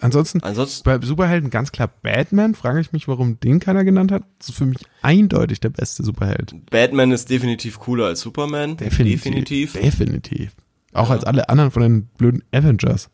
Ansonsten, 0.01 0.41
Ansonsten, 0.45 0.85
bei 0.85 1.01
Superhelden 1.01 1.51
ganz 1.51 1.73
klar 1.73 1.91
Batman, 2.03 2.55
frage 2.55 2.81
ich 2.81 2.93
mich, 2.93 3.09
warum 3.09 3.41
den 3.41 3.59
keiner 3.59 3.83
genannt 3.83 4.13
hat. 4.13 4.23
Das 4.39 4.51
ist 4.51 4.55
für 4.55 4.67
mich 4.67 4.79
eindeutig 5.03 5.59
der 5.59 5.71
beste 5.71 6.05
Superheld. 6.05 6.55
Batman 6.71 7.11
ist 7.11 7.29
definitiv 7.29 7.81
cooler 7.81 8.07
als 8.07 8.21
Superman. 8.21 8.77
Definitiv. 8.77 9.73
Definitiv. 9.73 10.55
Auch 10.93 11.09
Ja. 11.09 11.15
als 11.17 11.25
alle 11.25 11.49
anderen 11.49 11.71
von 11.71 11.83
den 11.83 12.07
blöden 12.19 12.45
Avengers. 12.53 13.09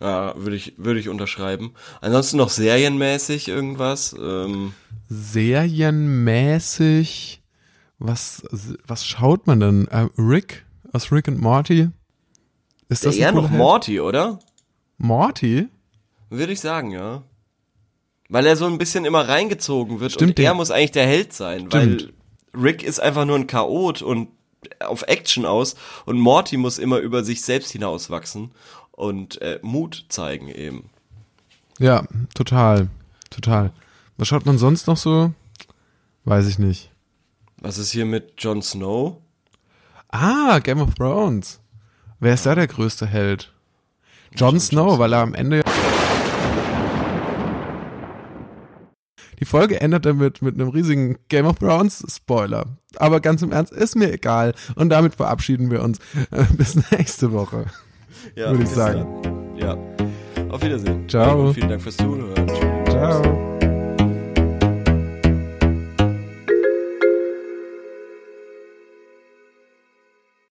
Ja, 0.00 0.34
würde 0.36 0.56
ich, 0.56 0.74
würde 0.76 1.00
ich 1.00 1.08
unterschreiben. 1.08 1.72
Ansonsten 2.00 2.36
noch 2.36 2.50
serienmäßig 2.50 3.48
irgendwas. 3.48 4.14
Ähm, 4.18 4.72
Serienmäßig, 5.08 7.42
was, 7.98 8.42
was 8.86 9.04
schaut 9.06 9.46
man 9.46 9.60
denn? 9.60 9.88
Äh, 9.88 10.08
Rick 10.16 10.64
aus 10.92 11.10
Rick 11.12 11.28
and 11.28 11.38
Morty? 11.40 11.88
Ist 12.88 13.04
das 13.04 13.16
eher 13.16 13.32
noch 13.32 13.48
Held? 13.50 13.58
Morty, 13.58 14.00
oder? 14.00 14.38
Morty? 14.98 15.68
Würde 16.30 16.52
ich 16.52 16.60
sagen, 16.60 16.90
ja. 16.92 17.22
Weil 18.28 18.46
er 18.46 18.56
so 18.56 18.66
ein 18.66 18.78
bisschen 18.78 19.04
immer 19.04 19.28
reingezogen 19.28 20.00
wird 20.00 20.12
Stimmt, 20.12 20.38
und 20.38 20.44
er 20.44 20.54
muss 20.54 20.70
eigentlich 20.70 20.92
der 20.92 21.06
Held 21.06 21.32
sein, 21.32 21.66
Stimmt. 21.70 22.12
weil 22.54 22.62
Rick 22.62 22.82
ist 22.82 23.00
einfach 23.00 23.24
nur 23.24 23.36
ein 23.36 23.46
Chaot 23.46 24.02
und 24.02 24.28
auf 24.80 25.02
Action 25.06 25.44
aus 25.44 25.76
und 26.04 26.18
Morty 26.18 26.56
muss 26.56 26.78
immer 26.78 26.98
über 26.98 27.24
sich 27.24 27.42
selbst 27.42 27.70
hinauswachsen 27.70 28.52
und 28.92 29.40
äh, 29.40 29.58
Mut 29.62 30.06
zeigen 30.08 30.48
eben. 30.48 30.90
Ja, 31.78 32.04
total. 32.34 32.88
Total. 33.30 33.72
Was 34.16 34.28
schaut 34.28 34.46
man 34.46 34.58
sonst 34.58 34.86
noch 34.86 34.96
so? 34.96 35.32
Weiß 36.24 36.48
ich 36.48 36.58
nicht. 36.58 36.90
Was 37.60 37.78
ist 37.78 37.92
hier 37.92 38.04
mit 38.04 38.34
Jon 38.38 38.62
Snow? 38.62 39.18
Ah, 40.08 40.58
Game 40.58 40.80
of 40.80 40.94
Thrones. 40.94 41.60
Wer 42.18 42.34
ist 42.34 42.46
da 42.46 42.54
der 42.54 42.66
größte 42.66 43.06
Held? 43.06 43.52
Jon 44.34 44.58
Snow, 44.58 44.98
weil 44.98 45.12
er 45.12 45.20
am 45.20 45.34
Ende. 45.34 45.62
Folge 49.48 49.80
endet 49.80 50.06
damit 50.06 50.42
mit 50.42 50.54
einem 50.54 50.68
riesigen 50.68 51.16
Game 51.28 51.46
of 51.46 51.58
Thrones 51.58 52.04
Spoiler. 52.08 52.66
Aber 52.96 53.20
ganz 53.20 53.42
im 53.42 53.52
Ernst, 53.52 53.72
ist 53.72 53.96
mir 53.96 54.12
egal. 54.12 54.54
Und 54.74 54.90
damit 54.90 55.14
verabschieden 55.14 55.70
wir 55.70 55.82
uns. 55.82 55.98
Bis 56.56 56.76
nächste 56.90 57.32
Woche. 57.32 57.66
Ja, 58.34 58.50
Würde 58.50 58.64
ich 58.64 58.70
sagen. 58.70 59.22
dann. 59.22 59.56
Ja. 59.58 59.76
Auf 60.50 60.62
Wiedersehen. 60.62 61.08
Ciao. 61.08 61.48
Und 61.48 61.54
vielen 61.54 61.68
Dank 61.68 61.82
fürs 61.82 61.96
Zuhören. 61.96 62.48
Ciao. 62.86 63.47